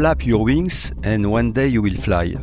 Flap 0.00 0.24
your 0.24 0.40
wings 0.40 0.94
and 1.04 1.26
one 1.26 1.52
day 1.52 1.68
you 1.68 1.82
will 1.82 1.94
fly. 1.94 2.34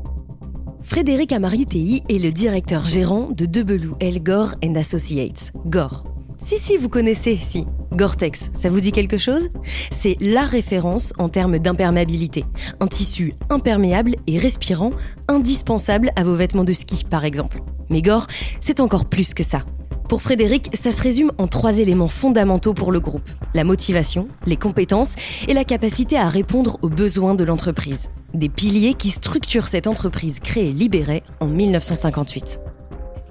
Frédéric 0.83 1.31
Amariutei 1.31 2.03
est 2.07 2.19
le 2.19 2.31
directeur 2.31 2.85
gérant 2.85 3.29
de 3.31 3.47
Debelou 3.47 3.95
El 3.99 4.21
Gore 4.21 4.53
and 4.63 4.75
Associates, 4.75 5.51
Gore. 5.65 6.03
Si, 6.37 6.59
si, 6.59 6.77
vous 6.77 6.87
connaissez, 6.87 7.35
si. 7.41 7.65
Gore-Tex, 7.93 8.51
ça 8.53 8.69
vous 8.69 8.79
dit 8.79 8.91
quelque 8.91 9.17
chose? 9.17 9.49
C'est 9.89 10.17
la 10.21 10.43
référence 10.43 11.13
en 11.17 11.29
termes 11.29 11.57
d'imperméabilité. 11.57 12.45
Un 12.79 12.85
tissu 12.85 13.33
imperméable 13.49 14.17
et 14.27 14.37
respirant, 14.37 14.91
indispensable 15.27 16.11
à 16.15 16.23
vos 16.23 16.35
vêtements 16.35 16.63
de 16.63 16.73
ski, 16.73 17.05
par 17.09 17.25
exemple. 17.25 17.63
Mais 17.89 18.03
Gore, 18.03 18.27
c'est 18.61 18.81
encore 18.81 19.05
plus 19.05 19.33
que 19.33 19.41
ça. 19.41 19.63
Pour 20.07 20.21
Frédéric, 20.21 20.69
ça 20.73 20.93
se 20.93 21.03
résume 21.03 21.33
en 21.37 21.47
trois 21.47 21.79
éléments 21.79 22.07
fondamentaux 22.07 22.73
pour 22.73 22.93
le 22.93 23.01
groupe. 23.01 23.29
La 23.53 23.65
motivation, 23.65 24.29
les 24.45 24.55
compétences 24.55 25.15
et 25.49 25.53
la 25.53 25.65
capacité 25.65 26.17
à 26.17 26.29
répondre 26.29 26.77
aux 26.81 26.87
besoins 26.87 27.35
de 27.35 27.43
l'entreprise. 27.43 28.09
Des 28.33 28.47
piliers 28.47 28.93
qui 28.93 29.09
structurent 29.09 29.67
cette 29.67 29.85
entreprise 29.85 30.39
créée 30.39 30.71
libérée 30.71 31.23
en 31.41 31.47
1958. 31.47 32.61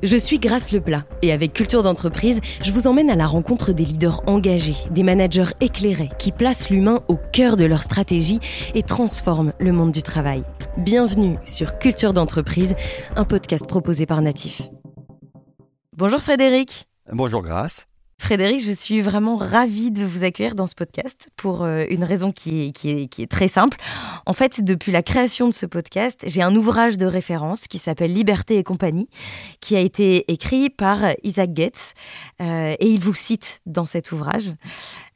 Je 0.02 0.16
suis 0.18 0.38
Grace 0.38 0.70
Leplat 0.72 1.04
et 1.22 1.32
avec 1.32 1.54
Culture 1.54 1.82
d'entreprise, 1.82 2.42
je 2.62 2.70
vous 2.70 2.86
emmène 2.86 3.08
à 3.08 3.16
la 3.16 3.26
rencontre 3.26 3.72
des 3.72 3.84
leaders 3.84 4.22
engagés, 4.26 4.76
des 4.90 5.02
managers 5.02 5.54
éclairés 5.62 6.10
qui 6.18 6.30
placent 6.30 6.68
l'humain 6.68 7.00
au 7.08 7.16
cœur 7.32 7.56
de 7.56 7.64
leur 7.64 7.82
stratégie 7.82 8.38
et 8.74 8.82
transforment 8.82 9.54
le 9.58 9.72
monde 9.72 9.92
du 9.92 10.02
travail. 10.02 10.42
Bienvenue 10.76 11.38
sur 11.46 11.78
Culture 11.78 12.12
d'entreprise, 12.12 12.76
un 13.16 13.24
podcast 13.24 13.66
proposé 13.66 14.04
par 14.04 14.20
Natif. 14.20 14.68
Bonjour 15.98 16.20
Frédéric. 16.20 16.88
Bonjour 17.10 17.40
Grace. 17.40 17.86
Frédéric, 18.18 18.62
je 18.62 18.72
suis 18.72 19.00
vraiment 19.00 19.38
ravie 19.38 19.90
de 19.90 20.04
vous 20.04 20.24
accueillir 20.24 20.54
dans 20.54 20.66
ce 20.66 20.74
podcast 20.74 21.30
pour 21.36 21.64
euh, 21.64 21.84
une 21.88 22.04
raison 22.04 22.32
qui 22.32 22.66
est, 22.66 22.72
qui, 22.72 22.90
est, 22.90 23.06
qui 23.06 23.22
est, 23.22 23.26
très 23.26 23.48
simple. 23.48 23.78
En 24.26 24.34
fait, 24.34 24.62
depuis 24.62 24.92
la 24.92 25.02
création 25.02 25.48
de 25.48 25.54
ce 25.54 25.64
podcast, 25.64 26.24
j'ai 26.26 26.42
un 26.42 26.54
ouvrage 26.54 26.98
de 26.98 27.06
référence 27.06 27.66
qui 27.66 27.78
s'appelle 27.78 28.12
Liberté 28.12 28.58
et 28.58 28.62
compagnie, 28.62 29.08
qui 29.60 29.74
a 29.74 29.80
été 29.80 30.30
écrit 30.30 30.68
par 30.68 30.98
Isaac 31.22 31.50
Getz, 31.54 31.94
euh, 32.42 32.74
et 32.78 32.88
il 32.88 33.00
vous 33.00 33.14
cite 33.14 33.62
dans 33.64 33.86
cet 33.86 34.12
ouvrage. 34.12 34.52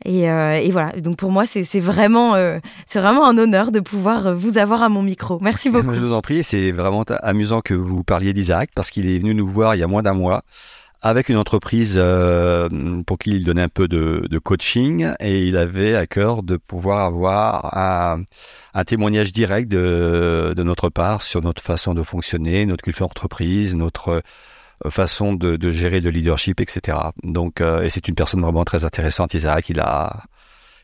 Et, 0.04 0.30
euh, 0.30 0.54
et 0.54 0.70
voilà, 0.70 0.92
donc 0.92 1.16
pour 1.16 1.30
moi, 1.30 1.44
c'est 1.46 1.80
vraiment, 1.80 2.34
euh, 2.34 2.58
c'est 2.86 3.00
vraiment 3.00 3.26
un 3.26 3.36
honneur 3.36 3.70
de 3.70 3.80
pouvoir 3.80 4.34
vous 4.34 4.56
avoir 4.56 4.82
à 4.82 4.88
mon 4.88 5.02
micro. 5.02 5.38
Merci 5.40 5.70
beaucoup. 5.70 5.94
Je 5.94 6.00
vous 6.00 6.12
en 6.12 6.20
prie, 6.20 6.42
c'est 6.42 6.70
vraiment 6.70 7.04
amusant 7.22 7.60
que 7.60 7.74
vous 7.74 8.02
parliez 8.02 8.32
d'Isaac 8.32 8.70
parce 8.74 8.90
qu'il 8.90 9.08
est 9.08 9.18
venu 9.18 9.34
nous 9.34 9.48
voir 9.48 9.74
il 9.74 9.78
y 9.78 9.82
a 9.82 9.86
moins 9.86 10.02
d'un 10.02 10.14
mois 10.14 10.42
avec 11.02 11.28
une 11.28 11.36
entreprise 11.36 11.94
euh, 11.96 12.68
pour 13.06 13.18
qui 13.18 13.30
il 13.30 13.44
donnait 13.44 13.62
un 13.62 13.68
peu 13.68 13.88
de, 13.88 14.26
de, 14.28 14.38
coaching 14.38 15.08
et 15.18 15.46
il 15.46 15.56
avait 15.56 15.96
à 15.96 16.06
cœur 16.06 16.42
de 16.42 16.56
pouvoir 16.56 17.00
avoir 17.00 17.76
un, 17.76 18.22
un 18.74 18.84
témoignage 18.84 19.32
direct 19.32 19.70
de, 19.70 20.52
de, 20.54 20.62
notre 20.62 20.90
part 20.90 21.22
sur 21.22 21.42
notre 21.42 21.62
façon 21.62 21.94
de 21.94 22.02
fonctionner, 22.02 22.66
notre 22.66 22.82
culture 22.82 23.08
d'entreprise, 23.08 23.74
notre 23.74 24.08
euh, 24.08 24.20
façon 24.88 25.34
de, 25.34 25.56
de, 25.56 25.70
gérer 25.70 26.00
le 26.00 26.10
leadership, 26.10 26.60
etc. 26.60 26.96
Donc, 27.22 27.60
euh, 27.60 27.82
et 27.82 27.90
c'est 27.90 28.08
une 28.08 28.14
personne 28.14 28.40
vraiment 28.40 28.64
très 28.64 28.84
intéressante, 28.84 29.34
Isaac. 29.34 29.68
Il 29.68 29.80
a, 29.80 30.24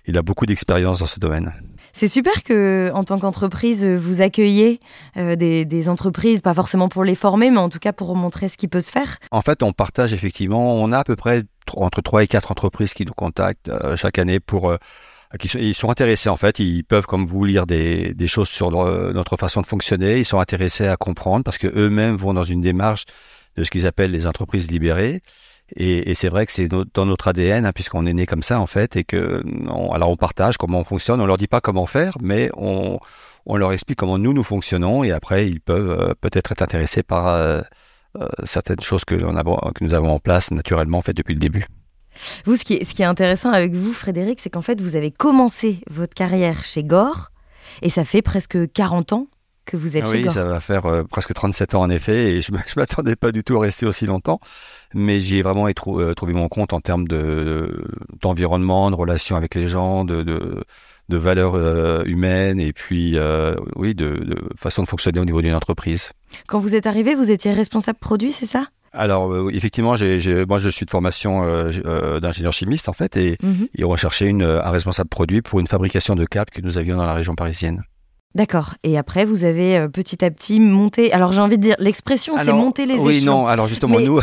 il 0.06 0.18
a 0.18 0.22
beaucoup 0.22 0.46
d'expérience 0.46 1.00
dans 1.00 1.06
ce 1.06 1.18
domaine. 1.18 1.52
C'est 1.92 2.08
super 2.08 2.42
que, 2.42 2.90
en 2.92 3.04
tant 3.04 3.18
qu'entreprise, 3.18 3.86
vous 3.86 4.20
accueillez 4.20 4.80
euh, 5.16 5.34
des, 5.34 5.64
des, 5.64 5.88
entreprises, 5.88 6.42
pas 6.42 6.52
forcément 6.52 6.88
pour 6.88 7.04
les 7.04 7.14
former, 7.14 7.50
mais 7.50 7.56
en 7.56 7.70
tout 7.70 7.78
cas 7.78 7.94
pour 7.94 8.14
montrer 8.14 8.50
ce 8.50 8.58
qui 8.58 8.68
peut 8.68 8.82
se 8.82 8.92
faire. 8.92 9.16
En 9.30 9.40
fait, 9.40 9.62
on 9.62 9.72
partage 9.72 10.12
effectivement, 10.12 10.74
on 10.74 10.92
a 10.92 10.98
à 10.98 11.04
peu 11.04 11.16
près 11.16 11.44
entre 11.74 12.02
3 12.02 12.24
et 12.24 12.26
4 12.26 12.52
entreprises 12.52 12.92
qui 12.92 13.06
nous 13.06 13.14
contactent 13.14 13.68
euh, 13.68 13.96
chaque 13.96 14.18
année 14.18 14.40
pour... 14.40 14.68
Euh, 14.68 14.76
qui, 15.40 15.48
ils 15.58 15.74
sont 15.74 15.90
intéressés 15.90 16.28
en 16.28 16.36
fait, 16.36 16.60
ils 16.60 16.84
peuvent 16.84 17.06
comme 17.06 17.26
vous 17.26 17.44
lire 17.44 17.66
des, 17.66 18.14
des 18.14 18.28
choses 18.28 18.48
sur 18.48 18.70
notre 18.70 19.36
façon 19.36 19.60
de 19.60 19.66
fonctionner, 19.66 20.18
ils 20.18 20.24
sont 20.24 20.38
intéressés 20.38 20.86
à 20.86 20.96
comprendre 20.96 21.44
parce 21.44 21.58
que 21.58 21.66
eux-mêmes 21.66 22.16
vont 22.16 22.32
dans 22.32 22.44
une 22.44 22.60
démarche 22.60 23.06
de 23.56 23.64
ce 23.64 23.70
qu'ils 23.70 23.86
appellent 23.86 24.12
les 24.12 24.26
entreprises 24.26 24.70
libérées. 24.70 25.22
Et, 25.74 26.14
c'est 26.14 26.28
vrai 26.28 26.46
que 26.46 26.52
c'est 26.52 26.68
dans 26.68 27.06
notre 27.06 27.28
ADN, 27.28 27.66
hein, 27.66 27.72
puisqu'on 27.72 28.06
est 28.06 28.12
né 28.12 28.24
comme 28.24 28.44
ça 28.44 28.60
en 28.60 28.66
fait, 28.66 28.94
et 28.94 29.02
que 29.02 29.42
alors 29.92 30.10
on 30.10 30.16
partage 30.16 30.58
comment 30.58 30.80
on 30.80 30.84
fonctionne. 30.84 31.20
On 31.20 31.26
leur 31.26 31.38
dit 31.38 31.48
pas 31.48 31.60
comment 31.60 31.86
faire, 31.86 32.16
mais 32.20 32.50
on, 32.54 33.00
on 33.46 33.56
leur 33.56 33.72
explique 33.72 33.98
comment 33.98 34.18
nous 34.18 34.32
nous 34.32 34.44
fonctionnons, 34.44 35.02
et 35.02 35.10
après 35.10 35.48
ils 35.48 35.60
peuvent 35.60 35.90
euh, 35.90 36.14
peut-être 36.20 36.52
être 36.52 36.62
intéressés 36.62 37.02
par 37.02 37.26
euh, 37.26 37.62
euh, 38.16 38.28
certaines 38.44 38.80
choses 38.80 39.04
que, 39.04 39.16
que 39.16 39.84
nous 39.84 39.94
avons 39.94 40.10
en 40.10 40.18
place 40.20 40.52
naturellement 40.52 40.98
en 40.98 41.02
fait 41.02 41.14
depuis 41.14 41.34
le 41.34 41.40
début. 41.40 41.66
Vous, 42.44 42.54
ce 42.54 42.64
qui 42.64 42.84
ce 42.84 42.94
qui 42.94 43.02
est 43.02 43.06
intéressant 43.06 43.50
avec 43.50 43.74
vous, 43.74 43.92
Frédéric, 43.92 44.38
c'est 44.40 44.50
qu'en 44.50 44.62
fait 44.62 44.80
vous 44.80 44.94
avez 44.94 45.10
commencé 45.10 45.80
votre 45.90 46.14
carrière 46.14 46.62
chez 46.62 46.84
Gore, 46.84 47.32
et 47.82 47.90
ça 47.90 48.04
fait 48.04 48.22
presque 48.22 48.70
40 48.72 49.12
ans 49.14 49.26
que 49.66 49.76
vous 49.76 49.96
êtes 49.96 50.04
ah 50.06 50.10
chez 50.10 50.16
oui, 50.18 50.22
Gore. 50.22 50.32
ça 50.32 50.44
va 50.44 50.60
faire 50.60 50.86
euh, 50.86 51.02
presque 51.04 51.34
37 51.34 51.74
ans 51.74 51.82
en 51.82 51.90
effet, 51.90 52.36
et 52.36 52.40
je 52.40 52.52
ne 52.52 52.58
m'attendais 52.76 53.16
pas 53.16 53.32
du 53.32 53.44
tout 53.44 53.56
à 53.56 53.60
rester 53.60 53.84
aussi 53.84 54.06
longtemps, 54.06 54.40
mais 54.94 55.18
j'y 55.20 55.36
ai 55.38 55.42
vraiment 55.42 55.66
euh, 55.68 56.14
trouvé 56.14 56.32
mon 56.32 56.48
compte 56.48 56.72
en 56.72 56.80
termes 56.80 57.06
d'environnement, 58.22 58.90
de, 58.90 58.96
de, 58.96 59.00
relations 59.00 59.36
avec 59.36 59.54
les 59.54 59.66
gens, 59.66 60.04
de, 60.04 60.22
de, 60.22 60.64
de 61.08 61.16
valeurs 61.16 61.54
euh, 61.54 62.02
humaines, 62.06 62.60
et 62.60 62.72
puis 62.72 63.18
oui, 63.76 63.94
de, 63.94 64.36
façon 64.56 64.82
de 64.82 64.88
fonctionner 64.88 65.20
au 65.20 65.24
niveau 65.24 65.42
d'une 65.42 65.54
entreprise. 65.54 66.12
Quand 66.48 66.58
vous 66.58 66.74
êtes 66.74 66.86
arrivé, 66.86 67.14
vous 67.14 67.30
étiez 67.30 67.52
responsable 67.52 67.98
produit, 67.98 68.32
c'est 68.32 68.46
ça? 68.46 68.68
Alors 68.96 69.30
euh, 69.30 69.50
effectivement, 69.52 69.94
moi 70.48 70.58
je 70.58 70.68
suis 70.70 70.86
de 70.86 70.90
formation 70.90 71.44
euh, 71.44 72.18
d'ingénieur 72.18 72.52
chimiste 72.52 72.88
en 72.88 72.92
fait, 72.92 73.16
et, 73.16 73.36
mm 73.42 73.52
-hmm. 73.52 73.68
et 73.74 73.84
on 73.84 73.88
recherchait 73.88 74.26
une, 74.26 74.42
un 74.42 74.70
responsable 74.70 75.08
produit 75.10 75.42
pour 75.42 75.60
une 75.60 75.66
fabrication 75.66 76.14
de 76.16 76.24
câbles 76.24 76.50
que 76.50 76.62
nous 76.62 76.78
avions 76.78 76.96
dans 76.96 77.06
la 77.06 77.14
région 77.14 77.34
parisienne. 77.34 77.82
D'accord. 78.36 78.74
Et 78.82 78.98
après, 78.98 79.24
vous 79.24 79.44
avez 79.44 79.78
euh, 79.78 79.88
petit 79.88 80.22
à 80.22 80.30
petit 80.30 80.60
monté. 80.60 81.10
Alors, 81.10 81.32
j'ai 81.32 81.40
envie 81.40 81.56
de 81.56 81.62
dire, 81.62 81.76
l'expression, 81.78 82.36
c'est 82.36 82.52
monter 82.52 82.84
les 82.84 82.96
oui, 82.96 83.16
échelons. 83.16 83.32
Oui, 83.32 83.40
non. 83.40 83.46
Alors 83.46 83.66
justement, 83.66 83.96
Mais... 83.96 84.04
nous, 84.04 84.20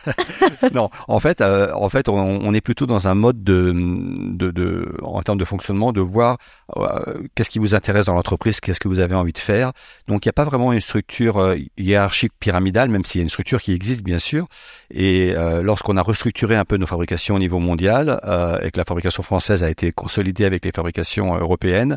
non. 0.74 0.90
En 1.08 1.18
fait, 1.18 1.40
euh, 1.40 1.72
en 1.72 1.88
fait, 1.88 2.10
on, 2.10 2.14
on, 2.14 2.52
est 2.52 2.60
plutôt 2.60 2.84
dans 2.84 3.08
un 3.08 3.14
mode 3.14 3.42
de, 3.42 3.72
de, 3.74 4.50
de, 4.50 4.94
en 5.02 5.22
termes 5.22 5.38
de 5.38 5.46
fonctionnement, 5.46 5.92
de 5.92 6.02
voir 6.02 6.36
euh, 6.76 7.22
qu'est-ce 7.34 7.48
qui 7.48 7.58
vous 7.58 7.74
intéresse 7.74 8.04
dans 8.04 8.12
l'entreprise, 8.12 8.60
qu'est-ce 8.60 8.80
que 8.80 8.88
vous 8.88 9.00
avez 9.00 9.14
envie 9.14 9.32
de 9.32 9.38
faire. 9.38 9.72
Donc, 10.08 10.26
il 10.26 10.28
n'y 10.28 10.30
a 10.30 10.34
pas 10.34 10.44
vraiment 10.44 10.74
une 10.74 10.82
structure 10.82 11.54
hiérarchique 11.78 12.32
pyramidale, 12.38 12.90
même 12.90 13.04
s'il 13.04 13.20
y 13.20 13.22
a 13.22 13.24
une 13.24 13.30
structure 13.30 13.62
qui 13.62 13.72
existe, 13.72 14.02
bien 14.02 14.18
sûr. 14.18 14.46
Et 14.90 15.32
lorsqu'on 15.62 15.96
a 15.96 16.02
restructuré 16.02 16.54
un 16.54 16.66
peu 16.66 16.76
nos 16.76 16.86
fabrications 16.86 17.36
au 17.36 17.38
niveau 17.38 17.60
mondial 17.60 18.20
et 18.62 18.70
que 18.70 18.76
la 18.76 18.84
fabrication 18.84 19.22
française 19.22 19.64
a 19.64 19.70
été 19.70 19.90
consolidée 19.90 20.44
avec 20.44 20.66
les 20.66 20.72
fabrications 20.72 21.34
européennes. 21.34 21.96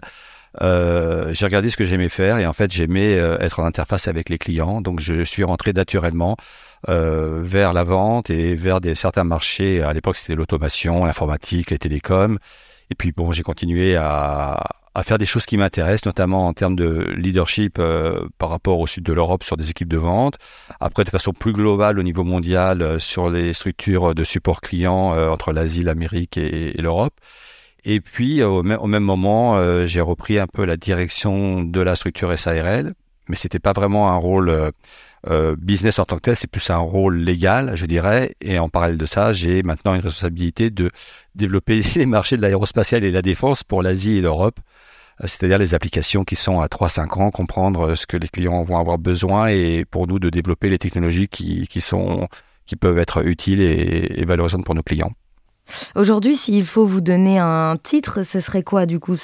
Euh, 0.62 1.34
j'ai 1.34 1.46
regardé 1.46 1.70
ce 1.70 1.78
que 1.78 1.86
j'aimais 1.86 2.10
faire 2.10 2.38
et 2.38 2.46
en 2.46 2.52
fait 2.52 2.72
j'aimais 2.72 3.16
euh, 3.18 3.38
être 3.40 3.60
en 3.60 3.66
interface 3.66 4.08
avec 4.08 4.30
les 4.30 4.38
clients. 4.38 4.82
Donc 4.82 5.00
je 5.00 5.24
suis 5.24 5.44
rentré 5.44 5.74
naturellement 5.74 6.36
euh, 6.90 7.42
vers 7.42 7.74
la 7.74 7.84
vente 7.84 8.30
et 8.30 8.56
vers 8.56 8.82
des, 8.82 8.96
certains 8.96 9.24
marchés. 9.24 9.82
À 9.82 9.94
l'époque 9.94 10.18
c'était 10.18 10.36
l'automation, 10.36 11.06
l'informatique, 11.06 11.72
les 11.72 11.80
télécoms. 11.80 12.38
Et 12.92 12.96
puis 12.96 13.14
bon, 13.14 13.32
j'ai 13.32 13.42
continué 13.44 13.96
à, 13.96 14.62
à, 14.96 15.04
faire 15.04 15.18
des 15.18 15.26
choses 15.26 15.46
qui 15.46 15.56
m'intéressent, 15.56 16.06
notamment 16.06 16.48
en 16.48 16.54
termes 16.54 16.76
de 16.76 17.08
leadership 17.16 17.78
euh, 17.80 18.28
par 18.38 18.50
rapport 18.50 18.80
au 18.80 18.88
sud 18.88 19.06
de 19.06 19.14
l'Europe 19.14 19.44
sur 19.44 19.56
des 19.56 19.70
équipes 19.70 19.88
de 19.88 19.98
vente. 19.98 20.38
Après, 20.82 21.06
de 21.06 21.10
façon 21.10 21.32
plus 21.32 21.54
globale 21.54 21.98
au 22.00 22.04
niveau 22.04 22.26
mondial 22.26 22.82
euh, 22.82 23.00
sur 23.00 23.30
les 23.30 23.54
structures 23.54 24.14
de 24.14 24.26
support 24.26 24.60
client 24.60 25.14
euh, 25.14 25.30
entre 25.30 25.54
l'Asie, 25.54 25.84
l'Amérique 25.84 26.36
et, 26.38 26.78
et 26.78 26.82
l'Europe. 26.82 27.14
Et 27.84 28.00
puis, 28.00 28.44
au 28.44 28.64
même, 28.64 28.80
au 28.80 28.88
même 28.88 29.04
moment, 29.04 29.58
euh, 29.58 29.86
j'ai 29.88 30.02
repris 30.02 30.38
un 30.40 30.48
peu 30.48 30.66
la 30.66 30.78
direction 30.78 31.64
de 31.64 31.82
la 31.82 31.96
structure 31.96 32.38
SARL, 32.38 32.94
mais 33.28 33.36
c'était 33.36 33.60
pas 33.60 33.74
vraiment 33.74 34.12
un 34.12 34.18
rôle 34.18 34.72
euh, 35.30 35.56
business 35.58 36.00
en 36.00 36.06
tant 36.06 36.16
que 36.18 36.22
tel, 36.22 36.36
c'est 36.36 36.50
plus 36.50 36.70
un 36.70 36.78
rôle 36.78 37.18
légal, 37.18 37.76
je 37.76 37.86
dirais. 37.86 38.36
Et 38.42 38.60
en 38.60 38.70
parallèle 38.70 38.98
de 38.98 39.06
ça, 39.06 39.34
j'ai 39.34 39.62
maintenant 39.64 39.94
une 39.94 40.02
responsabilité 40.02 40.70
de 40.70 40.90
développer 41.36 41.82
les 41.96 42.06
marchés 42.06 42.38
de 42.38 42.42
l'aérospatiale 42.42 43.04
et 43.04 43.10
de 43.10 43.16
la 43.16 43.22
défense 43.22 43.64
pour 43.64 43.84
l'Asie 43.84 44.18
et 44.18 44.22
l'Europe, 44.22 44.60
c'est-à-dire 45.22 45.60
les 45.60 45.76
applications 45.76 46.24
qui 46.24 46.36
sont 46.36 46.60
à 46.62 46.68
3-5 46.68 47.22
ans, 47.22 47.32
comprendre 47.32 47.96
ce 47.96 48.08
que 48.08 48.18
les 48.18 48.28
clients 48.28 48.64
vont 48.64 48.78
avoir 48.78 48.98
besoin 48.98 49.48
et 49.48 49.86
pour 49.86 50.08
nous 50.08 50.20
de 50.20 50.30
développer 50.30 50.70
les 50.70 50.80
technologies 50.80 51.28
qui, 51.28 51.68
qui, 51.68 51.82
sont, 51.82 52.28
qui 52.66 52.76
peuvent 52.76 52.98
être 52.98 53.26
utiles 53.26 53.62
et, 53.62 54.20
et 54.22 54.26
valorisantes 54.26 54.66
pour 54.66 54.76
nos 54.76 54.84
clients. 54.84 55.12
Aujourd'hui, 55.96 56.36
s'il 56.36 56.66
faut 56.66 56.86
vous 56.86 57.02
donner 57.02 57.40
un 57.40 57.78
titre, 57.82 58.24
ce 58.24 58.40
serait 58.40 58.64
quoi 58.64 58.86
du 58.86 59.00
coup? 59.00 59.16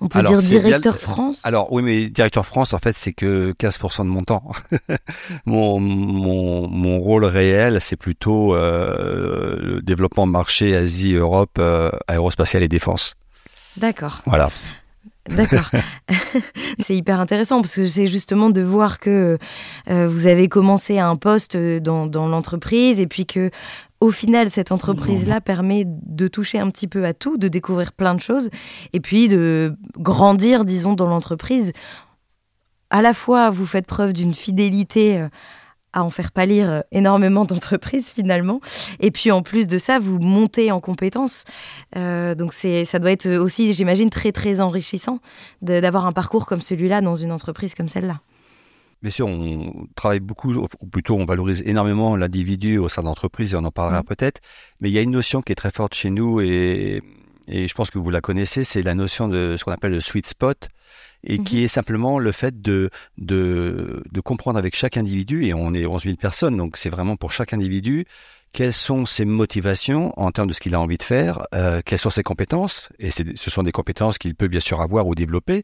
On 0.00 0.08
peut 0.08 0.18
alors, 0.18 0.38
dire 0.38 0.60
directeur 0.60 0.94
bien... 0.94 1.00
France? 1.00 1.44
Alors 1.44 1.72
oui, 1.72 1.82
mais 1.82 2.08
directeur 2.08 2.46
France, 2.46 2.74
en 2.74 2.78
fait, 2.78 2.96
c'est 2.96 3.12
que 3.12 3.52
15% 3.58 4.04
de 4.04 4.08
mon 4.08 4.22
temps. 4.22 4.50
mon, 5.46 5.80
mon, 5.80 6.68
mon, 6.68 7.00
rôle 7.00 7.24
réel, 7.24 7.80
c'est 7.80 7.96
plutôt 7.96 8.54
euh, 8.54 9.56
le 9.60 9.82
développement 9.82 10.26
marché 10.26 10.76
Asie, 10.76 11.14
Europe, 11.14 11.58
euh, 11.58 11.90
aérospatiale 12.08 12.62
et 12.62 12.68
défense. 12.68 13.14
D'accord. 13.76 14.22
Voilà. 14.26 14.48
D'accord. 15.28 15.70
c'est 16.78 16.96
hyper 16.96 17.20
intéressant 17.20 17.60
parce 17.60 17.76
que 17.76 17.86
c'est 17.86 18.06
justement 18.06 18.50
de 18.50 18.62
voir 18.62 18.98
que 18.98 19.38
euh, 19.88 20.08
vous 20.08 20.26
avez 20.26 20.48
commencé 20.48 20.98
à 20.98 21.08
un 21.08 21.16
poste 21.16 21.56
dans, 21.56 22.06
dans 22.06 22.28
l'entreprise 22.28 23.00
et 23.00 23.06
puis 23.06 23.26
que 23.26 23.50
au 24.00 24.10
final, 24.10 24.50
cette 24.50 24.72
entreprise-là 24.72 25.42
permet 25.42 25.84
de 25.86 26.26
toucher 26.26 26.58
un 26.58 26.70
petit 26.70 26.88
peu 26.88 27.04
à 27.04 27.12
tout, 27.12 27.36
de 27.36 27.48
découvrir 27.48 27.92
plein 27.92 28.14
de 28.14 28.20
choses, 28.20 28.48
et 28.94 29.00
puis 29.00 29.28
de 29.28 29.76
grandir, 29.98 30.64
disons, 30.64 30.94
dans 30.94 31.06
l'entreprise. 31.06 31.72
À 32.88 33.02
la 33.02 33.12
fois, 33.12 33.50
vous 33.50 33.66
faites 33.66 33.86
preuve 33.86 34.14
d'une 34.14 34.34
fidélité 34.34 35.18
euh, 35.20 35.28
à 35.92 36.02
en 36.02 36.10
faire 36.10 36.32
pâlir 36.32 36.70
euh, 36.70 36.80
énormément 36.92 37.44
d'entreprises 37.44 38.10
finalement. 38.14 38.60
Et 39.00 39.10
puis 39.10 39.30
en 39.30 39.42
plus 39.42 39.66
de 39.66 39.76
ça, 39.76 39.98
vous 39.98 40.18
montez 40.18 40.72
en 40.72 40.80
compétences. 40.80 41.44
Euh, 41.96 42.34
donc 42.34 42.52
c'est, 42.52 42.84
ça 42.84 42.98
doit 42.98 43.12
être 43.12 43.28
aussi, 43.28 43.72
j'imagine, 43.74 44.10
très 44.10 44.32
très 44.32 44.60
enrichissant 44.60 45.18
d'avoir 45.62 46.06
un 46.06 46.12
parcours 46.12 46.46
comme 46.46 46.62
celui-là 46.62 47.00
dans 47.00 47.16
une 47.16 47.32
entreprise 47.32 47.74
comme 47.74 47.88
celle-là. 47.88 48.20
Bien 49.02 49.10
sûr, 49.10 49.26
on 49.26 49.86
travaille 49.96 50.20
beaucoup, 50.20 50.52
ou 50.52 50.86
plutôt 50.86 51.16
on 51.16 51.24
valorise 51.24 51.62
énormément 51.64 52.16
l'individu 52.16 52.76
au 52.76 52.88
sein 52.88 53.00
de 53.00 53.06
l'entreprise 53.06 53.54
et 53.54 53.56
on 53.56 53.64
en 53.64 53.70
parlera 53.70 54.02
mmh. 54.02 54.04
peut-être. 54.04 54.40
Mais 54.80 54.90
il 54.90 54.92
y 54.92 54.98
a 54.98 55.02
une 55.02 55.10
notion 55.10 55.40
qui 55.40 55.52
est 55.52 55.56
très 55.56 55.70
forte 55.70 55.94
chez 55.94 56.10
nous 56.10 56.40
et, 56.40 57.02
et 57.48 57.66
je 57.66 57.74
pense 57.74 57.90
que 57.90 57.98
vous 57.98 58.10
la 58.10 58.20
connaissez, 58.20 58.62
c'est 58.62 58.82
la 58.82 58.94
notion 58.94 59.26
de 59.28 59.56
ce 59.58 59.64
qu'on 59.64 59.72
appelle 59.72 59.92
le 59.92 60.00
sweet 60.00 60.26
spot 60.26 60.68
et 61.24 61.38
mmh 61.38 61.44
qui 61.44 61.64
est 61.64 61.68
simplement 61.68 62.18
le 62.18 62.32
fait 62.32 62.62
de, 62.62 62.90
de, 63.18 64.02
de, 64.10 64.20
comprendre 64.20 64.58
avec 64.58 64.74
chaque 64.74 64.96
individu, 64.96 65.44
et 65.44 65.54
on 65.54 65.74
est 65.74 65.84
11 65.86 66.04
000 66.04 66.16
personnes, 66.16 66.56
donc 66.56 66.76
c'est 66.76 66.88
vraiment 66.88 67.16
pour 67.16 67.32
chaque 67.32 67.52
individu, 67.52 68.06
quelles 68.52 68.72
sont 68.72 69.06
ses 69.06 69.24
motivations 69.24 70.12
en 70.18 70.32
termes 70.32 70.48
de 70.48 70.52
ce 70.52 70.60
qu'il 70.60 70.74
a 70.74 70.80
envie 70.80 70.96
de 70.96 71.02
faire, 71.02 71.42
euh, 71.54 71.82
quelles 71.84 71.98
sont 71.98 72.10
ses 72.10 72.22
compétences, 72.22 72.88
et 72.98 73.10
ce 73.10 73.50
sont 73.50 73.62
des 73.62 73.72
compétences 73.72 74.18
qu'il 74.18 74.34
peut 74.34 74.48
bien 74.48 74.60
sûr 74.60 74.80
avoir 74.80 75.06
ou 75.06 75.14
développer, 75.14 75.62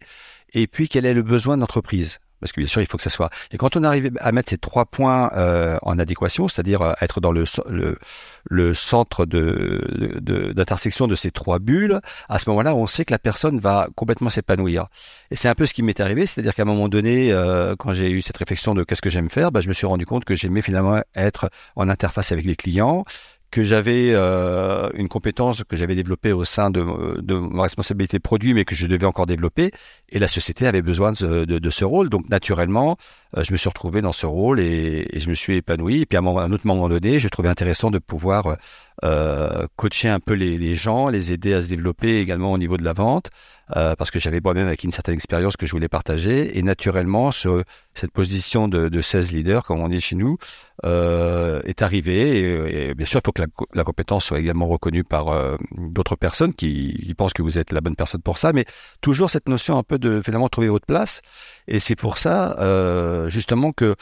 et 0.52 0.66
puis 0.66 0.88
quel 0.88 1.06
est 1.06 1.14
le 1.14 1.22
besoin 1.22 1.56
d'entreprise. 1.56 2.18
Parce 2.40 2.52
que 2.52 2.60
bien 2.60 2.68
sûr, 2.68 2.82
il 2.82 2.86
faut 2.86 2.96
que 2.96 3.02
ça 3.02 3.10
soit. 3.10 3.30
Et 3.50 3.56
quand 3.56 3.76
on 3.76 3.82
arrive 3.84 4.10
à 4.20 4.32
mettre 4.32 4.50
ces 4.50 4.58
trois 4.58 4.84
points 4.84 5.30
euh, 5.34 5.78
en 5.82 5.98
adéquation, 5.98 6.48
c'est-à-dire 6.48 6.82
euh, 6.82 6.92
être 7.00 7.20
dans 7.20 7.32
le, 7.32 7.44
le, 7.68 7.98
le 8.44 8.74
centre 8.74 9.24
de, 9.24 10.20
d'intersection 10.54 11.06
de, 11.06 11.12
de, 11.12 11.16
ces 11.16 11.30
trois 11.30 11.58
bulles, 11.58 12.00
à 12.28 12.38
ce 12.38 12.48
moment-là, 12.50 12.74
on 12.74 12.86
sait 12.86 13.04
que 13.04 13.12
la 13.12 13.18
personne 13.18 13.58
va 13.58 13.88
complètement 13.94 14.30
s'épanouir. 14.30 14.86
Et 15.30 15.36
c'est 15.36 15.48
un 15.48 15.54
peu 15.54 15.66
ce 15.66 15.74
qui 15.74 15.82
m'est 15.82 15.98
arrivé, 16.00 16.26
c'est-à-dire 16.26 16.54
qu'à 16.54 16.62
un 16.62 16.66
moment 16.66 16.88
donné, 16.88 17.32
euh, 17.32 17.74
quand 17.76 17.92
j'ai 17.92 18.10
eu 18.10 18.20
cette 18.20 18.36
réflexion 18.36 18.74
de 18.74 18.84
qu'est-ce 18.84 19.02
que 19.02 19.10
j'aime 19.10 19.30
faire, 19.30 19.50
bah, 19.50 19.60
je 19.60 19.68
me 19.68 19.72
suis 19.72 19.86
rendu 19.86 20.04
compte 20.04 20.24
que 20.24 20.34
j'aimais 20.34 20.62
finalement 20.62 21.00
être 21.14 21.50
en 21.74 21.88
interface 21.88 22.32
avec 22.32 22.44
les 22.44 22.56
clients, 22.56 23.02
que 23.50 23.62
j'avais 23.62 24.10
euh, 24.12 24.90
une 24.94 25.08
compétence 25.08 25.62
que 25.64 25.76
j'avais 25.76 25.94
développée 25.94 26.32
au 26.32 26.44
sein 26.44 26.70
de, 26.70 27.20
de, 27.20 27.34
ma 27.34 27.62
responsabilité 27.62 28.18
produit, 28.18 28.54
mais 28.54 28.64
que 28.64 28.74
je 28.74 28.86
devais 28.86 29.06
encore 29.06 29.26
développer. 29.26 29.70
Et 30.08 30.18
la 30.18 30.28
société 30.28 30.66
avait 30.66 30.82
besoin 30.82 31.12
de, 31.12 31.70
ce 31.70 31.84
rôle. 31.84 32.08
Donc, 32.08 32.28
naturellement, 32.28 32.96
je 33.42 33.52
me 33.52 33.56
suis 33.56 33.68
retrouvé 33.68 34.00
dans 34.00 34.12
ce 34.12 34.26
rôle 34.26 34.60
et, 34.60 35.08
je 35.14 35.28
me 35.28 35.34
suis 35.34 35.56
épanoui. 35.56 36.02
Et 36.02 36.06
puis, 36.06 36.16
à 36.16 36.20
un, 36.20 36.52
autre 36.52 36.66
moment 36.66 36.88
donné, 36.88 37.18
j'ai 37.18 37.30
trouvé 37.30 37.48
intéressant 37.48 37.90
de 37.90 37.98
pouvoir 37.98 38.56
euh, 39.04 39.66
coacher 39.76 40.08
un 40.08 40.20
peu 40.20 40.32
les, 40.34 40.74
gens, 40.74 41.08
les 41.08 41.32
aider 41.32 41.52
à 41.54 41.60
se 41.60 41.68
développer 41.68 42.20
également 42.20 42.52
au 42.52 42.58
niveau 42.58 42.76
de 42.76 42.84
la 42.84 42.92
vente. 42.92 43.30
Euh, 43.74 43.96
parce 43.96 44.12
que 44.12 44.20
j'avais 44.20 44.38
moi-même 44.40 44.68
avec 44.68 44.84
une 44.84 44.92
certaine 44.92 45.14
expérience 45.14 45.56
que 45.56 45.66
je 45.66 45.72
voulais 45.72 45.88
partager. 45.88 46.56
Et 46.56 46.62
naturellement, 46.62 47.32
ce, 47.32 47.64
cette 47.94 48.12
position 48.12 48.68
de, 48.68 48.88
de 48.88 49.00
16 49.00 49.32
leaders, 49.32 49.64
comme 49.64 49.80
on 49.80 49.88
dit 49.88 50.00
chez 50.00 50.14
nous, 50.14 50.38
euh, 50.84 51.60
est 51.64 51.82
arrivée. 51.82 52.94
Bien 52.94 53.06
sûr, 53.06 53.20
il 53.20 53.26
faut 53.26 53.32
que 53.32 53.42
la, 53.74 53.84
compétence 53.84 54.26
soit 54.26 54.38
également 54.38 54.68
reconnue 54.68 55.02
par 55.02 55.28
euh, 55.28 55.56
d'autres 55.76 56.14
personnes 56.14 56.54
qui, 56.54 56.94
qui, 57.02 57.14
pensent 57.14 57.32
que 57.32 57.42
vous 57.42 57.58
êtes 57.58 57.72
la 57.72 57.80
bonne 57.80 57.96
personne 57.96 58.22
pour 58.22 58.38
ça. 58.38 58.52
Mais 58.52 58.64
toujours 59.00 59.30
cette 59.30 59.48
notion 59.48 59.78
un 59.78 59.82
peu 59.82 59.98
de 59.98 60.20
finalement 60.22 60.48
trouver 60.48 60.68
votre 60.68 60.86
place. 60.86 61.22
Et 61.66 61.80
c'est 61.80 61.96
pour 61.96 62.18
ça, 62.18 62.56
euh, 62.60 63.25
justement, 63.28 63.72
que 63.72 63.96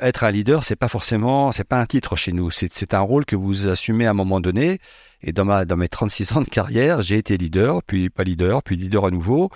être 0.00 0.24
un 0.24 0.30
leader, 0.30 0.64
c'est 0.64 0.76
pas 0.76 0.88
forcément, 0.88 1.52
c'est 1.52 1.66
pas 1.66 1.80
un 1.80 1.86
titre 1.86 2.16
chez 2.16 2.32
nous. 2.32 2.50
C'est 2.50 2.94
un 2.94 3.00
rôle 3.00 3.24
que 3.24 3.36
vous 3.36 3.66
assumez 3.68 4.06
à 4.06 4.10
un 4.10 4.14
moment 4.14 4.40
donné. 4.40 4.78
Et 5.22 5.32
dans, 5.32 5.44
ma, 5.44 5.64
dans 5.64 5.76
mes 5.76 5.88
36 5.88 6.32
ans 6.36 6.40
de 6.40 6.48
carrière, 6.48 7.02
j'ai 7.02 7.18
été 7.18 7.36
leader, 7.36 7.82
puis 7.82 8.08
pas 8.08 8.22
leader, 8.22 8.62
puis 8.62 8.76
leader 8.76 9.06
à 9.06 9.10
nouveau. 9.10 9.50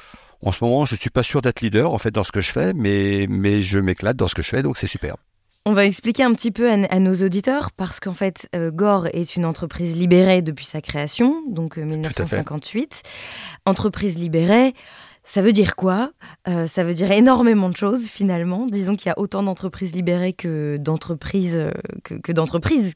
En 0.45 0.51
ce 0.51 0.65
moment, 0.65 0.85
je 0.85 0.97
suis 0.97 1.11
pas 1.11 1.23
sûr 1.23 1.41
d'être 1.41 1.61
leader 1.61 1.93
en 1.93 1.99
fait 1.99 2.11
dans 2.11 2.25
ce 2.25 2.33
que 2.33 2.41
je 2.41 2.51
fais, 2.51 2.73
mais, 2.73 3.27
mais 3.29 3.63
je 3.63 3.79
m'éclate 3.79 4.17
dans 4.17 4.27
ce 4.27 4.35
que 4.35 4.43
je 4.43 4.49
fais, 4.49 4.63
donc 4.63 4.77
c'est 4.77 4.89
super. 4.89 5.17
On 5.65 5.73
va 5.75 5.85
expliquer 5.85 6.25
un 6.25 6.35
petit 6.35 6.51
peu 6.51 6.69
à, 6.69 6.99
nos 6.99 7.15
auditeurs 7.15 7.71
parce 7.71 8.01
qu'en 8.01 8.15
fait, 8.15 8.49
euh, 8.57 8.73
Gore 8.73 9.07
est 9.13 9.37
une 9.37 9.45
entreprise 9.45 9.97
libérée 9.97 10.43
depuis 10.43 10.65
sa 10.65 10.81
création, 10.81 11.45
donc 11.49 11.77
1958. 11.77 13.03
Euh, 13.05 13.71
entreprise 13.71 14.19
libérée. 14.19 14.75
Ça 15.25 15.41
veut 15.41 15.53
dire 15.53 15.77
quoi? 15.77 16.13
Euh, 16.49 16.67
Ça 16.67 16.85
veut 16.85 16.95
dire 16.95 17.11
énormément 17.13 17.69
de 17.71 17.77
choses 17.77 18.07
finalement. 18.09 18.67
Disons 18.67 18.97
qu'il 18.97 19.07
y 19.07 19.11
a 19.11 19.19
autant 19.19 19.43
d'entreprises 19.43 19.95
libérées 19.95 20.33
que 20.33 20.77
d'entreprises 20.79 21.55
euh, 21.55 21.71
que, 22.03 22.15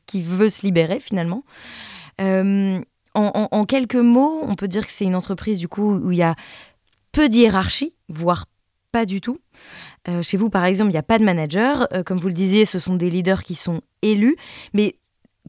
qui 0.07 0.23
veulent 0.23 0.51
se 0.51 0.63
libérer 0.63 1.01
finalement. 1.01 1.45
Euh, 2.21 2.81
en, 3.15 3.65
quelques 3.65 3.95
mots, 3.95 4.41
on 4.43 4.57
peut 4.57 4.69
dire 4.69 4.87
que 4.87 4.93
c'est 4.93 5.07
une 5.07 5.15
entreprise 5.15 5.59
du 5.59 5.69
coup 5.69 5.97
où 5.97 6.13
il 6.13 6.19
y 6.19 6.23
a 6.23 6.35
peu 7.13 7.31
d'hierarchie, 7.31 7.97
voire 8.11 8.45
pas 8.93 9.07
du 9.07 9.23
tout. 9.23 9.39
chez 10.21 10.37
vous, 10.37 10.51
par 10.51 10.67
exemple, 10.67 10.91
il 10.91 10.93
n'y 10.93 10.99
a 10.99 11.03
pas 11.03 11.19
de 11.19 11.25
manager. 11.25 11.89
comme 12.05 12.19
vous 12.19 12.29
le 12.29 12.35
disiez, 12.35 12.67
ce 12.67 12.79
sont 12.79 12.95
des 12.95 13.09
leaders 13.09 13.43
qui 13.43 13.55
sont 13.55 13.81
élus. 14.03 14.37
Mais 14.75 14.99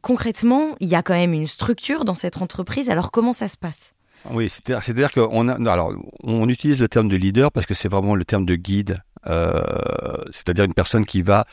concrètement, 0.01 0.77
il 0.79 0.87
y 0.87 0.95
a 0.95 1.03
quand 1.03 1.13
même 1.13 1.33
une 1.33 1.47
structure 1.47 2.05
dans 2.05 2.15
cette 2.15 2.41
entreprise. 2.41 2.89
Alors 2.89 3.11
comment 3.11 3.33
ça 3.33 3.49
se 3.49 3.57
passe? 3.57 3.93
Oui, 4.31 4.49
c'est-à-dire 4.49 5.11
qu'on 5.11 5.47
alors, 5.47 5.93
on 6.23 6.49
utilise 6.49 6.81
le 6.81 6.87
terme 6.87 7.07
de 7.07 7.15
leader 7.15 7.51
parce 7.51 7.65
que 7.65 7.73
c'est 7.73 7.89
vraiment 7.89 8.15
le 8.15 8.25
terme 8.25 8.45
de 8.45 8.55
guide, 8.55 9.01
euh, 9.27 9.61
c'est-à-dire 10.31 10.65
une 10.65 10.73
personne 10.73 11.05
qui 11.05 11.21
va 11.21 11.45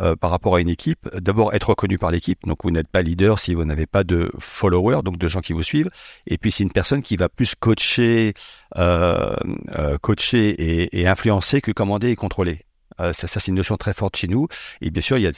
euh, 0.00 0.14
par 0.14 0.30
rapport 0.30 0.54
à 0.54 0.60
une 0.60 0.68
équipe, 0.68 1.08
d'abord 1.18 1.52
être 1.52 1.70
reconnu 1.70 1.98
par 1.98 2.12
l'équipe. 2.12 2.38
Donc 2.46 2.58
vous 2.62 2.70
n'êtes 2.70 2.86
pas 2.86 3.02
leader 3.02 3.40
si 3.40 3.54
vous 3.54 3.64
n'avez 3.64 3.86
pas 3.86 4.04
de 4.04 4.30
followers, 4.38 5.02
donc 5.02 5.18
de 5.18 5.26
gens 5.26 5.40
qui 5.40 5.52
vous 5.52 5.64
suivent. 5.64 5.90
Et 6.28 6.38
puis 6.38 6.52
c'est 6.52 6.62
une 6.62 6.70
personne 6.70 7.02
qui 7.02 7.16
va 7.16 7.28
plus 7.28 7.56
coacher, 7.56 8.34
euh, 8.76 9.34
euh 9.76 9.98
coacher 9.98 10.50
et, 10.50 11.00
et, 11.00 11.08
influencer 11.08 11.60
que 11.60 11.72
commander 11.72 12.10
et 12.10 12.14
contrôler. 12.14 12.66
Euh, 13.00 13.12
ça, 13.12 13.26
ça 13.26 13.40
c'est 13.40 13.48
une 13.48 13.56
notion 13.56 13.76
très 13.76 13.92
forte 13.92 14.16
chez 14.16 14.28
nous. 14.28 14.46
Et 14.80 14.90
bien 14.90 15.02
sûr, 15.02 15.18
il 15.18 15.22
y 15.22 15.26
a 15.26 15.32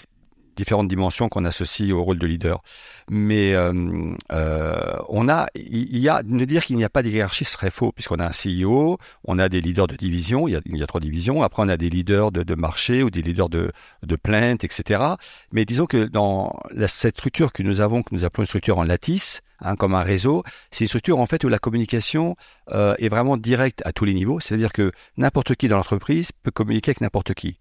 différentes 0.56 0.88
dimensions 0.88 1.28
qu'on 1.28 1.44
associe 1.44 1.92
au 1.92 2.02
rôle 2.02 2.18
de 2.18 2.26
leader. 2.26 2.62
Mais 3.10 3.54
euh, 3.54 3.72
euh, 4.32 4.96
on 5.08 5.28
a, 5.28 5.48
il 5.54 5.98
y 5.98 6.08
a, 6.08 6.22
de 6.22 6.44
dire 6.44 6.64
qu'il 6.64 6.76
n'y 6.76 6.84
a 6.84 6.88
pas 6.88 7.02
de 7.02 7.08
hiérarchie 7.08 7.44
serait 7.44 7.70
faux, 7.70 7.92
puisqu'on 7.92 8.18
a 8.18 8.26
un 8.26 8.30
CEO, 8.30 8.98
on 9.24 9.38
a 9.38 9.48
des 9.48 9.60
leaders 9.60 9.86
de 9.86 9.96
division, 9.96 10.48
il 10.48 10.60
y 10.64 10.82
a, 10.82 10.86
trois 10.86 11.00
divisions, 11.00 11.42
après 11.42 11.62
on 11.62 11.68
a 11.68 11.76
des 11.76 11.90
leaders 11.90 12.32
de, 12.32 12.54
marché 12.54 13.02
ou 13.02 13.10
des 13.10 13.22
leaders 13.22 13.48
de, 13.48 13.72
de 14.02 14.16
plainte, 14.16 14.64
etc. 14.64 15.02
Mais 15.52 15.64
disons 15.64 15.86
que 15.86 16.04
dans 16.04 16.52
cette 16.86 17.16
structure 17.16 17.52
que 17.52 17.62
nous 17.62 17.80
avons, 17.80 18.02
que 18.02 18.14
nous 18.14 18.24
appelons 18.24 18.42
une 18.42 18.48
structure 18.48 18.78
en 18.78 18.84
lattice, 18.84 19.42
Hein, 19.64 19.76
comme 19.76 19.94
un 19.94 20.02
réseau, 20.02 20.42
c'est 20.72 20.84
une 20.84 20.88
structure 20.88 21.20
en 21.20 21.26
fait 21.26 21.44
où 21.44 21.48
la 21.48 21.60
communication 21.60 22.34
euh, 22.72 22.94
est 22.98 23.08
vraiment 23.08 23.36
directe 23.36 23.80
à 23.84 23.92
tous 23.92 24.04
les 24.04 24.12
niveaux, 24.12 24.40
c'est-à-dire 24.40 24.72
que 24.72 24.90
n'importe 25.16 25.54
qui 25.54 25.68
dans 25.68 25.76
l'entreprise 25.76 26.32
peut 26.42 26.50
communiquer 26.50 26.90
avec 26.90 27.00
n'importe 27.00 27.32
qui. 27.34 27.60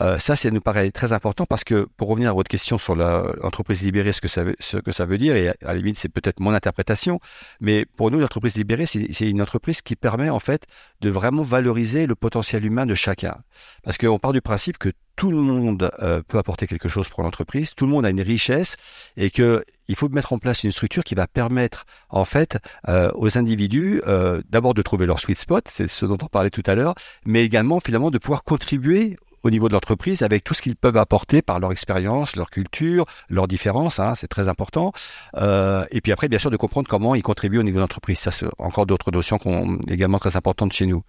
Euh, 0.00 0.18
ça, 0.18 0.36
ça 0.36 0.50
nous 0.50 0.60
paraît 0.60 0.90
très 0.90 1.12
important 1.12 1.46
parce 1.46 1.64
que, 1.64 1.88
pour 1.96 2.08
revenir 2.08 2.30
à 2.30 2.32
votre 2.32 2.48
question 2.48 2.78
sur 2.78 2.94
l'entreprise 2.94 3.82
libérée, 3.82 4.12
ce 4.12 4.20
que 4.20 4.28
ça 4.28 5.04
veut, 5.04 5.18
dire, 5.18 5.36
et 5.36 5.48
à, 5.48 5.54
la 5.62 5.74
limite, 5.74 5.98
c'est 5.98 6.08
peut-être 6.08 6.40
mon 6.40 6.52
interprétation, 6.52 7.20
mais 7.60 7.84
pour 7.84 8.10
nous, 8.10 8.20
l'entreprise 8.20 8.56
libérée, 8.56 8.86
c'est 8.86 9.28
une 9.28 9.42
entreprise 9.42 9.82
qui 9.82 9.96
permet 9.96 10.30
en 10.30 10.38
fait 10.38 10.66
de 11.00 11.10
vraiment 11.10 11.42
valoriser 11.42 12.06
le 12.06 12.14
potentiel 12.14 12.64
humain 12.64 12.86
de 12.86 12.94
chacun. 12.94 13.36
Parce 13.82 13.98
qu'on 13.98 14.18
part 14.18 14.32
du 14.32 14.40
principe 14.40 14.78
que 14.78 14.90
tout 15.16 15.30
le 15.30 15.38
monde 15.38 15.90
euh, 16.00 16.22
peut 16.26 16.38
apporter 16.38 16.66
quelque 16.66 16.88
chose 16.88 17.08
pour 17.08 17.22
l'entreprise, 17.22 17.74
tout 17.74 17.84
le 17.84 17.90
monde 17.90 18.06
a 18.06 18.10
une 18.10 18.22
richesse 18.22 18.76
et 19.18 19.30
que 19.30 19.62
il 19.88 19.96
faut 19.96 20.08
mettre 20.08 20.32
en 20.32 20.38
place 20.38 20.64
une 20.64 20.72
structure 20.72 21.02
qui 21.02 21.14
va 21.14 21.26
permettre 21.26 21.84
en 22.08 22.24
fait 22.24 22.58
euh, 22.88 23.10
aux 23.14 23.36
individus 23.36 24.00
d'abord 24.48 24.72
de 24.72 24.82
trouver 24.82 25.04
leur 25.04 25.18
sweet 25.18 25.38
spot, 25.38 25.66
c'est 25.68 25.88
ce 25.88 26.06
dont 26.06 26.16
on 26.22 26.26
parlait 26.26 26.50
tout 26.50 26.62
à 26.64 26.74
l'heure, 26.74 26.94
mais 27.26 27.44
également 27.44 27.80
finalement 27.80 28.10
de 28.10 28.18
pouvoir 28.18 28.44
contribuer 28.44 29.16
au 29.42 29.50
niveau 29.50 29.68
de 29.68 29.74
l'entreprise 29.74 30.22
avec 30.22 30.44
tout 30.44 30.54
ce 30.54 30.62
qu'ils 30.62 30.76
peuvent 30.76 30.96
apporter 30.96 31.42
par 31.42 31.60
leur 31.60 31.72
expérience, 31.72 32.36
leur 32.36 32.50
culture, 32.50 33.04
leurs 33.28 33.48
différences, 33.48 33.98
hein, 33.98 34.14
c'est 34.14 34.28
très 34.28 34.48
important. 34.48 34.92
Euh, 35.36 35.84
et 35.90 36.00
puis 36.00 36.12
après, 36.12 36.28
bien 36.28 36.38
sûr, 36.38 36.50
de 36.50 36.56
comprendre 36.56 36.88
comment 36.88 37.14
ils 37.14 37.22
contribuent 37.22 37.58
au 37.58 37.62
niveau 37.62 37.76
de 37.76 37.82
l'entreprise. 37.82 38.18
Ça, 38.18 38.30
c'est 38.30 38.46
encore 38.58 38.86
d'autres 38.86 39.10
notions 39.10 39.38
qui 39.38 39.44
sont 39.44 39.78
également 39.88 40.18
très 40.18 40.36
importantes 40.36 40.72
chez 40.72 40.86
nous. 40.86 41.02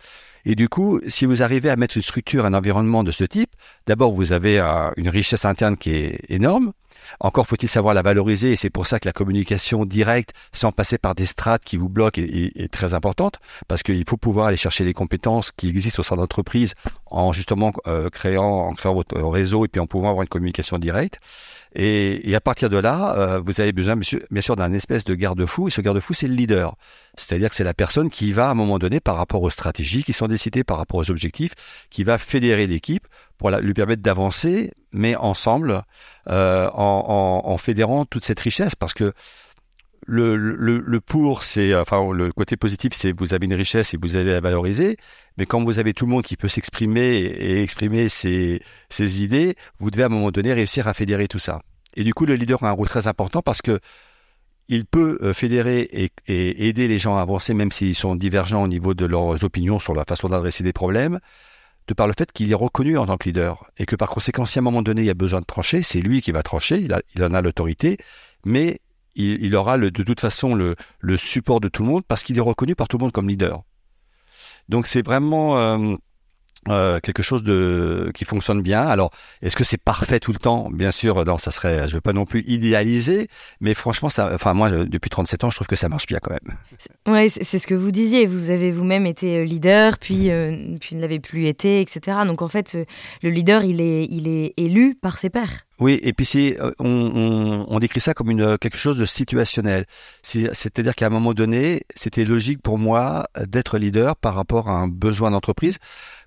Et 0.46 0.56
du 0.56 0.70
coup, 0.70 1.00
si 1.08 1.26
vous 1.26 1.44
arrivez 1.44 1.70
à 1.70 1.76
mettre 1.76 1.98
une 1.98 2.04
structure, 2.04 2.46
un 2.46 2.54
environnement 2.54 3.04
de 3.04 3.12
ce 3.12 3.24
type, 3.24 3.52
d'abord, 3.86 4.12
vous 4.12 4.32
avez 4.32 4.60
une 4.98 5.10
richesse 5.10 5.46
interne 5.46 5.78
qui 5.78 5.92
est 5.92 6.20
énorme. 6.30 6.74
Encore 7.20 7.48
faut-il 7.48 7.70
savoir 7.70 7.94
la 7.94 8.02
valoriser 8.02 8.52
et 8.52 8.56
c'est 8.56 8.70
pour 8.70 8.88
ça 8.88 9.00
que 9.00 9.08
la 9.08 9.14
communication 9.14 9.86
directe, 9.86 10.32
sans 10.52 10.72
passer 10.72 10.98
par 10.98 11.16
des 11.16 11.26
strates 11.26 11.64
qui 11.64 11.78
vous 11.78 11.90
bloquent, 11.90 12.22
est, 12.22 12.72
très 12.72 12.94
importante 12.94 13.40
parce 13.68 13.84
qu'il 13.84 14.04
faut 14.08 14.18
pouvoir 14.18 14.48
aller 14.48 14.58
chercher 14.58 14.84
les 14.84 14.94
compétences 14.94 15.52
qui 15.52 15.68
existent 15.70 16.00
au 16.00 16.04
sein 16.04 16.16
de 16.16 16.22
l'entreprise 16.22 16.74
en 17.08 17.34
justement 17.34 17.74
euh, 17.88 18.10
créant, 18.10 18.68
en 18.68 18.74
créant 18.74 18.94
votre 18.94 19.20
réseau 19.22 19.66
et 19.66 19.68
puis 19.68 19.82
en 19.82 19.88
pouvant 19.88 20.10
avoir 20.10 20.24
une 20.24 20.30
communication 20.30 20.78
directe. 20.78 21.20
Et, 21.74 22.30
et 22.30 22.36
à 22.36 22.42
partir 22.42 22.70
de 22.70 22.78
là, 22.78 23.16
euh, 23.18 23.42
vous 23.44 23.62
avez 23.62 23.72
besoin 23.72 23.96
bien 23.96 24.42
sûr 24.42 24.56
d'un 24.56 24.74
espèce 24.74 25.04
de 25.04 25.16
garde-fou 25.16 25.68
et 25.68 25.72
ce 25.72 25.82
garde-fou 25.82 26.14
c'est 26.14 26.28
le 26.28 26.36
leader. 26.36 26.76
C'est-à-dire 27.18 27.50
que 27.50 27.56
c'est 27.56 27.64
la 27.64 27.74
personne 27.74 28.10
qui 28.10 28.32
va 28.32 28.48
à 28.48 28.52
un 28.52 28.56
moment 28.56 28.80
donné 28.80 29.00
par 29.00 29.18
rapport 29.18 29.42
aux 29.42 29.50
stratégies 29.50 30.04
qui 30.04 30.14
sont 30.14 30.28
décidées, 30.28 30.64
par 30.64 30.78
rapport 30.78 31.00
aux 31.00 31.12
objectifs, 31.12 31.54
qui 31.90 32.04
va 32.04 32.18
fédérer 32.18 32.68
l'équipe 32.68 33.08
pour 33.42 33.50
lui 33.50 33.74
permettre 33.74 34.04
d'avancer, 34.04 34.72
mais 34.92 35.16
ensemble, 35.16 35.82
euh, 36.30 36.70
en, 36.76 37.58
fédérant 37.58 38.06
toute 38.06 38.24
cette 38.24 38.40
richesse, 38.40 38.76
parce 38.76 38.94
que 38.94 39.14
le, 40.06 41.00
pour, 41.00 41.42
c'est, 41.42 41.74
enfin, 41.74 42.14
le 42.14 42.32
côté 42.32 42.56
positif, 42.56 42.94
c'est 42.94 43.12
vous 43.18 43.34
avez 43.34 43.48
une 43.48 43.56
richesse 43.56 43.96
et 43.96 43.98
vous 44.00 44.16
allez 44.16 44.32
la 44.32 44.42
valoriser. 44.42 44.96
Mais 45.38 45.48
quand 45.48 45.64
vous 45.64 45.80
avez 45.80 45.96
tout 45.96 46.06
le 46.06 46.12
monde 46.12 46.24
qui 46.24 46.38
peut 46.38 46.50
s'exprimer 46.50 47.16
et 47.16 47.64
exprimer 47.64 48.10
ses, 48.10 48.62
idées, 49.24 49.56
vous 49.80 49.90
devez 49.90 50.04
à 50.04 50.06
un 50.06 50.10
moment 50.10 50.30
donné 50.30 50.54
réussir 50.54 50.88
à 50.88 50.94
fédérer 50.94 51.28
tout 51.28 51.40
ça. 51.40 51.64
Et 51.96 52.04
du 52.04 52.14
coup, 52.14 52.28
le 52.28 52.36
leader 52.36 52.64
a 52.64 52.70
un 52.70 52.74
rôle 52.74 52.90
très 52.90 53.08
important 53.08 53.42
parce 53.42 53.64
que 53.64 53.80
il 54.68 54.86
peut 54.86 55.18
euh, 55.24 55.34
fédérer 55.34 55.82
et, 55.92 56.12
aider 56.68 56.88
les 56.88 57.00
gens 57.00 57.18
à 57.18 57.22
avancer, 57.22 57.56
même 57.56 57.72
s'ils 57.72 57.96
sont 57.96 58.16
divergents 58.16 58.62
au 58.62 58.68
niveau 58.68 58.94
de 58.94 59.08
leurs 59.08 59.44
opinions 59.44 59.80
sur 59.80 59.96
la 59.96 60.06
façon 60.08 60.30
d'adresser 60.30 60.64
des 60.64 60.74
problèmes, 60.74 61.20
par 61.94 62.08
le 62.08 62.14
fait 62.18 62.32
qu'il 62.32 62.52
est 62.52 62.56
reconnu 62.56 62.98
en 62.98 63.06
tant 63.06 63.18
que 63.18 63.30
leader. 63.30 63.70
Et 63.78 63.86
que 63.86 63.96
par 63.96 64.10
conséquent, 64.10 64.46
si 64.46 64.60
à 64.60 64.62
un 64.62 64.64
moment 64.64 64.82
donné, 64.82 65.02
il 65.02 65.06
y 65.06 65.12
a 65.12 65.16
besoin 65.16 65.42
de 65.42 65.46
trancher, 65.46 65.84
c'est 65.84 66.02
lui 66.02 66.22
qui 66.22 66.32
va 66.32 66.44
trancher, 66.44 66.88
il, 67.16 67.24
en 67.24 67.34
a 67.34 67.42
l'autorité, 67.42 67.98
mais 68.46 68.80
il, 69.16 69.56
aura 69.56 69.78
de 69.78 69.90
toute 69.90 70.20
façon 70.20 70.56
le, 70.56 70.76
support 71.18 71.60
de 71.60 71.68
tout 71.68 71.84
le 71.84 71.90
monde 71.90 72.04
parce 72.08 72.24
qu'il 72.24 72.38
est 72.38 72.42
reconnu 72.42 72.76
par 72.76 72.88
tout 72.88 72.98
le 72.98 73.04
monde 73.04 73.12
comme 73.12 73.30
leader. 73.30 73.64
Donc 74.70 74.88
c'est 74.88 75.06
vraiment... 75.06 75.58
Euh, 75.58 75.96
euh, 76.70 77.00
quelque 77.00 77.24
chose 77.24 77.44
de 77.44 78.12
qui 78.14 78.24
fonctionne 78.26 78.62
bien. 78.62 78.82
Alors, 78.82 79.12
est-ce 79.42 79.56
que 79.56 79.64
c'est 79.64 79.82
parfait 79.82 80.20
tout 80.20 80.32
le 80.32 80.38
temps? 80.38 80.70
Bien 80.72 80.92
sûr, 80.92 81.24
non, 81.26 81.38
ça 81.38 81.50
serait, 81.50 81.88
je 81.88 81.96
veux 81.96 82.02
pas 82.02 82.14
non 82.14 82.26
plus 82.26 82.44
idéaliser, 82.46 83.28
mais 83.62 83.74
franchement, 83.74 84.10
ça, 84.10 84.30
enfin 84.34 84.54
moi, 84.54 84.70
depuis 84.70 85.10
37 85.10 85.44
ans, 85.44 85.50
je 85.50 85.56
trouve 85.56 85.68
que 85.68 85.76
ça 85.76 85.90
marche 85.90 86.06
bien 86.06 86.20
quand 86.22 86.32
même. 86.32 86.58
Ouais, 87.08 87.30
c'est 87.30 87.58
ce 87.58 87.66
que 87.66 87.74
vous 87.74 87.92
disiez. 87.92 88.28
Vous 88.28 88.52
avez 88.52 88.72
vous-même 88.72 89.08
été 89.08 89.40
euh, 89.40 89.44
leader, 89.44 89.98
puis 89.98 90.30
euh, 90.30 90.78
puis 90.80 90.96
ne 90.96 91.02
l'avez 91.02 91.20
plus 91.20 91.48
été, 91.48 91.82
etc. 91.82 92.20
Donc 92.28 92.42
en 92.42 92.48
fait, 92.48 92.78
le 93.24 93.30
leader, 93.30 93.64
il 93.64 93.82
est 93.82 94.06
il 94.12 94.28
est 94.28 94.54
élu 94.58 94.96
par 94.96 95.18
ses 95.18 95.30
pairs. 95.30 95.66
Oui, 95.82 96.00
et 96.04 96.14
puis 96.14 96.28
c'est, 96.28 96.58
on, 96.78 97.66
on, 97.68 97.80
décrit 97.80 98.00
ça 98.00 98.14
comme 98.14 98.30
une, 98.30 98.60
quelque 98.60 98.78
chose 98.78 99.00
de 99.00 99.06
situationnel. 99.06 99.86
C'est-à-dire 100.22 100.94
qu'à 100.94 101.08
un 101.08 101.10
moment 101.10 101.34
donné, 101.34 101.82
c'était 101.96 102.24
logique 102.24 102.62
pour 102.62 102.78
moi 102.78 103.26
d'être 103.48 103.80
leader 103.80 104.16
par 104.16 104.36
rapport 104.36 104.70
à 104.70 104.74
un 104.74 104.88
besoin 104.88 105.32
d'entreprise. 105.32 105.80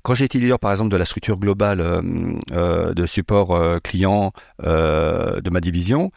Quand 0.02 0.14
j'ai 0.14 0.25
été 0.25 0.40
leader, 0.40 0.58
par 0.58 0.73
exemple, 0.73 0.90
de 0.90 0.96
la 0.96 1.04
structure 1.04 1.38
globale 1.38 1.80
euh, 1.80 2.02
euh, 2.50 2.94
de 2.94 3.06
support 3.06 3.54
euh, 3.54 3.78
client 3.78 4.32
de 4.61 5.50
ma 5.50 5.61
division, 5.61 6.11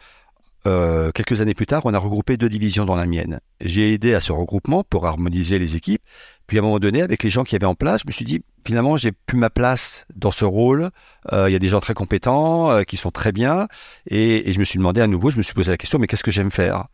quelques 0.64 1.40
années 1.40 1.54
plus 1.54 1.66
tard, 1.66 1.82
on 1.84 1.94
a 1.94 1.98
regroupé 1.98 2.36
deux 2.36 2.48
divisions 2.48 2.84
dans 2.84 2.96
la 2.96 3.06
mienne. 3.06 3.40
J'ai 3.60 3.94
aidé 3.94 4.14
à 4.14 4.20
ce 4.20 4.32
regroupement 4.32 4.82
pour 4.82 5.06
harmoniser 5.06 5.60
les 5.60 5.76
équipes. 5.76 6.02
Puis 6.48 6.58
à 6.58 6.60
un 6.60 6.64
moment 6.64 6.80
donné, 6.80 7.02
avec 7.02 7.22
les 7.22 7.30
gens 7.30 7.44
qui 7.44 7.54
avaient 7.54 7.66
en 7.66 7.76
place, 7.76 8.00
je 8.02 8.08
me 8.08 8.12
suis 8.12 8.24
dit, 8.24 8.42
finalement, 8.66 8.96
j'ai 8.96 9.12
plus 9.12 9.38
ma 9.38 9.50
place 9.50 10.06
dans 10.16 10.32
ce 10.32 10.44
rôle. 10.44 10.90
Il 11.32 11.50
y 11.50 11.54
a 11.54 11.58
des 11.60 11.68
gens 11.68 11.80
très 11.80 11.94
compétents, 11.94 12.82
qui 12.84 12.96
sont 12.96 13.12
très 13.12 13.30
bien. 13.30 13.68
Et, 14.08 14.48
et, 14.48 14.52
je 14.52 14.58
me 14.58 14.64
suis 14.64 14.78
demandé 14.78 15.00
à 15.00 15.06
nouveau, 15.06 15.30
je 15.30 15.36
me 15.36 15.42
suis 15.42 15.54
posé 15.54 15.70
la 15.70 15.76
question, 15.76 16.00
mais 16.00 16.06
qu'est-ce 16.06 16.24
que 16.24 16.30
j'aime 16.32 16.50
faire? 16.50 16.88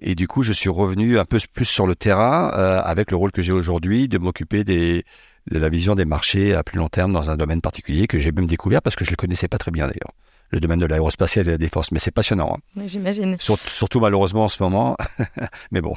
Et 0.00 0.14
du 0.14 0.28
coup, 0.28 0.42
je 0.42 0.52
suis 0.52 0.70
revenu 0.70 1.18
un 1.18 1.24
peu 1.24 1.38
plus 1.52 1.64
sur 1.66 1.86
le 1.86 1.94
terrain 1.94 2.48
avec 2.48 3.10
le 3.10 3.16
rôle 3.16 3.32
que 3.32 3.42
j'ai 3.42 3.52
aujourd'hui 3.52 4.08
de 4.08 4.18
m'occuper 4.18 4.64
des, 4.64 5.04
de 5.50 5.58
la 5.58 5.68
vision 5.68 5.94
des 5.94 6.04
marchés 6.04 6.54
à 6.54 6.62
plus 6.62 6.78
long 6.78 6.88
terme 6.88 7.12
dans 7.12 7.30
un 7.30 7.36
domaine 7.36 7.60
particulier 7.60 8.06
que 8.06 8.18
j'ai 8.18 8.32
même 8.32 8.46
découvert 8.46 8.82
parce 8.82 8.96
que 8.96 9.04
je 9.04 9.10
le 9.10 9.16
connaissais 9.16 9.48
pas 9.48 9.58
très 9.58 9.70
bien 9.70 9.86
d'ailleurs. 9.86 10.12
Le 10.50 10.60
domaine 10.60 10.80
de 10.80 10.86
l'aérospatiale 10.86 11.44
et 11.44 11.46
de 11.46 11.50
la 11.52 11.58
défense. 11.58 11.92
Mais 11.92 11.98
c'est 11.98 12.10
passionnant. 12.10 12.56
Hein. 12.76 12.82
J'imagine. 12.86 13.36
surtout 13.38 14.00
malheureusement 14.00 14.44
en 14.44 14.48
ce 14.48 14.62
moment. 14.62 14.96
mais 15.70 15.80
bon. 15.80 15.94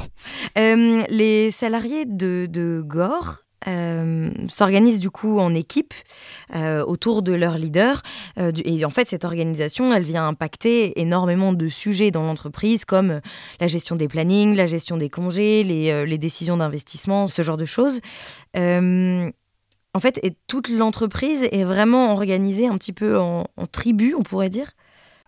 Euh, 0.57 1.03
les 1.10 1.51
salariés 1.51 2.05
de, 2.05 2.48
de 2.50 2.83
Gore 2.86 3.43
euh, 3.67 4.29
s'organisent 4.50 5.00
du 5.00 5.10
coup 5.10 5.39
en 5.39 5.55
équipe 5.55 5.93
euh, 6.55 6.83
autour 6.83 7.22
de 7.22 7.33
leur 7.33 7.57
leader. 7.57 8.01
Euh, 8.38 8.51
et 8.65 8.83
en 8.83 8.89
fait, 8.89 9.07
cette 9.07 9.24
organisation, 9.24 9.93
elle 9.93 10.03
vient 10.03 10.27
impacter 10.27 11.00
énormément 11.00 11.53
de 11.53 11.69
sujets 11.69 12.12
dans 12.12 12.24
l'entreprise, 12.24 12.86
comme 12.86 13.22
la 13.60 13.67
gestion 13.67 13.95
des 13.95 14.07
plannings, 14.07 14.55
la 14.55 14.65
gestion 14.65 14.98
des 14.98 15.10
congés, 15.10 15.63
les, 15.63 16.17
décisions 16.17 16.57
d'investissement, 16.57 17.27
ce 17.27 17.41
genre 17.41 17.57
de 17.57 17.65
choses. 17.65 18.00
En 19.94 20.00
fait, 20.00 20.20
et 20.24 20.36
toute 20.48 20.70
l'entreprise 20.70 21.48
est 21.52 21.64
vraiment 21.64 22.12
organisée 22.14 22.68
un 22.68 22.78
petit 22.78 22.94
peu 22.94 23.18
en, 23.18 23.48
en 23.58 23.68
tribu, 23.68 24.16
on 24.18 24.24
pourrait 24.24 24.50
dire. 24.50 24.72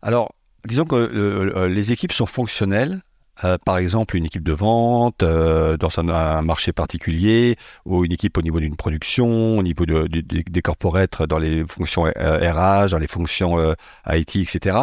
Alors, 0.02 0.34
disons 0.66 0.86
que 0.86 1.66
les 1.68 1.92
équipes 1.92 2.12
sont 2.12 2.26
fonctionnelles 2.26 3.02
euh, 3.44 3.58
par 3.64 3.78
exemple, 3.78 4.16
une 4.16 4.26
équipe 4.26 4.44
de 4.44 4.54
vente 4.54 5.22
euh, 5.24 5.76
dans 5.78 6.00
un, 6.00 6.42
marché 6.42 6.72
particulier, 6.72 7.58
ou 7.86 8.06
une 8.06 8.12
équipe 8.12 8.38
au 8.38 8.42
niveau 8.42 8.60
d'une 8.60 8.76
production, 8.76 9.58
au 9.58 9.64
niveau 9.64 9.86
de, 9.86 10.08
des 10.08 10.62
corporates 10.62 11.22
dans 11.24 11.40
les 11.40 11.66
fonctions 11.66 12.04
RH, 12.04 12.14
euh, 12.18 12.88
dans 12.88 12.98
les 12.98 13.08
fonctions 13.08 13.76
IT, 14.10 14.36
etc. 14.38 14.78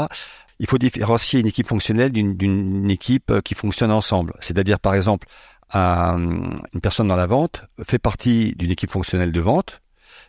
Il 0.58 0.66
faut 0.66 0.78
différencier 0.78 1.40
une 1.40 1.46
équipe 1.46 1.66
fonctionnelle 1.66 2.12
d'une 2.12 2.90
équipe 2.90 3.40
qui 3.42 3.54
fonctionne 3.54 3.90
ensemble. 3.90 4.34
C'est-à-dire, 4.40 4.78
par 4.78 4.94
exemple, 4.94 5.26
une 5.74 6.80
personne 6.82 7.08
dans 7.08 7.16
la 7.16 7.26
vente 7.26 7.64
fait 7.84 7.98
partie 7.98 8.54
d'une 8.56 8.70
équipe 8.70 8.90
fonctionnelle 8.90 9.32
de 9.32 9.40
vente, 9.40 9.82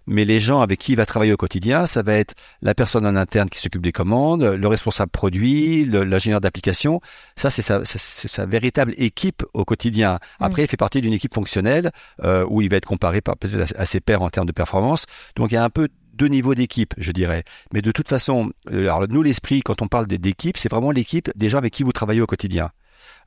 mais 0.08 0.26
les 0.26 0.40
gens 0.40 0.62
avec 0.62 0.80
qui 0.80 0.94
il 0.94 0.96
va 0.96 1.06
travailler 1.06 1.34
au 1.34 1.38
quotidien, 1.38 1.88
ça 1.88 2.02
va 2.02 2.14
être 2.14 2.34
la 2.62 2.74
personne 2.74 3.06
en 3.06 3.16
interne 3.16 3.50
qui 3.50 3.60
s'occupe 3.60 3.82
des 3.82 3.92
commandes, 3.92 4.44
le 4.44 4.68
responsable 4.68 5.12
produit, 5.12 5.86
l'ingénieur 5.86 6.42
d'application. 6.42 7.00
Ça, 7.36 7.50
c'est 7.50 7.62
sa, 7.62 8.46
véritable 8.46 8.94
équipe 8.98 9.44
au 9.54 9.66
quotidien. 9.66 10.20
Après, 10.40 10.64
il 10.64 10.68
fait 10.68 10.78
partie 10.78 11.02
d'une 11.02 11.14
équipe 11.14 11.34
fonctionnelle 11.34 11.92
euh, 12.24 12.46
où 12.50 12.62
il 12.62 12.70
va 12.70 12.78
être 12.78 12.86
comparé 12.86 13.22
par, 13.22 13.38
peut-être 13.38 13.74
à, 13.78 13.86
ses 13.86 14.02
pairs 14.02 14.22
en 14.22 14.30
termes 14.30 14.48
de 14.48 14.52
performance. 14.52 15.06
Donc, 15.36 15.52
il 15.52 15.56
y 15.56 15.58
a 15.58 15.64
un 15.64 15.70
peu 15.70 15.88
deux 16.14 16.28
niveaux 16.28 16.54
d'équipe, 16.54 16.94
je 16.98 17.12
dirais. 17.12 17.44
Mais 17.74 17.82
de 17.82 17.92
toute 17.92 18.08
façon, 18.08 18.52
euh, 18.72 18.84
alors 18.84 19.08
nous, 19.08 19.24
l'esprit, 19.24 19.62
quand 19.62 19.82
on 19.82 19.88
parle 19.88 20.08
d'équipe, 20.08 20.58
c'est 20.58 20.70
vraiment 20.70 20.92
l'équipe 20.92 21.32
des 21.36 21.50
gens 21.50 21.58
avec 21.58 21.74
qui 21.74 21.84
vous 21.84 21.94
travaillez 21.94 22.22
au 22.22 22.28
quotidien. 22.28 22.70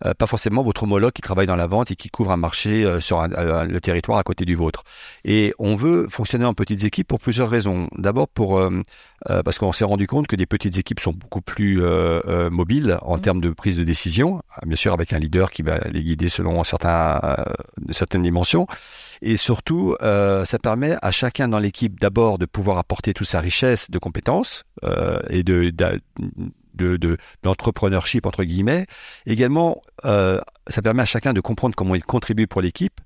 Euh, 0.05 0.15
pas 0.15 0.27
forcément 0.27 0.63
votre 0.63 0.83
homologue 0.83 1.13
qui 1.13 1.23
travaille 1.23 1.47
dans 1.47 1.57
la 1.57 1.67
vente 1.67 1.91
et 1.91 1.97
qui 1.97 2.09
couvre 2.09 2.31
un 2.31 2.37
marché 2.37 2.85
euh, 2.85 3.01
sur 3.01 3.21
euh, 3.21 3.65
le 3.65 3.81
territoire 3.81 4.19
à 4.19 4.23
côté 4.23 4.45
du 4.45 4.55
vôtre. 4.55 4.85
Et 5.25 5.55
on 5.59 5.75
veut 5.75 6.07
fonctionner 6.09 6.45
en 6.45 6.55
petites 6.55 6.85
équipes 6.85 7.09
pour 7.09 7.19
plusieurs 7.19 7.49
raisons. 7.49 7.89
D'abord 7.97 8.29
pour 8.29 8.61
parce 9.27 9.59
qu'on 9.59 9.73
s'est 9.73 9.85
rendu 9.85 10.07
compte 10.07 10.27
que 10.27 10.37
des 10.37 10.47
petites 10.47 10.79
équipes 10.79 11.01
sont 11.01 11.13
beaucoup 11.13 11.41
plus 11.41 11.83
mobiles 12.51 12.99
en 13.03 13.17
mmh. 13.17 13.21
termes 13.21 13.41
de 13.41 13.51
prise 13.51 13.77
de 13.77 13.85
décision, 13.85 14.43
bien 14.65 14.77
sûr 14.77 14.93
avec 14.93 15.13
un 15.13 15.19
leader 15.19 15.51
qui 15.51 15.63
va 15.63 15.79
les 15.91 16.03
guider 16.03 16.29
selon 16.29 16.63
certains, 16.65 17.21
certaines 17.91 18.23
dimensions. 18.23 18.67
Et 19.23 19.37
surtout, 19.37 19.97
ça 20.01 20.59
permet 20.63 20.97
à 21.03 21.11
chacun 21.11 21.49
dans 21.49 21.59
l'équipe 21.59 21.99
d'abord 22.01 22.39
de 22.39 22.47
pouvoir 22.47 22.79
apporter 22.79 23.15
toute 23.15 23.27
sa 23.27 23.41
richesse 23.41 23.91
de 23.91 23.99
compétences 23.99 24.65
et 25.31 25.43
de, 25.43 25.71
de, 25.71 26.01
d'entrepreneurship 26.77 28.27
entre 28.27 28.45
guillemets. 28.45 28.87
Également, 29.27 29.83
euh, 30.05 30.41
ça 30.69 30.83
permet 30.83 31.03
à 31.03 31.07
chacun 31.07 31.33
de 31.33 31.41
comprendre 31.41 31.75
comment 31.75 31.95
il 31.95 32.05
contribue 32.05 32.47
pour 32.47 32.61
l'équipe 32.61 33.01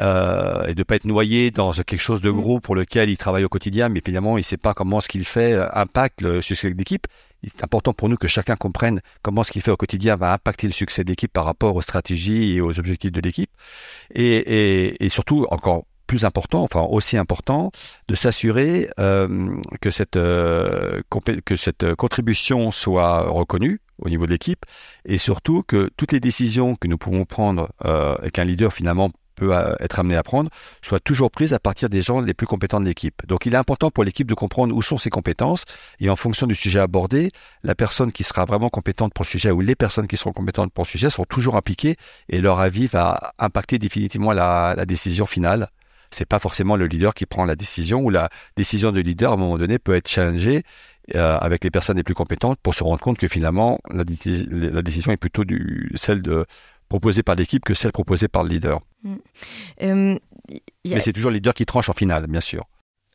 euh, 0.00 0.66
et 0.66 0.74
de 0.74 0.82
pas 0.82 0.96
être 0.96 1.04
noyé 1.04 1.50
dans 1.50 1.72
quelque 1.72 2.00
chose 2.00 2.20
de 2.20 2.30
gros 2.30 2.60
pour 2.60 2.74
lequel 2.74 3.10
il 3.10 3.16
travaille 3.16 3.44
au 3.44 3.48
quotidien, 3.48 3.88
mais 3.88 4.00
finalement 4.04 4.36
il 4.36 4.40
ne 4.40 4.44
sait 4.44 4.56
pas 4.56 4.74
comment 4.74 5.00
ce 5.00 5.08
qu'il 5.08 5.24
fait 5.24 5.52
euh, 5.52 5.68
impacte 5.72 6.22
le 6.22 6.42
succès 6.42 6.70
de 6.70 6.76
l'équipe. 6.76 7.06
C'est 7.46 7.62
important 7.62 7.92
pour 7.92 8.08
nous 8.08 8.16
que 8.16 8.26
chacun 8.26 8.56
comprenne 8.56 9.00
comment 9.22 9.44
ce 9.44 9.52
qu'il 9.52 9.62
fait 9.62 9.70
au 9.70 9.76
quotidien 9.76 10.16
va 10.16 10.32
impacter 10.32 10.66
le 10.66 10.72
succès 10.72 11.04
de 11.04 11.10
l'équipe 11.10 11.32
par 11.32 11.44
rapport 11.44 11.76
aux 11.76 11.82
stratégies 11.82 12.54
et 12.54 12.60
aux 12.60 12.78
objectifs 12.78 13.12
de 13.12 13.20
l'équipe. 13.20 13.50
Et, 14.14 14.24
et, 14.24 15.04
et 15.04 15.08
surtout, 15.08 15.46
encore 15.50 15.84
plus 16.06 16.24
important, 16.24 16.62
enfin 16.62 16.82
aussi 16.82 17.16
important, 17.16 17.70
de 18.08 18.14
s'assurer 18.14 18.88
euh, 18.98 19.56
que 19.80 19.90
cette 19.90 20.16
euh, 20.16 21.02
que 21.44 21.56
cette 21.56 21.94
contribution 21.94 22.70
soit 22.70 23.22
reconnue 23.28 23.80
au 23.98 24.08
niveau 24.08 24.26
de 24.26 24.30
l'équipe 24.30 24.64
et 25.04 25.18
surtout 25.18 25.62
que 25.62 25.90
toutes 25.96 26.12
les 26.12 26.20
décisions 26.20 26.76
que 26.76 26.88
nous 26.88 26.98
pouvons 26.98 27.24
prendre 27.24 27.70
euh, 27.84 28.16
et 28.22 28.30
qu'un 28.30 28.44
leader 28.44 28.72
finalement 28.72 29.10
peut 29.36 29.52
être 29.80 29.98
amené 29.98 30.16
à 30.16 30.22
prendre 30.22 30.48
soient 30.80 30.98
toujours 30.98 31.30
prises 31.30 31.52
à 31.52 31.58
partir 31.58 31.90
des 31.90 32.00
gens 32.00 32.22
les 32.22 32.32
plus 32.32 32.46
compétents 32.46 32.80
de 32.80 32.86
l'équipe. 32.86 33.20
Donc 33.26 33.44
il 33.44 33.52
est 33.52 33.58
important 33.58 33.90
pour 33.90 34.02
l'équipe 34.02 34.26
de 34.26 34.34
comprendre 34.34 34.74
où 34.74 34.80
sont 34.80 34.96
ses 34.96 35.10
compétences 35.10 35.66
et 36.00 36.08
en 36.08 36.16
fonction 36.16 36.46
du 36.46 36.54
sujet 36.54 36.80
abordé, 36.80 37.28
la 37.62 37.74
personne 37.74 38.12
qui 38.12 38.24
sera 38.24 38.46
vraiment 38.46 38.70
compétente 38.70 39.12
pour 39.12 39.24
le 39.24 39.28
sujet 39.28 39.50
ou 39.50 39.60
les 39.60 39.74
personnes 39.74 40.08
qui 40.08 40.16
seront 40.16 40.32
compétentes 40.32 40.72
pour 40.72 40.84
le 40.84 40.88
sujet 40.88 41.10
seront 41.10 41.26
toujours 41.28 41.56
impliquées 41.56 41.96
et 42.30 42.40
leur 42.40 42.60
avis 42.60 42.86
va 42.86 43.34
impacter 43.38 43.78
définitivement 43.78 44.32
la 44.32 44.86
décision 44.86 45.26
finale 45.26 45.68
c'est 46.10 46.26
pas 46.26 46.38
forcément 46.38 46.76
le 46.76 46.86
leader 46.86 47.14
qui 47.14 47.26
prend 47.26 47.44
la 47.44 47.56
décision 47.56 48.00
ou 48.00 48.10
la 48.10 48.28
décision 48.56 48.92
du 48.92 49.02
leader 49.02 49.32
à 49.32 49.34
un 49.34 49.38
moment 49.38 49.58
donné 49.58 49.78
peut 49.78 49.94
être 49.94 50.08
challengée 50.08 50.62
euh, 51.14 51.38
avec 51.38 51.62
les 51.62 51.70
personnes 51.70 51.96
les 51.96 52.02
plus 52.02 52.14
compétentes 52.14 52.58
pour 52.60 52.74
se 52.74 52.82
rendre 52.82 52.98
compte 52.98 53.16
que 53.16 53.28
finalement 53.28 53.78
la, 53.90 54.02
décision 54.02 55.12
est 55.12 55.16
plutôt 55.16 55.44
du, 55.44 55.92
celle 55.94 56.20
de 56.20 56.46
proposée 56.88 57.22
par 57.22 57.36
l'équipe 57.36 57.64
que 57.64 57.74
celle 57.74 57.92
proposée 57.92 58.26
par 58.26 58.42
le 58.42 58.48
leader. 58.48 58.80
Mm. 59.04 59.14
Euh, 59.82 60.18
Mais 60.84 61.00
c'est 61.00 61.12
toujours 61.12 61.30
le 61.30 61.36
leader 61.36 61.54
qui 61.54 61.64
tranche 61.64 61.88
en 61.88 61.92
finale, 61.92 62.26
bien 62.26 62.40
sûr. 62.40 62.64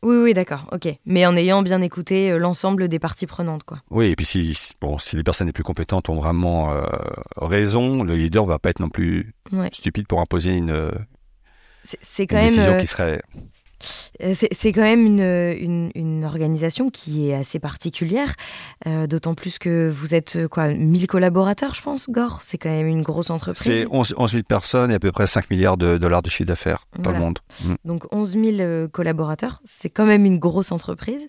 Oui, 0.02 0.16
oui, 0.16 0.32
d'accord, 0.32 0.68
ok. 0.72 0.88
Mais 1.04 1.26
en 1.26 1.36
ayant 1.36 1.62
bien 1.62 1.82
écouté 1.82 2.32
euh, 2.32 2.38
l'ensemble 2.38 2.88
des 2.88 2.98
parties 2.98 3.26
prenantes, 3.26 3.62
quoi. 3.64 3.82
Oui, 3.90 4.06
et 4.06 4.16
puis 4.16 4.24
si, 4.24 4.72
bon, 4.80 4.96
si 4.98 5.14
les 5.16 5.22
personnes 5.22 5.46
les 5.46 5.52
plus 5.52 5.62
compétentes 5.62 6.08
ont 6.08 6.16
vraiment 6.16 6.74
raison, 7.36 8.04
le 8.04 8.16
leader 8.16 8.46
va 8.46 8.58
pas 8.58 8.70
être 8.70 8.80
non 8.80 8.88
plus 8.88 9.34
stupide 9.70 10.06
pour 10.06 10.20
imposer 10.20 10.52
une, 10.52 10.90
c'est 11.84 12.26
quand 12.26 12.36
même. 12.36 12.58
Euh, 12.58 12.80
qui 12.80 12.86
serait 12.86 13.22
Euh, 14.22 14.34
c'est 14.34 14.72
quand 14.72 14.82
même 14.82 15.04
une, 15.04 15.90
une, 15.96 16.24
organisation 16.24 16.88
qui 16.88 17.28
est 17.28 17.34
assez 17.34 17.58
particulière, 17.58 18.34
euh, 18.86 19.08
d'autant 19.08 19.34
plus 19.34 19.58
que 19.58 19.90
vous 19.90 20.14
êtes 20.14 20.46
quoi, 20.46 20.68
1000 20.68 21.08
collaborateurs, 21.08 21.74
je 21.74 21.82
pense, 21.82 22.08
Gore 22.08 22.42
C'est 22.42 22.58
quand 22.58 22.70
même 22.70 22.86
une 22.86 23.02
grosse 23.02 23.30
entreprise. 23.30 23.72
C'est 23.72 23.86
11, 23.90 24.14
000 24.30 24.44
personnes 24.44 24.92
et 24.92 24.94
à 24.94 25.00
peu 25.00 25.10
près 25.10 25.26
5 25.26 25.50
milliards 25.50 25.76
de 25.76 25.98
dollars 25.98 26.22
de 26.22 26.30
chiffre 26.30 26.46
d'affaires 26.46 26.86
dans 26.96 27.10
le 27.10 27.18
monde. 27.18 27.40
Mm. 27.64 27.74
Donc 27.84 28.14
11 28.14 28.36
000 28.56 28.88
collaborateurs, 28.88 29.60
c'est 29.64 29.90
quand 29.90 30.06
même 30.06 30.24
une 30.24 30.38
grosse 30.38 30.70
entreprise. 30.70 31.28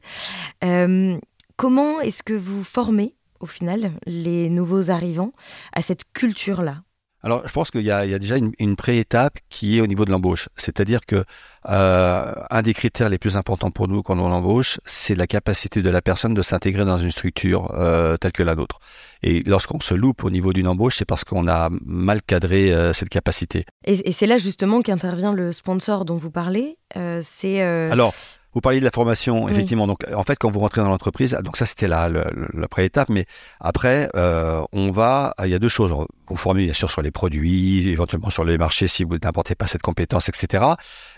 comment 1.55 2.01
est-ce 2.01 2.21
que 2.21 2.33
vous 2.33 2.63
formez 2.63 3.15
au 3.39 3.47
final 3.47 3.93
les 4.05 4.49
nouveaux 4.49 4.91
arrivants 4.91 5.33
à 5.73 5.81
cette 5.81 6.03
culture-là? 6.13 6.83
Alors, 7.23 7.47
je 7.47 7.53
pense 7.53 7.71
qu'il 7.71 7.81
y, 7.81 7.91
a 7.91 8.19
déjà 8.19 8.35
une, 8.35 8.51
une 8.59 8.75
pré-étape 8.75 9.37
qui 9.47 9.77
est 9.77 9.81
au 9.81 9.87
niveau 9.87 10.03
de 10.03 10.11
l'embauche. 10.11 10.49
C'est-à-dire 10.57 11.05
que 11.05 11.23
euh, 11.69 12.33
un 12.49 12.61
des 12.61 12.73
critères 12.73 13.07
les 13.07 13.17
plus 13.17 13.37
importants 13.37 13.71
pour 13.71 13.87
nous 13.87 14.03
quand 14.03 14.19
on 14.19 14.29
embauche, 14.29 14.81
c'est 14.85 15.15
la 15.15 15.25
capacité 15.25 15.81
de 15.81 15.89
la 15.89 16.01
personne 16.01 16.33
de 16.33 16.41
s'intégrer 16.41 16.83
dans 16.83 16.97
une 16.97 17.11
structure 17.11 17.73
euh, 17.75 18.17
telle 18.17 18.33
que 18.33 18.43
la 18.43 18.55
nôtre. 18.55 18.79
Et 19.21 19.41
lorsqu'on 19.43 19.79
se 19.79 19.93
loupe 19.93 20.25
au 20.25 20.29
niveau 20.29 20.51
d'une 20.51 20.67
embauche, 20.67 20.97
c'est 20.97 21.05
parce 21.05 21.23
qu'on 21.23 21.47
a 21.47 21.69
mal 21.85 22.21
cadré 22.21 22.73
euh, 22.73 22.91
cette 22.91 23.09
capacité. 23.09 23.63
Et, 23.85 24.09
et 24.09 24.11
c'est 24.11 24.27
là 24.27 24.37
justement 24.37 24.81
qu'intervient 24.81 25.31
le 25.31 25.53
sponsor 25.53 26.03
dont 26.03 26.17
vous 26.17 26.31
parlez. 26.31 26.77
C'est 27.21 27.61
alors 27.61 28.13
vous 28.53 28.61
parliez 28.61 28.79
de 28.79 28.85
la 28.85 28.91
formation, 28.91 29.47
effectivement. 29.47 29.87
Donc, 29.87 30.03
en 30.13 30.23
fait, 30.23 30.37
quand 30.37 30.49
vous 30.49 30.59
rentrez 30.59 30.81
dans 30.81 30.89
l'entreprise, 30.89 31.37
donc 31.43 31.57
ça, 31.57 31.65
c'était 31.65 31.87
la, 31.87 32.09
la, 32.09 32.29
la 32.53 32.67
pré-étape, 32.67 33.09
mais 33.09 33.25
après, 33.59 34.09
euh, 34.15 34.61
on 34.71 34.91
va, 34.91 35.33
il 35.43 35.49
y 35.49 35.55
a 35.55 35.59
deux 35.59 35.69
choses. 35.69 35.93
Vous 36.27 36.35
formez, 36.35 36.65
bien 36.65 36.73
sûr, 36.73 36.89
sur 36.89 37.01
les 37.01 37.11
produits, 37.11 37.89
éventuellement 37.89 38.29
sur 38.29 38.45
les 38.45 38.57
marchés 38.57 38.87
si 38.87 39.03
vous 39.03 39.17
n'apportez 39.17 39.55
pas 39.55 39.67
cette 39.67 39.81
compétence, 39.81 40.29
etc. 40.29 40.63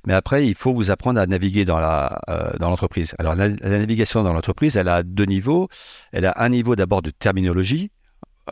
Mais 0.07 0.13
après, 0.13 0.47
il 0.47 0.55
faut 0.55 0.73
vous 0.73 0.91
apprendre 0.91 1.19
à 1.19 1.25
naviguer 1.25 1.65
dans 1.65 1.79
la, 1.79 2.19
euh, 2.29 2.51
dans 2.57 2.69
l'entreprise. 2.69 3.13
Alors, 3.19 3.35
la, 3.35 3.49
la 3.49 3.69
navigation 3.79 4.23
dans 4.23 4.33
l'entreprise, 4.33 4.77
elle 4.77 4.87
a 4.87 5.03
deux 5.03 5.25
niveaux. 5.25 5.67
Elle 6.11 6.25
a 6.25 6.33
un 6.37 6.49
niveau 6.49 6.75
d'abord 6.75 7.01
de 7.01 7.11
terminologie, 7.11 7.91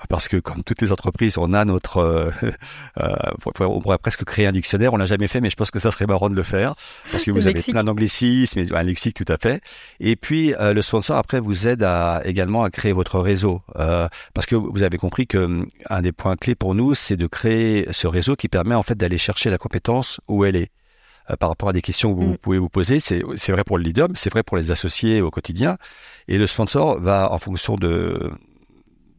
parce 0.09 0.27
que 0.27 0.37
comme 0.37 0.63
toutes 0.63 0.81
les 0.81 0.91
entreprises, 0.91 1.37
on 1.37 1.53
a 1.53 1.65
notre, 1.65 1.97
euh, 1.97 2.31
euh, 2.99 3.15
on 3.59 3.79
pourrait 3.79 3.97
presque 3.97 4.23
créer 4.23 4.47
un 4.47 4.51
dictionnaire. 4.51 4.93
On 4.93 4.97
l'a 4.97 5.05
jamais 5.05 5.27
fait, 5.27 5.41
mais 5.41 5.49
je 5.49 5.55
pense 5.55 5.71
que 5.71 5.79
ça 5.79 5.91
serait 5.91 6.07
marrant 6.07 6.29
de 6.29 6.35
le 6.35 6.43
faire 6.43 6.75
parce 7.11 7.23
que 7.23 7.31
vous 7.31 7.47
avez 7.47 7.61
plein 7.61 7.83
d'anglicismes, 7.83 8.63
un 8.73 8.83
lexique 8.83 9.15
tout 9.15 9.31
à 9.31 9.37
fait. 9.37 9.61
Et 9.99 10.15
puis 10.15 10.53
euh, 10.55 10.73
le 10.73 10.81
sponsor 10.81 11.17
après 11.17 11.39
vous 11.39 11.67
aide 11.67 11.83
à, 11.83 12.21
également 12.25 12.63
à 12.63 12.69
créer 12.69 12.91
votre 12.91 13.19
réseau 13.19 13.61
euh, 13.77 14.07
parce 14.33 14.47
que 14.47 14.55
vous 14.55 14.83
avez 14.83 14.97
compris 14.97 15.27
que 15.27 15.65
un 15.89 16.01
des 16.01 16.11
points 16.11 16.35
clés 16.35 16.55
pour 16.55 16.75
nous, 16.75 16.95
c'est 16.95 17.17
de 17.17 17.27
créer 17.27 17.87
ce 17.91 18.07
réseau 18.07 18.35
qui 18.35 18.47
permet 18.47 18.75
en 18.75 18.83
fait 18.83 18.95
d'aller 18.95 19.17
chercher 19.17 19.49
la 19.49 19.57
compétence 19.57 20.19
où 20.27 20.45
elle 20.45 20.55
est 20.55 20.71
euh, 21.29 21.35
par 21.37 21.49
rapport 21.49 21.69
à 21.69 21.73
des 21.73 21.81
questions 21.81 22.13
que 22.13 22.19
vous 22.19 22.33
mm. 22.33 22.37
pouvez 22.37 22.57
vous 22.57 22.69
poser. 22.69 22.99
C'est 22.99 23.51
vrai 23.51 23.63
pour 23.63 23.77
le 23.77 23.83
leader, 23.83 24.09
mais 24.09 24.15
c'est 24.17 24.31
vrai 24.31 24.43
pour 24.43 24.57
les 24.57 24.71
associés 24.71 25.21
au 25.21 25.31
quotidien. 25.31 25.77
Et 26.27 26.37
le 26.37 26.47
sponsor 26.47 26.99
va, 26.99 27.31
en 27.31 27.37
fonction 27.37 27.75
de, 27.75 28.31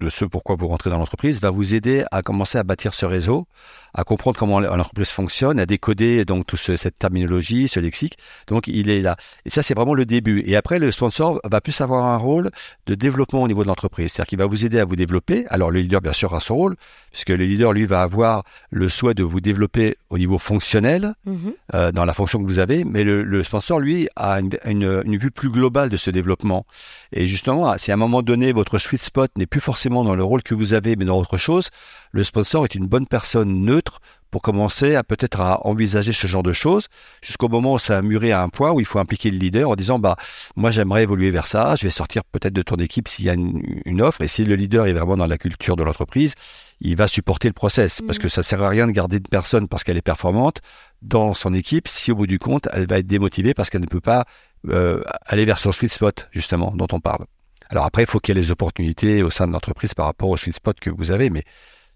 de 0.00 0.08
ce 0.08 0.24
pourquoi 0.24 0.56
vous 0.56 0.68
rentrez 0.68 0.90
dans 0.90 0.98
l'entreprise 0.98 1.40
va 1.40 1.50
vous 1.50 1.74
aider 1.74 2.04
à 2.10 2.22
commencer 2.22 2.58
à 2.58 2.62
bâtir 2.62 2.94
ce 2.94 3.06
réseau, 3.06 3.46
à 3.94 4.04
comprendre 4.04 4.38
comment 4.38 4.60
l'entreprise 4.60 5.10
fonctionne, 5.10 5.58
à 5.58 5.66
décoder 5.66 6.24
donc 6.24 6.46
toute 6.46 6.58
cette 6.58 6.98
terminologie, 6.98 7.68
ce 7.68 7.80
lexique. 7.80 8.18
Donc 8.48 8.66
il 8.66 8.90
est 8.90 9.02
là. 9.02 9.16
Et 9.44 9.50
ça 9.50 9.62
c'est 9.62 9.74
vraiment 9.74 9.94
le 9.94 10.04
début. 10.04 10.42
Et 10.46 10.56
après 10.56 10.78
le 10.78 10.90
sponsor 10.90 11.40
va 11.44 11.60
plus 11.60 11.80
avoir 11.80 12.04
un 12.04 12.16
rôle 12.16 12.50
de 12.86 12.94
développement 12.94 13.42
au 13.42 13.48
niveau 13.48 13.62
de 13.62 13.68
l'entreprise, 13.68 14.12
c'est-à-dire 14.12 14.28
qu'il 14.28 14.38
va 14.38 14.46
vous 14.46 14.64
aider 14.64 14.78
à 14.78 14.84
vous 14.84 14.96
développer. 14.96 15.46
Alors 15.48 15.70
le 15.70 15.80
leader 15.80 16.00
bien 16.00 16.12
sûr 16.12 16.34
a 16.34 16.40
son 16.40 16.56
rôle, 16.56 16.76
puisque 17.10 17.30
le 17.30 17.44
leader 17.44 17.72
lui 17.72 17.86
va 17.86 18.02
avoir 18.02 18.44
le 18.70 18.88
souhait 18.88 19.14
de 19.14 19.22
vous 19.22 19.40
développer 19.40 19.96
au 20.10 20.18
niveau 20.18 20.38
fonctionnel 20.38 21.14
mm-hmm. 21.26 21.36
euh, 21.74 21.92
dans 21.92 22.04
la 22.04 22.14
fonction 22.14 22.40
que 22.40 22.46
vous 22.46 22.58
avez, 22.58 22.84
mais 22.84 23.04
le, 23.04 23.22
le 23.22 23.44
sponsor 23.44 23.78
lui 23.78 24.08
a 24.16 24.40
une, 24.40 24.50
une, 24.64 25.02
une, 25.04 25.16
vue 25.16 25.30
plus 25.30 25.50
globale 25.50 25.90
de 25.90 25.96
ce 25.96 26.10
développement. 26.10 26.66
Et 27.12 27.26
justement, 27.26 27.76
si 27.78 27.90
à 27.90 27.94
un 27.94 27.98
moment 27.98 28.22
donné 28.22 28.52
votre 28.52 28.78
sweet 28.78 29.02
spot 29.02 29.30
n'est 29.36 29.46
plus 29.46 29.60
forcément 29.60 29.83
dans 29.88 30.14
le 30.14 30.24
rôle 30.24 30.42
que 30.42 30.54
vous 30.54 30.74
avez, 30.74 30.96
mais 30.96 31.04
dans 31.04 31.18
autre 31.18 31.36
chose, 31.36 31.68
le 32.12 32.24
sponsor 32.24 32.64
est 32.64 32.74
une 32.74 32.86
bonne 32.86 33.06
personne 33.06 33.64
neutre 33.64 34.00
pour 34.34 34.42
commencer 34.42 34.96
à 34.96 35.04
peut-être 35.04 35.40
à 35.40 35.64
envisager 35.64 36.12
ce 36.12 36.26
genre 36.26 36.42
de 36.42 36.52
choses 36.52 36.88
jusqu'au 37.22 37.48
moment 37.48 37.74
où 37.74 37.78
ça 37.78 37.98
a 37.98 38.02
mûri 38.02 38.32
à 38.32 38.42
un 38.42 38.48
point 38.48 38.72
où 38.72 38.80
il 38.80 38.86
faut 38.86 38.98
impliquer 38.98 39.30
le 39.30 39.38
leader 39.38 39.70
en 39.70 39.76
disant 39.76 40.00
bah 40.00 40.16
moi 40.56 40.72
j'aimerais 40.72 41.04
évoluer 41.04 41.30
vers 41.30 41.46
ça, 41.46 41.76
je 41.76 41.84
vais 41.84 41.90
sortir 41.90 42.24
peut-être 42.24 42.52
de 42.52 42.62
ton 42.62 42.74
équipe 42.74 43.06
s'il 43.06 43.26
y 43.26 43.30
a 43.30 43.34
une, 43.34 44.02
offre 44.02 44.22
et 44.22 44.28
si 44.28 44.44
le 44.44 44.56
leader 44.56 44.86
est 44.86 44.92
vraiment 44.92 45.16
dans 45.16 45.28
la 45.28 45.38
culture 45.38 45.76
de 45.76 45.84
l'entreprise, 45.84 46.34
il 46.80 46.96
va 46.96 47.06
supporter 47.06 47.46
le 47.46 47.54
process 47.54 48.00
parce 48.04 48.18
que 48.18 48.26
ça 48.26 48.42
sert 48.42 48.60
à 48.60 48.68
rien 48.68 48.88
de 48.88 48.92
garder 48.92 49.18
une 49.18 49.22
personne 49.22 49.68
parce 49.68 49.84
qu'elle 49.84 49.98
est 49.98 50.02
performante 50.02 50.62
dans 51.00 51.32
son 51.32 51.54
équipe 51.54 51.86
si 51.86 52.10
au 52.10 52.16
bout 52.16 52.26
du 52.26 52.40
compte 52.40 52.68
elle 52.72 52.88
va 52.88 52.98
être 52.98 53.06
démotivée 53.06 53.54
parce 53.54 53.70
qu'elle 53.70 53.82
ne 53.82 53.86
peut 53.86 54.00
pas 54.00 54.24
euh, 54.68 55.00
aller 55.26 55.44
vers 55.44 55.58
son 55.58 55.70
sweet 55.70 55.92
spot 55.92 56.28
justement 56.32 56.72
dont 56.74 56.88
on 56.90 56.98
parle. 56.98 57.26
Alors 57.70 57.84
après, 57.84 58.02
il 58.02 58.06
faut 58.06 58.20
qu'il 58.20 58.34
y 58.34 58.38
ait 58.38 58.42
les 58.42 58.50
opportunités 58.50 59.22
au 59.22 59.30
sein 59.30 59.46
de 59.46 59.52
l'entreprise 59.52 59.94
par 59.94 60.06
rapport 60.06 60.28
au 60.28 60.36
sweet 60.36 60.54
spot 60.54 60.78
que 60.80 60.90
vous 60.90 61.10
avez, 61.10 61.30
mais 61.30 61.44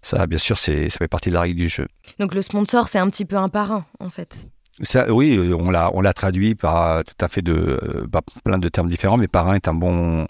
ça, 0.01 0.25
bien 0.27 0.37
sûr, 0.37 0.57
ça 0.57 0.71
fait 0.89 1.07
partie 1.07 1.29
de 1.29 1.35
la 1.35 1.41
règle 1.41 1.57
du 1.57 1.69
jeu. 1.69 1.87
Donc 2.19 2.33
le 2.33 2.41
sponsor, 2.41 2.87
c'est 2.87 2.99
un 2.99 3.09
petit 3.09 3.25
peu 3.25 3.35
un 3.35 3.49
parrain, 3.49 3.85
en 3.99 4.09
fait. 4.09 4.47
Ça, 4.81 5.11
oui, 5.11 5.37
on 5.37 5.69
l'a, 5.69 5.91
on 5.93 6.01
l'a 6.01 6.13
traduit 6.13 6.55
par 6.55 7.03
tout 7.03 7.25
à 7.25 7.27
fait 7.27 7.41
de, 7.41 8.07
par 8.11 8.21
plein 8.43 8.57
de 8.57 8.69
termes 8.69 8.87
différents, 8.87 9.17
mais 9.17 9.27
parrain 9.27 9.55
est 9.55 9.67
un 9.67 9.73
bon, 9.73 10.25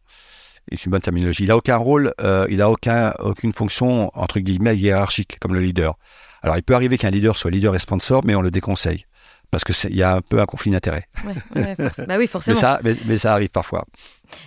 est 0.71 0.85
une 0.85 0.91
bonne 0.91 1.01
terminologie. 1.01 1.43
Il 1.43 1.51
a 1.51 1.57
aucun 1.57 1.77
rôle, 1.77 2.13
euh, 2.21 2.47
il 2.49 2.61
a 2.61 2.71
aucun, 2.71 3.13
aucune 3.19 3.53
fonction 3.53 4.09
entre 4.15 4.39
guillemets 4.39 4.75
hiérarchique 4.75 5.37
comme 5.39 5.53
le 5.53 5.59
leader. 5.59 5.97
Alors, 6.41 6.57
il 6.57 6.63
peut 6.63 6.73
arriver 6.73 6.97
qu'un 6.97 7.11
leader 7.11 7.37
soit 7.37 7.51
leader 7.51 7.75
et 7.75 7.79
sponsor, 7.79 8.23
mais 8.25 8.33
on 8.33 8.41
le 8.41 8.49
déconseille 8.49 9.05
parce 9.51 9.63
que 9.63 9.73
il 9.87 9.95
y 9.95 10.03
a 10.03 10.15
un 10.15 10.21
peu 10.21 10.39
un 10.39 10.45
conflit 10.45 10.71
d'intérêts. 10.71 11.05
Ouais, 11.25 11.75
bah 12.07 12.15
oui, 12.17 12.27
forcément. 12.27 12.55
mais, 12.55 12.61
ça, 12.61 12.79
mais, 12.83 13.17
ça 13.17 13.33
arrive 13.33 13.49
parfois. 13.49 13.85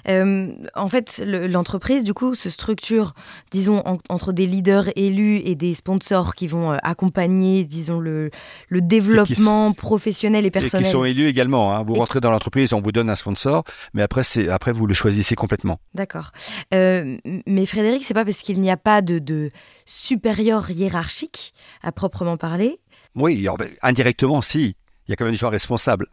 Euh, 0.08 0.52
en 0.74 0.88
fait, 0.88 1.22
l'entreprise, 1.26 2.04
du 2.04 2.14
coup, 2.14 2.36
se 2.36 2.50
structure, 2.50 3.14
disons, 3.50 3.82
entre 4.08 4.32
des 4.32 4.46
leaders 4.46 4.90
élus 4.94 5.38
et 5.44 5.56
des 5.56 5.74
sponsors 5.74 6.36
qui 6.36 6.46
vont 6.46 6.72
euh, 6.72 6.76
accompagner, 6.84 7.64
disons, 7.64 7.98
le, 7.98 8.30
le 8.68 8.80
développement 8.80 9.72
professionnel 9.72 10.46
et 10.46 10.52
personnel. 10.52 10.84
Et 10.84 10.88
qui 10.88 10.92
sont 10.92 11.04
élus 11.04 11.28
également. 11.28 11.74
Hein. 11.74 11.82
Vous 11.82 11.94
rentrez 11.94 12.20
dans 12.20 12.30
l'entreprise, 12.30 12.72
on 12.72 12.80
vous 12.80 12.92
donne 12.92 13.10
un 13.10 13.16
sponsor, 13.16 13.64
mais 13.92 14.02
après, 14.02 14.22
après 14.48 14.72
vous 14.72 14.86
le 14.86 14.94
choisissez 14.94 15.34
complètement. 15.34 15.80
D'accord. 15.94 16.30
Euh, 16.74 17.16
mais 17.46 17.66
Frédéric, 17.66 18.04
c'est 18.04 18.14
pas 18.14 18.24
parce 18.24 18.42
qu'il 18.42 18.60
n'y 18.60 18.70
a 18.70 18.76
pas 18.76 19.02
de, 19.02 19.18
de 19.18 19.50
supérieur 19.84 20.70
hiérarchique 20.70 21.54
à 21.82 21.90
proprement 21.90 22.36
parler? 22.36 22.78
Oui, 23.14 23.46
indirectement, 23.82 24.40
si 24.42 24.76
il 25.06 25.10
y 25.10 25.12
a 25.12 25.16
quand 25.16 25.24
même 25.24 25.34
des 25.34 25.38
gens 25.38 25.50
responsables. 25.50 26.06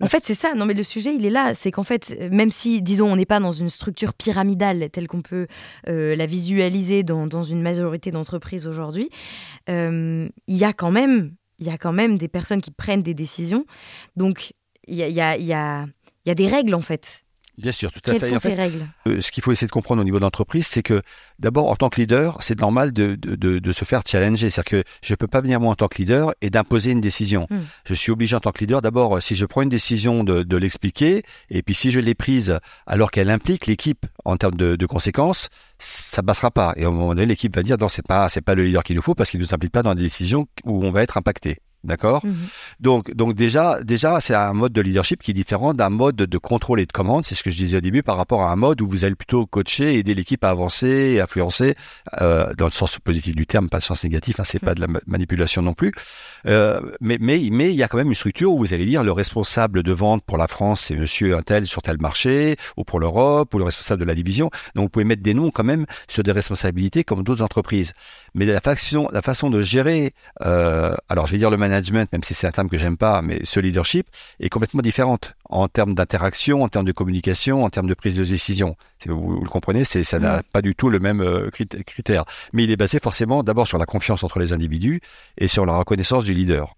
en 0.00 0.06
fait, 0.06 0.24
c'est 0.24 0.34
ça. 0.34 0.54
Non, 0.54 0.66
mais 0.66 0.74
le 0.74 0.82
sujet, 0.82 1.14
il 1.14 1.24
est 1.26 1.30
là. 1.30 1.54
C'est 1.54 1.70
qu'en 1.70 1.82
fait, 1.82 2.16
même 2.30 2.50
si, 2.50 2.80
disons, 2.82 3.10
on 3.10 3.16
n'est 3.16 3.26
pas 3.26 3.40
dans 3.40 3.52
une 3.52 3.70
structure 3.70 4.14
pyramidale 4.14 4.88
telle 4.90 5.08
qu'on 5.08 5.22
peut 5.22 5.46
euh, 5.88 6.14
la 6.14 6.26
visualiser 6.26 7.02
dans, 7.02 7.42
une 7.42 7.62
majorité 7.62 8.10
d'entreprises 8.10 8.66
aujourd'hui, 8.66 9.08
euh, 9.68 10.28
il 10.46 10.56
y 10.56 10.64
a 10.64 10.72
quand 10.72 10.90
même, 10.90 11.34
il 11.58 11.66
y 11.66 11.70
a 11.70 11.78
quand 11.78 11.92
même 11.92 12.18
des 12.18 12.28
personnes 12.28 12.60
qui 12.60 12.70
prennent 12.70 13.02
des 13.02 13.14
décisions. 13.14 13.64
Donc, 14.16 14.52
il 14.86 14.96
y 14.96 15.02
a, 15.02 15.30
a, 15.30 15.36
y, 15.36 15.52
a, 15.52 15.86
y 16.26 16.30
a 16.30 16.34
des 16.34 16.48
règles 16.48 16.74
en 16.74 16.80
fait. 16.80 17.24
Bien 17.58 17.72
sûr, 17.72 17.92
tout 17.92 18.00
à 18.06 18.12
Quelles 18.12 18.20
fait. 18.20 18.28
sont 18.28 18.38
ces 18.38 18.54
règles? 18.54 18.86
euh, 19.06 19.20
Ce 19.20 19.30
qu'il 19.30 19.42
faut 19.42 19.52
essayer 19.52 19.66
de 19.66 19.72
comprendre 19.72 20.00
au 20.00 20.04
niveau 20.04 20.16
de 20.18 20.22
l'entreprise, 20.22 20.66
c'est 20.66 20.82
que 20.82 21.02
d'abord, 21.38 21.68
en 21.70 21.76
tant 21.76 21.88
que 21.90 22.00
leader, 22.00 22.38
c'est 22.40 22.58
normal 22.58 22.92
de, 22.92 23.16
de, 23.16 23.58
de, 23.58 23.72
se 23.72 23.84
faire 23.84 24.02
challenger. 24.06 24.48
C'est-à-dire 24.50 24.82
que 24.82 24.84
je 25.02 25.12
ne 25.12 25.16
peux 25.16 25.26
pas 25.26 25.40
venir 25.40 25.60
moi 25.60 25.70
en 25.72 25.74
tant 25.74 25.88
que 25.88 25.98
leader 25.98 26.32
et 26.40 26.48
d'imposer 26.50 26.90
une 26.92 27.00
décision. 27.00 27.46
Hmm. 27.50 27.60
Je 27.84 27.94
suis 27.94 28.12
obligé 28.12 28.34
en 28.36 28.40
tant 28.40 28.52
que 28.52 28.60
leader, 28.60 28.80
d'abord, 28.82 29.20
si 29.22 29.34
je 29.34 29.44
prends 29.44 29.62
une 29.62 29.68
décision, 29.68 30.24
de, 30.24 30.42
de 30.42 30.56
l'expliquer. 30.56 31.22
Et 31.50 31.62
puis 31.62 31.74
si 31.74 31.90
je 31.90 32.00
l'ai 32.00 32.14
prise 32.14 32.58
alors 32.86 33.10
qu'elle 33.10 33.30
implique 33.30 33.66
l'équipe 33.66 34.06
en 34.24 34.36
termes 34.36 34.56
de, 34.56 34.76
de, 34.76 34.86
conséquences, 34.86 35.48
ça 35.78 36.22
passera 36.22 36.50
pas. 36.50 36.72
Et 36.76 36.84
à 36.84 36.88
un 36.88 36.90
moment 36.90 37.08
donné, 37.08 37.26
l'équipe 37.26 37.54
va 37.54 37.62
dire 37.62 37.76
non, 37.78 37.88
c'est 37.88 38.06
pas 38.06 38.28
c'est 38.28 38.40
pas 38.40 38.54
le 38.54 38.64
leader 38.64 38.82
qu'il 38.84 38.96
nous 38.96 39.02
faut 39.02 39.14
parce 39.14 39.30
qu'il 39.30 39.40
ne 39.40 39.44
nous 39.44 39.54
implique 39.54 39.72
pas 39.72 39.82
dans 39.82 39.94
des 39.94 40.02
décisions 40.02 40.46
où 40.64 40.84
on 40.84 40.90
va 40.90 41.02
être 41.02 41.16
impacté. 41.18 41.58
D'accord 41.82 42.24
mhm. 42.24 42.34
Donc, 42.80 43.14
donc 43.14 43.34
déjà, 43.34 43.82
déjà 43.82 44.20
c'est 44.20 44.34
un 44.34 44.52
mode 44.52 44.72
de 44.72 44.80
leadership 44.80 45.22
qui 45.22 45.30
est 45.30 45.34
différent 45.34 45.72
d'un 45.72 45.88
mode 45.88 46.16
de 46.16 46.38
contrôle 46.38 46.80
et 46.80 46.86
de 46.86 46.92
commande. 46.92 47.24
C'est 47.24 47.34
ce 47.34 47.42
que 47.42 47.50
je 47.50 47.56
disais 47.56 47.78
au 47.78 47.80
début 47.80 48.02
par 48.02 48.16
rapport 48.16 48.42
à 48.42 48.52
un 48.52 48.56
mode 48.56 48.80
où 48.82 48.88
vous 48.88 49.04
allez 49.04 49.14
plutôt 49.14 49.46
coacher, 49.46 49.98
aider 49.98 50.14
l'équipe 50.14 50.44
à 50.44 50.50
avancer 50.50 51.14
et 51.14 51.20
influencer 51.20 51.74
euh, 52.20 52.52
dans 52.54 52.66
le 52.66 52.72
sens 52.72 52.98
positif 52.98 53.34
du 53.34 53.46
terme, 53.46 53.68
pas 53.68 53.78
le 53.78 53.82
sens 53.82 54.04
négatif. 54.04 54.40
Hein, 54.40 54.44
c'est 54.44 54.58
pas 54.58 54.74
de 54.74 54.80
la 54.80 54.86
manipulation 55.06 55.62
non 55.62 55.72
plus. 55.72 55.92
Euh, 56.46 56.80
mais, 57.00 57.18
mais, 57.20 57.40
mais 57.50 57.70
il 57.70 57.76
y 57.76 57.82
a 57.82 57.88
quand 57.88 57.96
même 57.96 58.08
une 58.08 58.14
structure 58.14 58.52
où 58.52 58.58
vous 58.58 58.74
allez 58.74 58.86
dire 58.86 59.02
le 59.02 59.12
responsable 59.12 59.82
de 59.82 59.92
vente 59.92 60.22
pour 60.24 60.38
la 60.38 60.48
France, 60.48 60.82
c'est 60.82 60.96
Monsieur 60.96 61.36
un 61.36 61.42
tel 61.42 61.66
sur 61.66 61.82
tel 61.82 61.98
marché, 61.98 62.56
ou 62.76 62.84
pour 62.84 63.00
l'Europe, 63.00 63.54
ou 63.54 63.58
le 63.58 63.64
responsable 63.64 64.00
de 64.00 64.06
la 64.06 64.14
division. 64.14 64.50
Donc, 64.74 64.84
vous 64.84 64.88
pouvez 64.90 65.04
mettre 65.04 65.22
des 65.22 65.34
noms 65.34 65.50
quand 65.50 65.64
même 65.64 65.86
sur 66.08 66.22
des 66.22 66.32
responsabilités 66.32 67.04
comme 67.04 67.22
d'autres 67.22 67.42
entreprises. 67.42 67.92
Mais 68.34 68.44
la 68.44 68.60
façon, 68.60 69.08
la 69.12 69.22
façon 69.22 69.50
de 69.50 69.60
gérer, 69.60 70.12
euh, 70.42 70.94
alors 71.08 71.26
je 71.26 71.32
vais 71.32 71.38
dire 71.38 71.50
le 71.50 71.56
management, 71.56 71.69
même 71.70 72.22
si 72.22 72.34
c'est 72.34 72.46
un 72.46 72.50
terme 72.50 72.68
que 72.68 72.78
j'aime 72.78 72.96
pas, 72.96 73.22
mais 73.22 73.40
ce 73.44 73.60
leadership 73.60 74.06
est 74.40 74.48
complètement 74.48 74.82
différente 74.82 75.34
en 75.48 75.68
termes 75.68 75.94
d'interaction, 75.94 76.62
en 76.62 76.68
termes 76.68 76.84
de 76.84 76.92
communication, 76.92 77.64
en 77.64 77.70
termes 77.70 77.88
de 77.88 77.94
prise 77.94 78.16
de 78.16 78.24
décision. 78.24 78.76
Si 78.98 79.08
vous, 79.08 79.40
le 79.40 79.48
comprenez, 79.48 79.84
ça 79.84 80.18
n'a 80.18 80.42
pas 80.42 80.62
du 80.62 80.74
tout 80.74 80.90
le 80.90 80.98
même 80.98 81.20
euh, 81.20 81.50
critère. 81.50 82.24
Mais 82.52 82.64
il 82.64 82.70
est 82.70 82.76
basé 82.76 82.98
forcément 83.00 83.42
d'abord 83.42 83.66
sur 83.66 83.78
la 83.78 83.86
confiance 83.86 84.24
entre 84.24 84.38
les 84.38 84.52
individus 84.52 85.00
et 85.38 85.48
sur 85.48 85.64
la 85.66 85.74
reconnaissance 85.76 86.24
du 86.24 86.34
leader. 86.34 86.74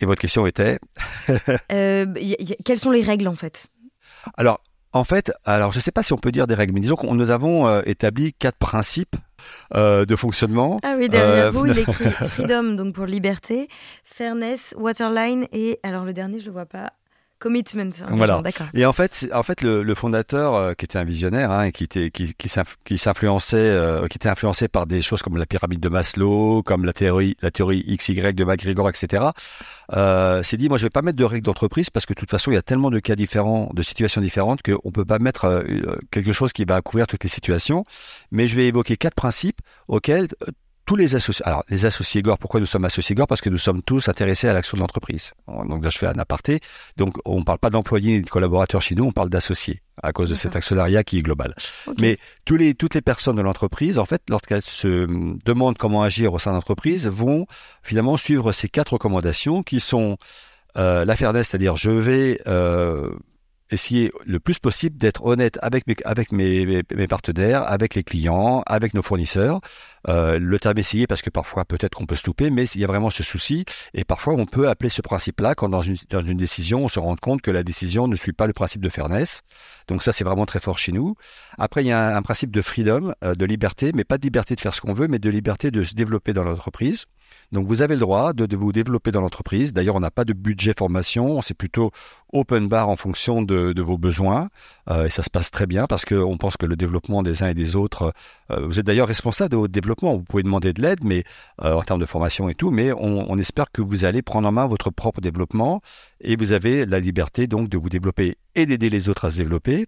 Et 0.00 0.06
votre 0.06 0.20
question 0.20 0.46
était? 0.46 0.78
Euh, 1.72 2.06
Quelles 2.64 2.78
sont 2.78 2.90
les 2.90 3.02
règles 3.02 3.28
en 3.28 3.34
fait? 3.34 3.66
Alors, 4.36 4.60
en 4.92 5.04
fait, 5.04 5.32
alors 5.44 5.72
je 5.72 5.78
ne 5.78 5.82
sais 5.82 5.90
pas 5.90 6.02
si 6.02 6.12
on 6.12 6.18
peut 6.18 6.32
dire 6.32 6.46
des 6.46 6.54
règles, 6.54 6.74
mais 6.74 6.80
disons 6.80 6.96
que 6.96 7.06
nous 7.06 7.30
avons 7.30 7.66
euh, 7.66 7.82
établi 7.84 8.32
quatre 8.32 8.58
principes 8.58 9.16
euh, 9.74 10.04
de 10.04 10.16
fonctionnement. 10.16 10.78
Ah 10.82 10.94
oui, 10.98 11.08
derrière 11.08 11.52
vous, 11.52 11.66
il 11.66 11.78
écrit 11.78 12.10
freedom, 12.10 12.74
donc 12.74 12.94
pour 12.94 13.06
liberté, 13.06 13.68
fairness, 14.04 14.74
waterline 14.78 15.46
et 15.52 15.78
alors 15.82 16.04
le 16.04 16.12
dernier, 16.12 16.38
je 16.38 16.44
ne 16.44 16.48
le 16.48 16.52
vois 16.52 16.66
pas. 16.66 16.92
Commitment. 17.38 17.90
Voilà. 18.10 18.42
Et 18.74 18.84
en 18.84 18.92
fait, 18.92 19.28
en 19.32 19.44
fait, 19.44 19.62
le, 19.62 19.94
fondateur, 19.94 20.54
euh, 20.54 20.72
qui 20.74 20.84
était 20.84 20.98
un 20.98 21.04
visionnaire, 21.04 21.52
hein, 21.52 21.70
qui 21.70 21.84
était, 21.84 22.10
qui, 22.10 22.34
qui 22.34 22.98
s'influençait, 22.98 23.56
euh, 23.56 24.08
qui 24.08 24.18
était 24.18 24.28
influencé 24.28 24.66
par 24.66 24.86
des 24.86 25.02
choses 25.02 25.22
comme 25.22 25.36
la 25.36 25.46
pyramide 25.46 25.78
de 25.78 25.88
Maslow, 25.88 26.64
comme 26.64 26.84
la 26.84 26.92
théorie, 26.92 27.36
la 27.40 27.52
théorie 27.52 27.84
XY 27.96 28.34
de 28.34 28.44
McGregor, 28.44 28.88
etc. 28.88 29.26
Euh, 29.92 30.42
s'est 30.42 30.56
dit, 30.56 30.68
moi, 30.68 30.78
je 30.78 30.84
vais 30.84 30.90
pas 30.90 31.02
mettre 31.02 31.16
de 31.16 31.24
règles 31.24 31.44
d'entreprise 31.44 31.90
parce 31.90 32.06
que 32.06 32.12
de 32.12 32.18
toute 32.18 32.30
façon, 32.30 32.50
il 32.50 32.54
y 32.54 32.58
a 32.58 32.62
tellement 32.62 32.90
de 32.90 32.98
cas 32.98 33.14
différents, 33.14 33.70
de 33.72 33.82
situations 33.82 34.20
différentes 34.20 34.60
qu'on 34.62 34.90
peut 34.90 35.04
pas 35.04 35.20
mettre 35.20 35.44
euh, 35.44 35.62
quelque 36.10 36.32
chose 36.32 36.52
qui 36.52 36.64
va 36.64 36.82
couvrir 36.82 37.06
toutes 37.06 37.22
les 37.22 37.30
situations. 37.30 37.84
Mais 38.32 38.48
je 38.48 38.56
vais 38.56 38.66
évoquer 38.66 38.96
quatre 38.96 39.14
principes 39.14 39.60
auxquels 39.86 40.26
tous 40.88 40.96
les 40.96 41.14
associés, 41.14 41.46
alors 41.46 41.64
les 41.68 41.84
associés 41.84 42.22
GOR, 42.22 42.38
pourquoi 42.38 42.60
nous 42.60 42.66
sommes 42.66 42.86
associés 42.86 43.14
GOR 43.14 43.26
Parce 43.26 43.42
que 43.42 43.50
nous 43.50 43.58
sommes 43.58 43.82
tous 43.82 44.08
intéressés 44.08 44.48
à 44.48 44.54
l'action 44.54 44.78
de 44.78 44.80
l'entreprise. 44.80 45.34
Donc 45.46 45.84
là, 45.84 45.90
je 45.90 45.98
fais 45.98 46.06
un 46.06 46.18
aparté. 46.18 46.60
Donc 46.96 47.18
on 47.26 47.40
ne 47.40 47.44
parle 47.44 47.58
pas 47.58 47.68
d'employés 47.68 48.16
ni 48.16 48.22
de 48.22 48.30
collaborateurs 48.30 48.80
chez 48.80 48.94
nous, 48.94 49.04
on 49.04 49.12
parle 49.12 49.28
d'associés 49.28 49.82
à 50.02 50.12
cause 50.12 50.30
de 50.30 50.34
cet 50.34 50.56
actionnariat 50.56 51.04
qui 51.04 51.18
est 51.18 51.22
global. 51.22 51.54
Mais 52.00 52.16
tous 52.46 52.56
les, 52.56 52.74
toutes 52.74 52.94
les 52.94 53.02
personnes 53.02 53.36
de 53.36 53.42
l'entreprise, 53.42 53.98
en 53.98 54.06
fait, 54.06 54.22
lorsqu'elles 54.30 54.62
se 54.62 55.06
demandent 55.44 55.76
comment 55.76 56.02
agir 56.02 56.32
au 56.32 56.38
sein 56.38 56.52
de 56.52 56.56
l'entreprise, 56.56 57.06
vont 57.06 57.44
finalement 57.82 58.16
suivre 58.16 58.50
ces 58.52 58.70
quatre 58.70 58.94
recommandations 58.94 59.62
qui 59.62 59.80
sont 59.80 60.16
euh, 60.78 61.04
la 61.04 61.16
fairness, 61.16 61.48
c'est-à-dire 61.48 61.76
je 61.76 61.90
vais 61.90 62.40
euh, 62.46 63.10
essayer 63.70 64.10
le 64.24 64.40
plus 64.40 64.58
possible 64.58 64.96
d'être 64.96 65.24
honnête 65.24 65.58
avec 65.62 65.86
mes, 65.86 66.82
partenaires, 67.08 67.70
avec 67.70 67.94
les 67.94 68.02
clients, 68.02 68.62
avec 68.66 68.94
nos 68.94 69.02
fournisseurs. 69.02 69.60
Euh, 70.08 70.38
le 70.38 70.58
terme 70.58 70.78
essayer 70.78 71.06
parce 71.06 71.22
que 71.22 71.30
parfois 71.30 71.64
peut-être 71.64 71.94
qu'on 71.94 72.06
peut 72.06 72.14
se 72.14 72.26
louper, 72.26 72.50
mais 72.50 72.64
il 72.64 72.80
y 72.80 72.84
a 72.84 72.86
vraiment 72.86 73.10
ce 73.10 73.22
souci 73.22 73.64
et 73.94 74.04
parfois 74.04 74.34
on 74.34 74.46
peut 74.46 74.68
appeler 74.68 74.88
ce 74.88 75.02
principe-là 75.02 75.54
quand 75.54 75.68
dans 75.68 75.82
une, 75.82 75.96
dans 76.08 76.22
une 76.22 76.38
décision 76.38 76.84
on 76.84 76.88
se 76.88 77.00
rend 77.00 77.16
compte 77.16 77.42
que 77.42 77.50
la 77.50 77.62
décision 77.62 78.06
ne 78.06 78.14
suit 78.14 78.32
pas 78.32 78.46
le 78.46 78.52
principe 78.52 78.80
de 78.80 78.88
fairness. 78.88 79.42
Donc 79.88 80.02
ça 80.02 80.12
c'est 80.12 80.24
vraiment 80.24 80.46
très 80.46 80.60
fort 80.60 80.78
chez 80.78 80.92
nous. 80.92 81.14
Après 81.58 81.82
il 81.82 81.88
y 81.88 81.92
a 81.92 82.16
un, 82.16 82.22
principe 82.22 82.50
de 82.52 82.62
freedom, 82.62 83.12
euh, 83.24 83.34
de 83.34 83.44
liberté, 83.44 83.92
mais 83.94 84.04
pas 84.04 84.18
de 84.18 84.22
liberté 84.22 84.54
de 84.54 84.60
faire 84.60 84.74
ce 84.74 84.80
qu'on 84.80 84.92
veut, 84.92 85.08
mais 85.08 85.18
de 85.18 85.30
liberté 85.30 85.70
de 85.70 85.82
se 85.82 85.94
développer 85.94 86.32
dans 86.32 86.44
l'entreprise. 86.44 87.06
Donc 87.52 87.66
vous 87.66 87.82
avez 87.82 87.94
le 87.94 88.00
droit 88.00 88.32
de, 88.32 88.56
vous 88.56 88.72
développer 88.72 89.10
dans 89.10 89.20
l'entreprise. 89.20 89.72
D'ailleurs, 89.72 89.96
on 89.96 90.00
n'a 90.00 90.10
pas 90.10 90.24
de 90.24 90.32
budget 90.32 90.74
formation, 90.76 91.40
c'est 91.40 91.54
plutôt 91.54 91.90
open 92.32 92.68
bar 92.68 92.88
en 92.88 92.96
fonction 92.96 93.42
de, 93.42 93.80
vos 93.80 93.96
besoins. 93.96 94.48
Euh, 94.90 95.06
et 95.06 95.10
ça 95.10 95.22
se 95.22 95.30
passe 95.30 95.50
très 95.50 95.66
bien 95.66 95.86
parce 95.86 96.04
qu'on 96.04 96.36
pense 96.36 96.56
que 96.56 96.66
le 96.66 96.76
développement 96.76 97.22
des 97.22 97.42
uns 97.42 97.48
et 97.48 97.54
des 97.54 97.76
autres, 97.76 98.12
euh, 98.50 98.66
vous 98.66 98.78
êtes 98.78 98.86
d'ailleurs 98.86 99.08
responsable 99.08 99.50
de 99.50 99.56
votre 99.56 99.72
développement. 99.72 100.14
Vous 100.14 100.24
pouvez 100.24 100.42
demander 100.42 100.72
de 100.72 100.82
l'aide, 100.82 101.04
mais 101.04 101.24
euh, 101.64 101.74
en 101.74 101.82
termes 101.82 102.00
de 102.00 102.06
formation 102.06 102.48
et 102.48 102.54
tout, 102.54 102.70
mais 102.70 102.92
on, 102.92 103.30
on, 103.30 103.38
espère 103.38 103.70
que 103.72 103.80
vous 103.80 104.04
allez 104.04 104.22
prendre 104.22 104.48
en 104.48 104.52
main 104.52 104.66
votre 104.66 104.90
propre 104.90 105.20
développement 105.20 105.80
et 106.20 106.36
vous 106.36 106.52
avez 106.52 106.84
la 106.84 107.00
liberté 107.00 107.46
donc 107.46 107.68
de 107.68 107.78
vous 107.78 107.88
développer 107.88 108.36
et 108.54 108.66
d'aider 108.66 108.90
les 108.90 109.08
autres 109.08 109.24
à 109.24 109.30
se 109.30 109.38
développer. 109.38 109.86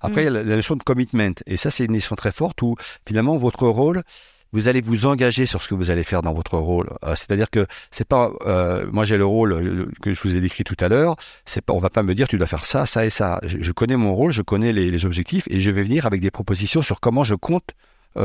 Après, 0.00 0.22
il 0.22 0.24
y 0.24 0.28
a 0.28 0.30
la 0.30 0.42
notion 0.42 0.76
de 0.76 0.82
commitment. 0.82 1.34
Et 1.46 1.56
ça, 1.56 1.70
c'est 1.70 1.84
une 1.84 1.92
notion 1.92 2.16
très 2.16 2.32
forte 2.32 2.60
où 2.62 2.76
finalement 3.06 3.36
votre 3.36 3.66
rôle, 3.66 4.02
vous 4.52 4.68
allez 4.68 4.80
vous 4.80 5.06
engager 5.06 5.46
sur 5.46 5.62
ce 5.62 5.68
que 5.68 5.74
vous 5.74 5.90
allez 5.90 6.04
faire 6.04 6.22
dans 6.22 6.32
votre 6.32 6.58
rôle. 6.58 6.90
Euh, 7.04 7.14
c'est-à-dire 7.14 7.50
que 7.50 7.66
c'est 7.90 8.06
pas, 8.06 8.30
euh, 8.46 8.86
moi 8.92 9.04
j'ai 9.04 9.16
le 9.16 9.24
rôle 9.24 9.52
euh, 9.52 9.86
que 10.02 10.12
je 10.12 10.22
vous 10.22 10.36
ai 10.36 10.40
décrit 10.40 10.64
tout 10.64 10.76
à 10.80 10.88
l'heure. 10.88 11.16
C'est 11.44 11.64
pas, 11.64 11.72
on 11.72 11.78
va 11.78 11.90
pas 11.90 12.02
me 12.02 12.14
dire 12.14 12.28
tu 12.28 12.38
dois 12.38 12.46
faire 12.46 12.64
ça, 12.64 12.86
ça 12.86 13.04
et 13.04 13.10
ça. 13.10 13.40
Je, 13.42 13.72
connais 13.72 13.96
mon 13.96 14.14
rôle, 14.14 14.32
je 14.32 14.42
connais 14.42 14.72
les, 14.72 15.04
objectifs 15.04 15.44
et 15.48 15.60
je 15.60 15.70
vais 15.70 15.82
venir 15.82 16.04
avec 16.04 16.20
des 16.20 16.30
propositions 16.30 16.82
sur 16.82 17.00
comment 17.00 17.24
je 17.24 17.34
compte 17.34 17.70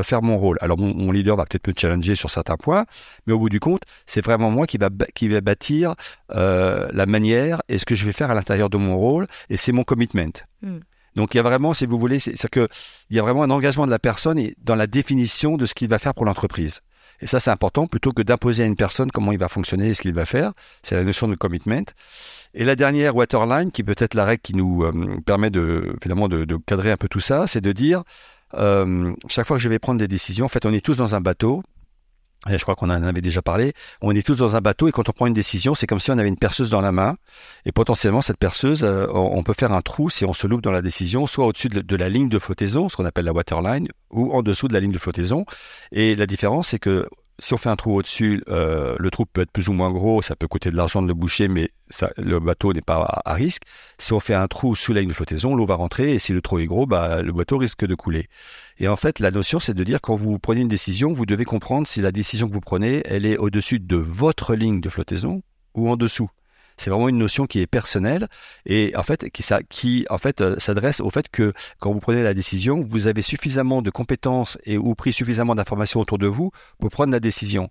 faire 0.02 0.24
mon 0.24 0.38
rôle. 0.38 0.58
Alors 0.62 0.78
mon, 0.80 1.12
leader 1.12 1.38
va 1.38 1.46
peut-être 1.46 1.68
me 1.68 1.74
challenger 1.78 2.16
sur 2.16 2.32
certains 2.32 2.58
points, 2.58 2.86
mais 3.28 3.34
au 3.34 3.40
bout 3.40 3.50
du 3.50 3.60
compte, 3.60 3.84
c'est 4.08 4.20
vraiment 4.20 4.50
moi 4.50 4.66
qui 4.66 4.78
va 4.78 4.90
qui 5.14 5.30
va 5.30 5.42
bâtir 5.42 5.94
la 6.30 7.06
manière 7.06 7.62
et 7.70 7.78
ce 7.78 7.86
que 7.86 7.96
je 7.96 8.06
vais 8.06 8.12
faire 8.12 8.32
à 8.32 8.34
l'intérieur 8.34 8.70
de 8.70 8.78
mon 8.78 8.98
rôle 8.98 9.28
et 9.50 9.58
c'est 9.58 9.72
mon 9.72 9.84
commitment. 9.84 10.34
Hmm. 10.64 10.80
Donc 11.15 11.34
il 11.34 11.38
y 11.38 11.39
a 11.39 11.43
vraiment, 11.43 11.73
si 11.73 11.86
vous 11.86 11.97
voulez, 11.97 12.19
c'est 12.19 12.49
que 12.49 12.67
il 13.10 13.15
y 13.15 13.19
a 13.19 13.21
vraiment 13.21 13.43
un 13.43 13.49
engagement 13.49 13.86
de 13.86 13.91
la 13.91 13.99
personne 13.99 14.39
dans 14.63 14.75
la 14.75 14.88
définition 14.88 15.58
de 15.58 15.65
ce 15.65 15.73
qu'il 15.73 15.88
va 15.88 15.99
faire 15.99 16.13
pour 16.13 16.25
l'entreprise. 16.25 16.82
Et 17.21 17.28
ça, 17.28 17.39
c'est 17.39 17.51
important, 17.51 17.88
plutôt 17.88 18.12
que 18.12 18.21
d'imposer 18.21 18.63
à 18.63 18.65
une 18.65 18.75
personne 18.75 19.10
comment 19.10 19.32
il 19.32 19.38
va 19.38 19.47
fonctionner 19.47 19.89
et 19.89 19.93
ce 19.93 20.01
qu'il 20.01 20.13
va 20.13 20.25
faire. 20.25 20.51
C'est 20.84 20.95
la 20.95 21.04
notion 21.04 21.28
de 21.28 21.36
commitment. 21.36 21.86
Et 22.54 22.65
la 22.65 22.75
dernière 22.75 23.15
waterline, 23.15 23.71
qui 23.71 23.84
peut 23.84 23.95
être 23.97 24.15
la 24.15 24.25
règle 24.25 24.41
qui 24.41 24.54
nous 24.54 24.84
euh, 24.84 25.19
permet 25.25 25.49
de, 25.49 25.95
finalement, 26.01 26.28
de, 26.28 26.58
cadrer 26.65 26.91
un 26.91 26.97
peu 26.97 27.08
tout 27.08 27.19
ça, 27.19 27.47
c'est 27.47 27.62
de 27.62 27.71
dire, 27.71 28.04
euh, 28.56 29.13
chaque 29.28 29.47
fois 29.47 29.58
que 29.58 29.63
je 29.63 29.69
vais 29.69 29.80
prendre 29.80 29.99
des 29.99 30.08
décisions, 30.08 30.45
en 30.45 30.49
fait, 30.49 30.65
on 30.65 30.73
est 30.73 30.84
tous 30.84 30.97
dans 30.97 31.15
un 31.15 31.21
bateau, 31.21 31.63
je 32.47 32.62
crois 32.62 32.75
qu'on 32.75 32.89
en 32.89 33.03
avait 33.03 33.21
déjà 33.21 33.41
parlé, 33.41 33.73
on 34.01 34.12
est 34.15 34.25
tous 34.25 34.36
dans 34.36 34.55
un 34.55 34.62
bateau 34.62 34.88
et 34.88 34.91
quand 34.91 35.10
on 35.10 35.12
prend 35.12 35.27
une 35.27 35.34
décision, 35.34 35.75
c'est 35.75 35.88
comme 35.88 35.99
si 35.99 36.12
on 36.12 36.17
avait 36.17 36.29
une 36.29 36.38
perceuse 36.38 36.69
dans 36.69 36.81
la 36.81 36.91
main 36.91 37.15
et 37.65 37.71
potentiellement 37.71 38.21
cette 38.21 38.38
perceuse, 38.38 38.84
euh, 38.84 39.08
on 39.12 39.43
peut 39.43 39.53
faire 39.53 39.71
un 39.71 39.81
trou 39.81 40.10
si 40.10 40.25
on 40.25 40.34
se 40.34 40.47
loupe 40.47 40.62
dans 40.62 40.71
la 40.71 40.81
décision, 40.81 41.27
soit 41.27 41.45
au-dessus 41.45 41.69
de, 41.69 41.95
la 41.95 42.10
ligne 42.10 42.29
de 42.29 42.39
flottaison, 42.39 42.89
ce 42.89 42.95
qu'on 42.95 43.05
appelle 43.05 43.25
la 43.25 43.34
waterline, 43.34 43.88
ou 44.12 44.31
en 44.34 44.41
dessous 44.41 44.67
de 44.67 44.73
la 44.73 44.79
ligne 44.79 44.91
de 44.91 44.97
flottaison. 44.97 45.45
Et 45.91 46.15
la 46.15 46.25
différence, 46.27 46.69
c'est 46.69 46.79
que 46.79 47.08
si 47.39 47.54
on 47.54 47.58
fait 47.58 47.69
un 47.69 47.76
trou 47.76 47.95
au-dessus, 47.95 48.43
euh, 48.50 48.95
le 48.98 49.12
trou 49.12 49.26
peut 49.26 49.41
être 49.41 49.52
plus 49.52 49.67
ou 49.67 49.74
moins 49.74 49.91
gros, 49.91 50.21
ça 50.21 50.36
peut 50.36 50.48
coûter 50.48 50.71
de 50.71 50.76
l'argent 50.76 51.02
de 51.02 51.08
le 51.08 51.13
boucher, 51.13 51.48
mais 51.48 51.71
le 52.17 52.39
bateau 52.39 52.74
n'est 52.74 52.82
pas 52.82 53.21
à, 53.26 53.34
risque. 53.34 53.63
Si 53.98 54.13
on 54.13 54.19
fait 54.19 54.34
un 54.34 54.48
trou 54.48 54.76
sous 54.76 54.93
la 54.93 55.02
ligne 55.02 55.10
de 55.10 55.15
flottaison, 55.15 55.56
l'eau 55.56 55.65
va 55.65 55.76
rentrer, 55.76 56.13
et 56.13 56.19
si 56.19 56.34
le 56.34 56.41
trou 56.41 56.60
est 56.60 56.65
gros, 56.65 56.86
bah, 56.86 57.21
le 57.21 57.34
bateau 57.34 57.58
risque 57.58 57.86
de 57.86 57.95
couler. 57.95 58.30
Et 58.80 58.88
en 58.88 58.95
fait, 58.95 59.19
la 59.19 59.32
notion, 59.32 59.60
c'est 59.60 59.74
de 59.74 59.84
dire 59.84 60.00
quand 60.02 60.15
vous 60.15 60.39
prenez 60.39 60.62
une 60.62 60.69
décision, 60.69 61.13
vous 61.13 61.26
devez 61.26 61.45
comprendre 61.45 61.88
si 61.88 62.02
la 62.02 62.12
décision 62.12 62.48
que 62.48 62.54
vous 62.54 62.62
prenez, 62.62 63.02
elle 63.06 63.26
est 63.26 63.38
au-dessus 63.38 63.80
de 63.80 63.98
votre 63.98 64.56
ligne 64.56 64.80
de 64.80 64.89
flottaison 64.89 65.41
ou 65.74 65.89
en 65.89 65.98
dessous. 65.98 66.30
C'est 66.78 66.90
vraiment 66.90 67.10
une 67.10 67.18
notion 67.18 67.46
qui 67.46 67.60
est 67.60 67.68
personnelle 67.68 68.28
et 68.66 68.94
en 68.96 69.04
fait 69.04 69.30
qui, 69.30 69.44
ça, 69.44 69.62
qui 69.64 70.06
en 70.10 70.18
fait 70.18 70.42
euh, 70.42 70.56
s'adresse 70.60 71.00
au 71.00 71.10
fait 71.10 71.30
que 71.30 71.54
quand 71.80 71.92
vous 71.92 72.00
prenez 72.00 72.24
la 72.24 72.34
décision, 72.34 72.82
vous 72.82 73.08
avez 73.08 73.22
suffisamment 73.22 73.82
de 73.82 73.90
compétences 73.90 74.58
et 74.66 74.78
ou 74.78 74.96
pris 74.96 75.14
suffisamment 75.14 75.56
d'informations 75.56 76.00
autour 76.00 76.18
de 76.18 76.28
vous 76.28 76.52
pour 76.80 76.90
prendre 76.90 77.12
la 77.12 77.20
décision. 77.20 77.70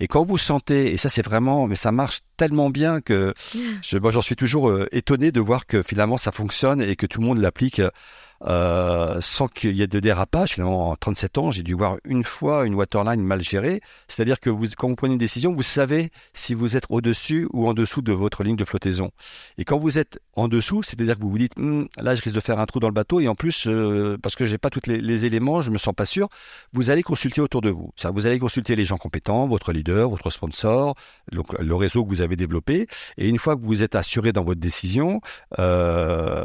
Et 0.00 0.06
quand 0.06 0.24
vous 0.24 0.38
sentez, 0.38 0.92
et 0.92 0.96
ça 0.96 1.08
c'est 1.08 1.24
vraiment, 1.24 1.66
mais 1.66 1.76
ça 1.76 1.92
marche 1.92 2.20
tellement 2.36 2.70
bien 2.70 3.00
que 3.00 3.34
je, 3.82 3.98
moi 3.98 4.10
j'en 4.10 4.20
suis 4.22 4.36
toujours 4.36 4.68
euh, 4.68 4.88
étonné 4.92 5.32
de 5.32 5.40
voir 5.40 5.66
que 5.66 5.82
finalement 5.82 6.16
ça 6.16 6.32
fonctionne 6.32 6.80
et 6.80 6.96
que 6.96 7.06
tout 7.06 7.20
le 7.20 7.26
monde 7.26 7.38
l'applique. 7.38 7.80
Euh, 8.44 9.18
sans 9.20 9.48
qu'il 9.48 9.74
y 9.76 9.82
ait 9.82 9.86
de 9.86 10.00
dérapage. 10.00 10.54
Finalement, 10.54 10.90
en 10.90 10.96
37 10.96 11.38
ans, 11.38 11.50
j'ai 11.50 11.62
dû 11.62 11.74
voir 11.74 11.96
une 12.04 12.24
fois 12.24 12.66
une 12.66 12.74
waterline 12.74 13.22
mal 13.22 13.42
gérée. 13.42 13.80
C'est-à-dire 14.08 14.40
que 14.40 14.50
quand 14.76 14.88
vous 14.88 14.96
prenez 14.96 15.14
une 15.14 15.18
décision, 15.18 15.54
vous 15.54 15.62
savez 15.62 16.10
si 16.34 16.54
vous 16.54 16.76
êtes 16.76 16.84
au-dessus 16.90 17.48
ou 17.52 17.68
en 17.68 17.74
dessous 17.74 18.02
de 18.02 18.12
votre 18.12 18.44
ligne 18.44 18.56
de 18.56 18.64
flottaison. 18.64 19.10
Et 19.58 19.64
quand 19.64 19.78
vous 19.78 19.98
êtes 19.98 20.20
en 20.34 20.48
dessous, 20.48 20.82
c'est-à-dire 20.82 21.16
que 21.16 21.20
vous 21.20 21.30
vous 21.30 21.38
dites, 21.38 21.56
hum, 21.56 21.88
là, 21.96 22.14
je 22.14 22.22
risque 22.22 22.34
de 22.34 22.40
faire 22.40 22.58
un 22.58 22.66
trou 22.66 22.78
dans 22.78 22.88
le 22.88 22.94
bateau, 22.94 23.20
et 23.20 23.28
en 23.28 23.34
plus, 23.34 23.66
euh, 23.66 24.18
parce 24.22 24.36
que 24.36 24.44
j'ai 24.44 24.58
pas 24.58 24.70
tous 24.70 24.86
les, 24.86 25.26
éléments, 25.26 25.62
je 25.62 25.70
me 25.70 25.78
sens 25.78 25.94
pas 25.94 26.04
sûr, 26.04 26.28
vous 26.72 26.90
allez 26.90 27.02
consulter 27.02 27.40
autour 27.40 27.62
de 27.62 27.70
vous. 27.70 27.90
Vous 28.12 28.26
allez 28.26 28.38
consulter 28.38 28.76
les 28.76 28.84
gens 28.84 28.98
compétents, 28.98 29.48
votre 29.48 29.72
leader, 29.72 30.10
votre 30.10 30.30
sponsor, 30.30 30.94
donc 31.32 31.58
le 31.58 31.74
réseau 31.74 32.04
que 32.04 32.10
vous 32.10 32.20
avez 32.20 32.36
développé. 32.36 32.86
Et 33.16 33.28
une 33.28 33.38
fois 33.38 33.56
que 33.56 33.62
vous 33.62 33.82
êtes 33.82 33.94
assuré 33.94 34.32
dans 34.32 34.44
votre 34.44 34.60
décision, 34.60 35.20
euh, 35.58 36.35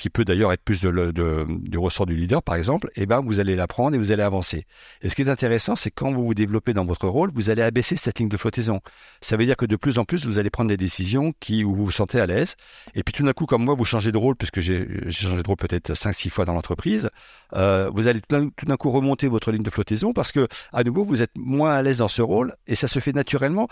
qui 0.00 0.10
peut 0.10 0.24
d'ailleurs 0.24 0.52
être 0.52 0.62
plus 0.62 0.80
de, 0.80 0.90
de 0.90 1.46
du 1.48 1.78
ressort 1.78 2.06
du 2.06 2.16
leader, 2.16 2.42
par 2.42 2.54
exemple, 2.54 2.90
eh 2.96 3.06
ben, 3.06 3.20
vous 3.20 3.38
allez 3.38 3.54
l'apprendre 3.54 3.94
et 3.94 3.98
vous 3.98 4.12
allez 4.12 4.22
avancer. 4.22 4.66
Et 5.02 5.08
ce 5.08 5.14
qui 5.14 5.22
est 5.22 5.28
intéressant, 5.28 5.76
c'est 5.76 5.90
quand 5.90 6.12
vous 6.12 6.24
vous 6.24 6.34
développez 6.34 6.72
dans 6.72 6.84
votre 6.84 7.06
rôle, 7.06 7.30
vous 7.34 7.50
allez 7.50 7.62
abaisser 7.62 7.96
cette 7.96 8.18
ligne 8.18 8.28
de 8.28 8.36
flottaison. 8.36 8.80
Ça 9.20 9.36
veut 9.36 9.44
dire 9.44 9.56
que 9.56 9.66
de 9.66 9.76
plus 9.76 9.98
en 9.98 10.04
plus, 10.04 10.24
vous 10.24 10.38
allez 10.38 10.50
prendre 10.50 10.68
des 10.68 10.76
décisions 10.76 11.34
qui, 11.38 11.64
où 11.64 11.74
vous 11.74 11.84
vous 11.84 11.90
sentez 11.90 12.18
à 12.18 12.26
l'aise. 12.26 12.56
Et 12.94 13.02
puis 13.02 13.12
tout 13.12 13.24
d'un 13.24 13.32
coup, 13.32 13.44
comme 13.46 13.62
moi, 13.62 13.74
vous 13.74 13.84
changez 13.84 14.10
de 14.10 14.16
rôle, 14.16 14.36
puisque 14.36 14.60
j'ai 14.60 14.88
changé 15.10 15.42
de 15.42 15.46
rôle 15.46 15.56
peut-être 15.56 15.92
5-6 15.92 16.30
fois 16.30 16.46
dans 16.46 16.54
l'entreprise, 16.54 17.10
euh, 17.54 17.90
vous 17.92 18.08
allez 18.08 18.20
tout 18.22 18.66
d'un 18.66 18.76
coup 18.76 18.90
remonter 18.90 19.28
votre 19.28 19.52
ligne 19.52 19.62
de 19.62 19.70
flottaison 19.70 20.12
parce 20.14 20.32
que, 20.32 20.48
à 20.72 20.82
nouveau, 20.82 21.04
vous 21.04 21.20
êtes 21.20 21.36
moins 21.36 21.74
à 21.74 21.82
l'aise 21.82 21.98
dans 21.98 22.08
ce 22.08 22.22
rôle 22.22 22.56
et 22.66 22.74
ça 22.74 22.88
se 22.88 22.98
fait 23.00 23.12
naturellement 23.12 23.68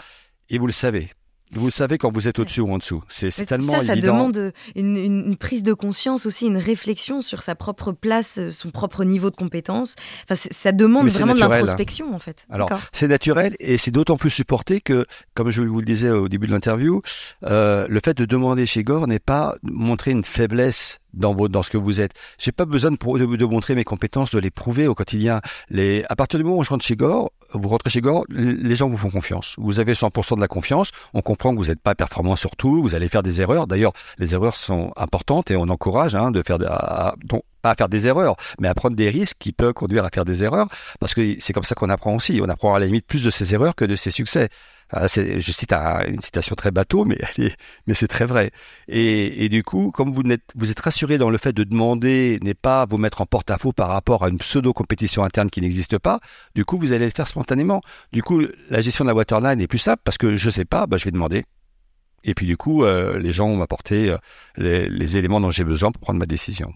et 0.51 0.59
vous 0.59 0.67
le 0.67 0.73
savez. 0.73 1.11
Vous 1.53 1.71
savez 1.71 1.99
quand 1.99 2.13
vous 2.13 2.29
êtes 2.29 2.39
au-dessus 2.39 2.61
ou 2.61 2.73
en 2.73 2.79
dessous. 2.79 3.03
C'est 3.09 3.31
tellement 3.47 3.75
ça, 3.75 3.87
ça 3.87 3.97
demande 3.97 4.53
une, 4.75 5.37
prise 5.37 5.63
de 5.63 5.73
conscience 5.73 6.27
aussi, 6.27 6.47
une 6.47 6.57
réflexion 6.57 7.21
sur 7.21 7.43
sa 7.43 7.55
propre 7.55 7.93
place, 7.93 8.51
son 8.51 8.71
propre 8.71 9.05
niveau 9.05 9.31
de 9.31 9.37
compétence. 9.37 9.95
Enfin, 10.25 10.41
ça 10.51 10.73
demande 10.73 11.09
vraiment 11.09 11.35
de 11.35 11.41
l'introspection 11.41 12.15
en 12.15 12.19
fait. 12.19 12.47
Alors 12.51 12.71
c'est 12.93 13.09
naturel 13.09 13.55
et 13.61 13.79
c'est 13.79 13.91
d'autant 13.91 14.17
plus 14.17 14.31
supporté 14.31 14.81
que, 14.81 15.07
comme 15.35 15.51
je 15.51 15.63
vous 15.63 15.81
le 15.81 15.87
disais 15.87 16.11
au 16.11 16.29
début 16.29 16.47
de 16.47 16.53
l'interview, 16.53 17.03
euh, 17.45 17.87
le 17.89 18.01
fait 18.05 18.17
de 18.17 18.25
demander 18.25 18.67
chez 18.67 18.83
Gore 18.83 19.07
n'est 19.07 19.19
pas 19.19 19.55
montrer 19.63 20.11
une 20.11 20.25
faiblesse 20.25 20.99
dans, 21.15 21.35
vos, 21.35 21.49
dans 21.49 21.63
ce 21.63 21.71
que 21.71 21.77
vous 21.77 22.01
êtes. 22.01 22.13
J'ai 22.39 22.53
pas 22.53 22.65
besoin 22.65 22.91
de, 22.91 23.37
de, 23.37 23.45
montrer 23.45 23.75
mes 23.75 23.85
compétences, 23.85 24.31
de 24.33 24.39
les 24.39 24.51
prouver 24.51 24.87
au 24.87 24.95
quotidien. 24.95 25.41
Les, 25.71 26.05
à 26.09 26.17
partir 26.17 26.39
du 26.39 26.45
moment 26.45 26.59
où 26.59 26.65
je 26.65 26.71
rentre 26.71 26.85
chez 26.85 26.97
Gore, 26.97 27.33
vous 27.53 27.69
rentrez 27.69 27.91
chez 27.91 28.01
Gore, 28.01 28.25
les 28.29 28.77
gens 28.77 28.89
vous 28.89 28.97
font 28.97 29.11
confiance. 29.11 29.55
Vous 29.59 29.81
avez 29.81 29.95
100% 29.95 30.37
de 30.37 30.41
la 30.41 30.49
confiance. 30.49 30.91
On 31.15 31.23
comprend 31.23 31.53
que 31.53 31.59
vous 31.59 31.67
n'êtes 31.67 31.81
pas 31.81 31.95
performant 31.95 32.37
sur 32.37 32.57
tout. 32.57 32.83
Vous 32.83 32.95
allez 32.95 33.09
faire 33.09 33.23
des 33.23 33.41
erreurs. 33.41 33.67
D'ailleurs, 33.67 33.93
les 34.19 34.35
erreurs 34.35 34.55
sont 34.55 34.93
importantes 34.97 35.51
et 35.51 35.57
on 35.57 35.69
encourage 35.69 36.15
hein, 36.15 36.31
de 36.31 36.43
faire, 36.43 36.59
à, 36.67 37.15
pas 37.63 37.71
à 37.71 37.75
faire 37.75 37.89
des 37.89 38.07
erreurs, 38.07 38.37
mais 38.61 38.69
à 38.69 38.75
prendre 38.75 38.97
des 38.97 39.11
risques 39.11 39.39
qui 39.39 39.53
peuvent 39.53 39.73
conduire 39.73 40.05
à 40.05 40.11
faire 40.11 40.25
des 40.25 40.45
erreurs. 40.45 40.69
Parce 41.01 41.15
que 41.15 41.37
c'est 41.41 41.53
comme 41.53 41.65
ça 41.65 41.75
qu'on 41.75 41.91
apprend 41.91 42.15
aussi. 42.15 42.41
On 42.43 42.49
apprend 42.49 42.75
à 42.75 42.79
la 42.79 42.87
limite 42.87 43.07
plus 43.07 43.23
de 43.23 43.31
ses 43.31 43.55
erreurs 43.55 43.75
que 43.75 43.85
de 43.85 43.97
ses 43.97 44.11
succès. 44.11 44.49
Ah, 44.91 45.07
je 45.07 45.53
cite 45.53 45.73
une 45.73 46.21
citation 46.23 46.55
très 46.55 46.71
bateau, 46.71 47.05
mais, 47.05 47.19
c'est 47.95 48.09
très 48.09 48.25
vrai. 48.25 48.51
Et, 48.89 49.49
du 49.49 49.63
coup, 49.63 49.91
comme 49.91 50.13
vous 50.13 50.23
êtes, 50.31 50.81
rassuré 50.81 51.19
dans 51.19 51.31
le 51.31 51.39
fait 51.39 51.53
de 51.53 51.65
demander, 51.65 52.39
n'est 52.43 52.55
pas 52.55 52.87
vous 52.87 52.99
mettre 52.99 53.21
en 53.21 53.27
porte-à-faux 53.27 53.73
par 53.73 53.89
rapport 53.89 54.25
à 54.25 54.29
une 54.29 54.39
pseudo-compétition 54.39 55.25
interne 55.25 55.51
qui 55.51 55.61
n'existe 55.61 55.99
pas, 55.99 56.21
du 56.55 56.65
coup, 56.65 56.79
vous 56.79 56.93
allez 56.93 57.05
le 57.05 57.13
faire 57.13 57.29
spontanément. 57.29 57.83
Du 58.13 58.23
coup, 58.23 58.43
la 58.71 58.81
gestion 58.81 59.05
de 59.05 59.09
la 59.09 59.15
waterline 59.15 59.61
est 59.61 59.67
plus 59.67 59.79
simple 59.79 60.01
parce 60.05 60.19
que 60.19 60.37
je 60.37 60.51
sais 60.51 60.65
pas, 60.65 60.87
bah, 60.87 60.97
je 60.97 61.05
vais 61.05 61.11
demander. 61.11 61.45
Et 62.25 62.35
puis 62.35 62.47
du 62.47 62.57
coup, 62.57 62.85
euh, 62.85 63.19
les 63.19 63.33
gens 63.33 63.49
vont 63.49 63.57
m'apporter 63.57 64.11
euh, 64.11 64.89
les 64.89 65.17
éléments 65.17 65.41
dont 65.41 65.51
j'ai 65.51 65.65
besoin 65.65 65.93
pour 65.93 66.01
prendre 66.01 66.19
ma 66.19 66.27
décision. 66.27 66.73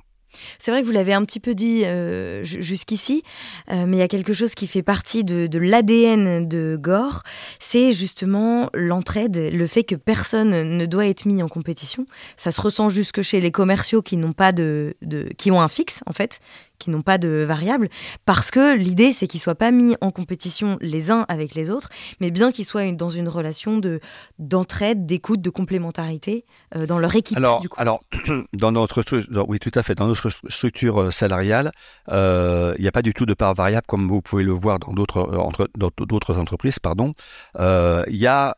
C'est 0.58 0.70
vrai 0.70 0.82
que 0.82 0.86
vous 0.86 0.92
l'avez 0.92 1.12
un 1.12 1.24
petit 1.24 1.40
peu 1.40 1.54
dit 1.54 1.82
euh, 1.84 2.42
jusqu'ici, 2.44 3.22
euh, 3.70 3.84
mais 3.86 3.96
il 3.96 4.00
y 4.00 4.04
a 4.04 4.08
quelque 4.08 4.32
chose 4.32 4.54
qui 4.54 4.66
fait 4.66 4.82
partie 4.82 5.24
de, 5.24 5.58
l'ADN 5.58 6.48
de 6.48 6.78
Gore, 6.80 7.22
c'est 7.58 7.92
justement 7.92 8.70
l'entraide, 8.74 9.50
le 9.52 9.66
fait 9.66 9.84
que 9.84 9.94
personne 9.94 10.76
ne 10.76 10.86
doit 10.86 11.06
être 11.06 11.24
mis 11.26 11.42
en 11.42 11.48
compétition. 11.48 12.06
Ça 12.36 12.50
se 12.50 12.60
ressent 12.60 12.88
jusque 12.88 13.22
chez 13.22 13.40
les 13.40 13.50
commerciaux 13.50 14.02
qui 14.02 14.16
n'ont 14.16 14.32
pas 14.32 14.52
de, 14.52 14.94
qui 15.38 15.50
ont 15.50 15.60
un 15.60 15.68
fixe 15.68 16.02
en 16.06 16.12
fait, 16.12 16.40
qui 16.82 16.90
n'ont 16.90 17.02
pas 17.02 17.18
de 17.18 17.44
variable, 17.46 17.88
parce 18.24 18.50
que 18.50 18.76
l'idée, 18.76 19.12
c'est 19.12 19.28
qu'ils 19.28 19.38
ne 19.38 19.42
soient 19.42 19.54
pas 19.54 19.70
mis 19.70 19.94
en 20.00 20.10
compétition 20.10 20.78
les 20.80 21.10
uns 21.10 21.24
avec 21.28 21.54
les 21.54 21.70
autres, 21.70 21.88
mais 22.20 22.30
bien 22.30 22.50
qu'ils 22.50 22.64
soient 22.64 22.90
dans 22.92 23.10
une 23.10 23.28
relation 23.28 23.78
de, 23.78 24.00
d'entraide, 24.38 25.06
d'écoute, 25.06 25.40
de 25.40 25.50
complémentarité 25.50 26.44
euh, 26.74 26.86
dans 26.86 26.98
leur 26.98 27.14
équipe. 27.14 27.36
Alors, 27.36 27.62
alors 27.76 28.02
dans 28.52 28.72
notre 28.72 29.02
oui, 29.46 29.58
tout 29.60 29.70
à 29.74 29.82
fait, 29.82 29.94
dans 29.94 30.08
notre 30.08 30.28
structure 30.48 31.00
euh, 31.00 31.10
salariale, 31.10 31.70
euh, 32.10 32.74
il 32.78 32.82
n'y 32.82 32.88
a 32.88 32.92
pas 32.92 33.02
du 33.02 33.14
tout 33.14 33.26
de 33.26 33.34
part 33.34 33.54
variable 33.54 33.86
comme 33.86 34.08
vous 34.08 34.20
pouvez 34.20 34.42
le 34.42 34.52
voir 34.52 34.80
dans 34.80 34.92
d'autres, 34.92 35.20
entre, 35.36 35.70
dans 35.76 35.90
d'autres 35.96 36.38
entreprises. 36.38 36.78
Pardon. 36.78 37.12
Il 37.58 38.16
y 38.16 38.26
a 38.26 38.56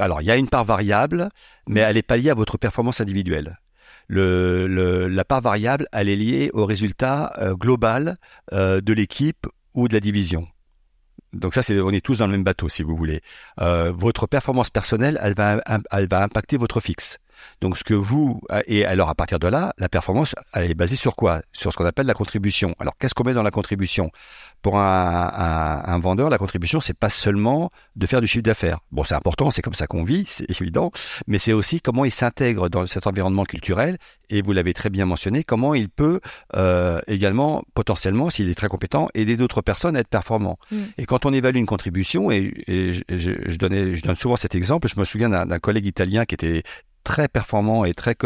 alors, 0.00 0.22
il 0.22 0.24
y 0.26 0.30
a 0.30 0.36
une 0.36 0.48
part 0.48 0.64
variable, 0.64 1.28
mais 1.68 1.80
elle 1.80 1.96
n'est 1.96 2.02
pas 2.02 2.16
liée 2.16 2.30
à 2.30 2.34
votre 2.34 2.56
performance 2.56 3.02
individuelle 3.02 3.58
le, 4.08 5.08
la 5.08 5.24
part 5.24 5.40
variable, 5.40 5.86
elle 5.92 6.08
est 6.08 6.16
liée 6.16 6.50
au 6.52 6.66
résultat 6.66 7.32
euh, 7.38 7.54
global 7.54 8.16
euh, 8.52 8.80
de 8.80 8.92
l'équipe 8.92 9.46
ou 9.74 9.88
de 9.88 9.94
la 9.94 10.00
division. 10.00 10.46
Donc 11.32 11.54
ça, 11.54 11.62
c'est, 11.62 11.78
on 11.80 11.90
est 11.90 12.04
tous 12.04 12.18
dans 12.18 12.26
le 12.26 12.32
même 12.32 12.44
bateau, 12.44 12.68
si 12.68 12.82
vous 12.82 12.96
voulez. 12.96 13.20
Euh, 13.60 13.92
votre 13.92 14.26
performance 14.26 14.70
personnelle, 14.70 15.18
elle 15.20 15.34
va, 15.34 15.60
elle 15.90 16.08
va 16.08 16.22
impacter 16.22 16.56
votre 16.56 16.80
fixe. 16.80 17.18
Donc 17.60 17.78
ce 17.78 17.84
que 17.84 17.94
vous 17.94 18.40
et 18.66 18.84
alors 18.84 19.08
à 19.08 19.14
partir 19.14 19.38
de 19.38 19.48
là, 19.48 19.72
la 19.78 19.88
performance 19.88 20.34
elle 20.52 20.70
est 20.70 20.74
basée 20.74 20.96
sur 20.96 21.14
quoi? 21.14 21.42
Sur 21.52 21.72
ce 21.72 21.76
qu'on 21.76 21.86
appelle 21.86 22.06
la 22.06 22.14
contribution. 22.14 22.74
Alors 22.78 22.94
qu'est-ce 22.98 23.14
qu'on 23.14 23.24
met 23.24 23.34
dans 23.34 23.42
la 23.42 23.50
contribution? 23.50 24.10
Pour 24.62 24.78
un, 24.78 25.98
vendeur, 25.98 26.30
la 26.30 26.38
contribution 26.38 26.80
c'est 26.80 26.98
pas 26.98 27.10
seulement 27.10 27.70
de 27.96 28.06
faire 28.06 28.20
du 28.20 28.26
chiffre 28.26 28.42
d'affaires. 28.42 28.78
Bon, 28.92 29.04
c'est 29.04 29.14
important, 29.14 29.50
c'est 29.50 29.62
comme 29.62 29.74
ça 29.74 29.86
qu'on 29.86 30.04
vit, 30.04 30.26
c'est 30.28 30.48
évident, 30.50 30.90
mais 31.26 31.38
c'est 31.38 31.52
aussi 31.52 31.80
comment 31.80 32.04
il 32.04 32.10
s'intègre 32.10 32.68
dans 32.68 32.86
cet 32.86 33.06
environnement 33.06 33.44
culturel 33.44 33.98
et 34.30 34.42
vous 34.42 34.52
l'avez 34.52 34.74
très 34.74 34.90
bien 34.90 35.06
mentionné, 35.06 35.44
comment 35.44 35.74
il 35.74 35.88
peut 35.88 36.20
euh, 36.56 37.00
également 37.06 37.62
potentiellement, 37.74 38.30
s'il 38.30 38.48
est 38.48 38.54
très 38.54 38.68
compétent, 38.68 39.08
aider 39.14 39.36
d'autres 39.36 39.62
personnes 39.62 39.96
à 39.96 40.00
être 40.00 40.08
performants. 40.08 40.58
Mm. 40.70 40.76
Et 40.98 41.06
quand 41.06 41.26
on 41.26 41.32
évalue 41.32 41.56
une 41.56 41.66
contribution, 41.66 42.30
et, 42.30 42.52
je, 42.68 43.56
donnais, 43.56 43.94
je 43.94 44.02
donne 44.02 44.16
souvent 44.16 44.36
cet 44.36 44.54
exemple, 44.54 44.88
je 44.88 44.98
me 44.98 45.04
souviens 45.04 45.28
d'un 45.28 45.58
collègue 45.58 45.86
italien 45.86 46.24
qui 46.24 46.34
était 46.34 46.62
très 47.04 47.28
performant 47.28 47.84
et 47.84 47.94
très, 47.94 48.16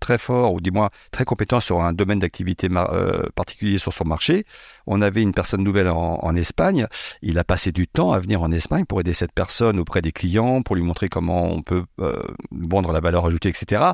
très 0.00 0.18
fort, 0.18 0.54
ou 0.54 0.60
du 0.60 0.70
moins 0.70 0.90
très 1.10 1.24
compétent 1.24 1.60
sur 1.60 1.82
un 1.82 1.92
domaine 1.92 2.20
d'activité 2.20 2.68
euh, 2.70 3.24
particulier 3.34 3.78
sur 3.78 3.92
son 3.92 4.04
marché. 4.04 4.44
On 4.86 5.02
avait 5.02 5.22
une 5.22 5.32
personne 5.32 5.62
nouvelle 5.62 5.88
en, 5.88 6.32
Espagne. 6.36 6.86
Il 7.20 7.38
a 7.38 7.44
passé 7.44 7.72
du 7.72 7.86
temps 7.86 8.12
à 8.12 8.18
venir 8.18 8.40
en 8.42 8.50
Espagne 8.52 8.86
pour 8.86 9.00
aider 9.00 9.12
cette 9.12 9.32
personne 9.32 9.78
auprès 9.78 10.00
des 10.00 10.12
clients, 10.12 10.62
pour 10.62 10.76
lui 10.76 10.82
montrer 10.82 11.10
comment 11.10 11.44
on 11.44 11.60
peut 11.60 11.84
euh, 12.00 12.22
vendre 12.50 12.92
la 12.92 13.00
valeur 13.00 13.26
ajoutée, 13.26 13.50
etc 13.50 13.92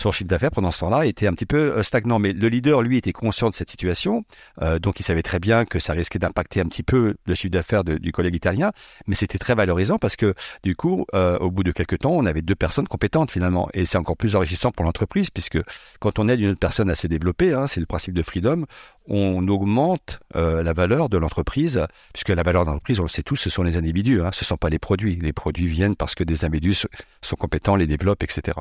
son 0.00 0.12
chiffre 0.12 0.28
d'affaires 0.28 0.50
pendant 0.50 0.70
ce 0.70 0.80
temps-là 0.80 1.06
était 1.06 1.26
un 1.26 1.32
petit 1.32 1.46
peu 1.46 1.78
euh, 1.78 1.82
stagnant. 1.82 2.18
Mais 2.18 2.32
le 2.32 2.48
leader, 2.48 2.82
lui, 2.82 2.96
était 2.98 3.12
conscient 3.12 3.50
de 3.50 3.54
cette 3.54 3.70
situation, 3.70 4.24
euh, 4.62 4.78
donc 4.78 5.00
il 5.00 5.02
savait 5.02 5.22
très 5.22 5.38
bien 5.38 5.64
que 5.64 5.78
ça 5.78 5.92
risquait 5.92 6.18
d'impacter 6.18 6.60
un 6.60 6.66
petit 6.66 6.82
peu 6.82 7.14
le 7.26 7.34
chiffre 7.34 7.52
d'affaires 7.52 7.84
du 7.84 8.12
collègue 8.12 8.34
italien, 8.34 8.72
mais 9.06 9.14
c'était 9.14 9.38
très 9.38 9.54
valorisant 9.54 9.98
parce 9.98 10.16
que 10.16 10.34
du 10.62 10.76
coup, 10.76 11.04
euh, 11.14 11.38
au 11.38 11.50
bout 11.50 11.64
de 11.64 11.72
quelques 11.72 11.98
temps, 11.98 12.12
on 12.12 12.26
avait 12.26 12.42
deux 12.42 12.54
personnes 12.54 12.88
compétentes 12.88 13.30
finalement, 13.30 13.68
et 13.74 13.84
c'est 13.84 13.98
encore 13.98 14.16
plus 14.16 14.36
enrichissant 14.36 14.70
pour 14.70 14.84
l'entreprise 14.84 15.30
puisque 15.30 15.58
quand 16.00 16.18
on 16.18 16.28
aide 16.28 16.40
une 16.40 16.50
autre 16.50 16.58
personne 16.58 16.90
à 16.90 16.94
se 16.94 17.06
développer, 17.06 17.52
hein, 17.52 17.66
c'est 17.66 17.80
le 17.80 17.86
principe 17.86 18.14
de 18.14 18.22
freedom, 18.22 18.64
on 19.06 19.46
augmente 19.48 20.20
la 20.34 20.72
valeur 20.72 21.08
de 21.08 21.16
l'entreprise, 21.16 21.86
puisque 22.12 22.28
la 22.28 22.42
valeur 22.42 22.64
de 22.64 22.70
l'entreprise, 22.70 23.00
on 23.00 23.04
le 23.04 23.08
sait 23.08 23.22
tous, 23.22 23.36
ce 23.36 23.50
sont 23.50 23.62
les 23.62 23.76
individus, 23.76 24.22
hein, 24.22 24.30
ce 24.32 24.44
ne 24.44 24.46
sont 24.46 24.56
pas 24.56 24.68
les 24.68 24.78
produits. 24.78 25.16
Les 25.16 25.32
produits 25.32 25.66
viennent 25.66 25.96
parce 25.96 26.14
que 26.14 26.24
des 26.24 26.44
individus 26.44 26.86
sont 27.22 27.36
compétents, 27.36 27.76
les 27.76 27.86
développent, 27.86 28.22
etc. 28.22 28.58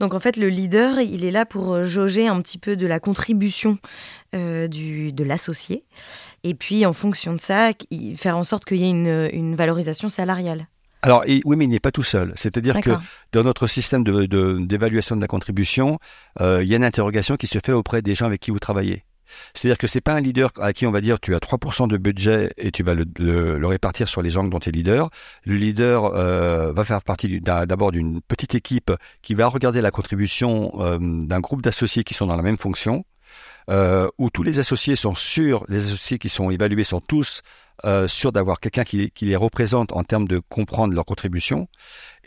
Donc 0.00 0.14
en 0.14 0.20
fait, 0.20 0.36
le 0.36 0.48
leader, 0.48 1.00
il 1.00 1.24
est 1.24 1.30
là 1.30 1.46
pour 1.46 1.74
euh, 1.74 1.84
jauger 1.84 2.28
un 2.28 2.40
petit 2.40 2.58
peu 2.58 2.76
de 2.76 2.86
la 2.86 3.00
contribution 3.00 3.78
euh, 4.34 4.68
du, 4.68 5.12
de 5.12 5.24
l'associé. 5.24 5.84
Et 6.44 6.54
puis 6.54 6.86
en 6.86 6.92
fonction 6.92 7.32
de 7.32 7.40
ça, 7.40 7.70
faire 8.16 8.36
en 8.36 8.44
sorte 8.44 8.64
qu'il 8.64 8.78
y 8.78 8.84
ait 8.84 8.90
une, 8.90 9.54
valorisation 9.54 10.08
salariale. 10.08 10.68
Alors 11.02 11.24
oui, 11.26 11.56
mais 11.56 11.64
il 11.64 11.70
n'est 11.70 11.80
pas 11.80 11.92
tout 11.92 12.02
seul. 12.02 12.32
C'est-à-dire 12.36 12.80
que 12.80 12.90
dans 13.32 13.44
notre 13.44 13.66
système 13.66 14.02
d'évaluation 14.02 15.14
de, 15.14 15.20
de, 15.20 15.24
la 15.24 15.28
contribution, 15.28 15.98
euh, 16.40 16.62
il 16.62 16.68
y 16.68 16.74
a 16.74 16.76
une 16.76 16.84
interrogation 16.84 17.36
qui 17.36 17.46
se 17.46 17.58
fait 17.64 17.72
auprès 17.72 18.02
des 18.02 18.14
gens 18.14 18.26
avec 18.26 18.40
qui 18.40 18.50
vous 18.50 18.58
travaillez. 18.58 19.04
C'est-à-dire 19.54 19.78
que 19.78 19.86
c'est 19.86 20.00
pas 20.00 20.14
un 20.14 20.20
leader 20.20 20.50
à 20.60 20.72
qui 20.72 20.86
on 20.86 20.92
va 20.92 21.00
dire 21.00 21.20
tu 21.20 21.34
as 21.34 21.38
3% 21.38 21.88
de 21.88 21.96
budget 21.96 22.52
et 22.56 22.70
tu 22.70 22.82
vas 22.82 22.94
le, 22.94 23.66
répartir 23.66 24.08
sur 24.08 24.22
les 24.22 24.30
gens 24.30 24.44
dont 24.44 24.58
tu 24.58 24.68
es 24.68 24.72
leader. 24.72 25.10
Le 25.44 25.54
leader 25.54 26.04
euh, 26.04 26.72
va 26.72 26.84
faire 26.84 27.02
partie 27.02 27.40
d'abord 27.40 27.92
d'une 27.92 28.20
petite 28.22 28.54
équipe 28.54 28.92
qui 29.22 29.34
va 29.34 29.48
regarder 29.48 29.80
la 29.80 29.90
contribution 29.90 30.72
euh, 30.80 30.98
d'un 31.00 31.40
groupe 31.40 31.62
d'associés 31.62 32.04
qui 32.04 32.14
sont 32.14 32.26
dans 32.26 32.36
la 32.36 32.42
même 32.42 32.58
fonction. 32.58 33.04
Euh, 33.68 34.08
où 34.16 34.30
tous 34.30 34.44
les 34.44 34.60
associés 34.60 34.94
sont 34.94 35.16
sûrs, 35.16 35.64
les 35.68 35.86
associés 35.86 36.18
qui 36.18 36.28
sont 36.28 36.50
évalués 36.50 36.84
sont 36.84 37.00
tous 37.00 37.42
sûrs 38.06 38.32
d'avoir 38.32 38.60
quelqu'un 38.60 38.84
qui, 38.84 39.10
qui, 39.10 39.26
les 39.26 39.36
représente 39.36 39.92
en 39.92 40.02
termes 40.02 40.26
de 40.26 40.38
comprendre 40.38 40.94
leur 40.94 41.04
contribution. 41.04 41.68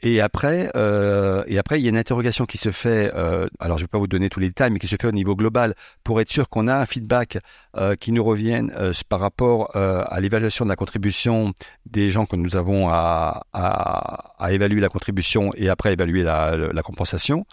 Et 0.02 0.22
après, 0.22 0.72
euh, 0.76 1.44
et 1.48 1.58
après, 1.58 1.80
il 1.80 1.84
y 1.84 1.88
a 1.88 1.90
une 1.90 1.98
interrogation 1.98 2.46
qui 2.46 2.58
se 2.58 2.72
fait. 2.72 3.12
Euh, 3.16 3.48
alors, 3.60 3.78
je 3.78 3.84
ne 3.84 3.86
vais 3.86 3.90
pas 3.90 3.98
vous 3.98 4.08
donner 4.08 4.30
tous 4.30 4.40
les 4.40 4.48
détails, 4.48 4.72
mais 4.72 4.80
qui 4.80 4.88
se 4.88 4.96
fait 4.96 5.08
au 5.08 5.12
niveau 5.12 5.36
global 5.36 5.76
pour 6.04 6.22
être 6.22 6.30
sûr 6.30 6.48
qu'on 6.50 6.68
a 6.68 6.76
un 6.76 6.86
feedback 6.86 7.40
euh, 7.78 7.96
qui 7.96 8.12
nous 8.12 8.24
revienne 8.24 8.74
euh, 8.76 8.94
par 9.10 9.20
rapport 9.20 9.76
euh, 9.76 10.04
à 10.08 10.20
l'évaluation 10.22 10.66
de 10.66 10.70
la 10.70 10.76
contribution 10.76 11.54
des 11.86 12.10
gens 12.10 12.26
que 12.26 12.36
nous 12.36 12.58
avons 12.58 12.90
à, 12.90 13.46
à, 13.54 14.34
à 14.44 14.52
évaluer 14.54 14.82
la 14.82 14.90
contribution 14.90 15.52
et 15.56 15.70
après 15.70 15.94
évaluer 15.94 16.24
la, 16.24 16.58
la, 16.58 16.82
compensation. 16.82 17.46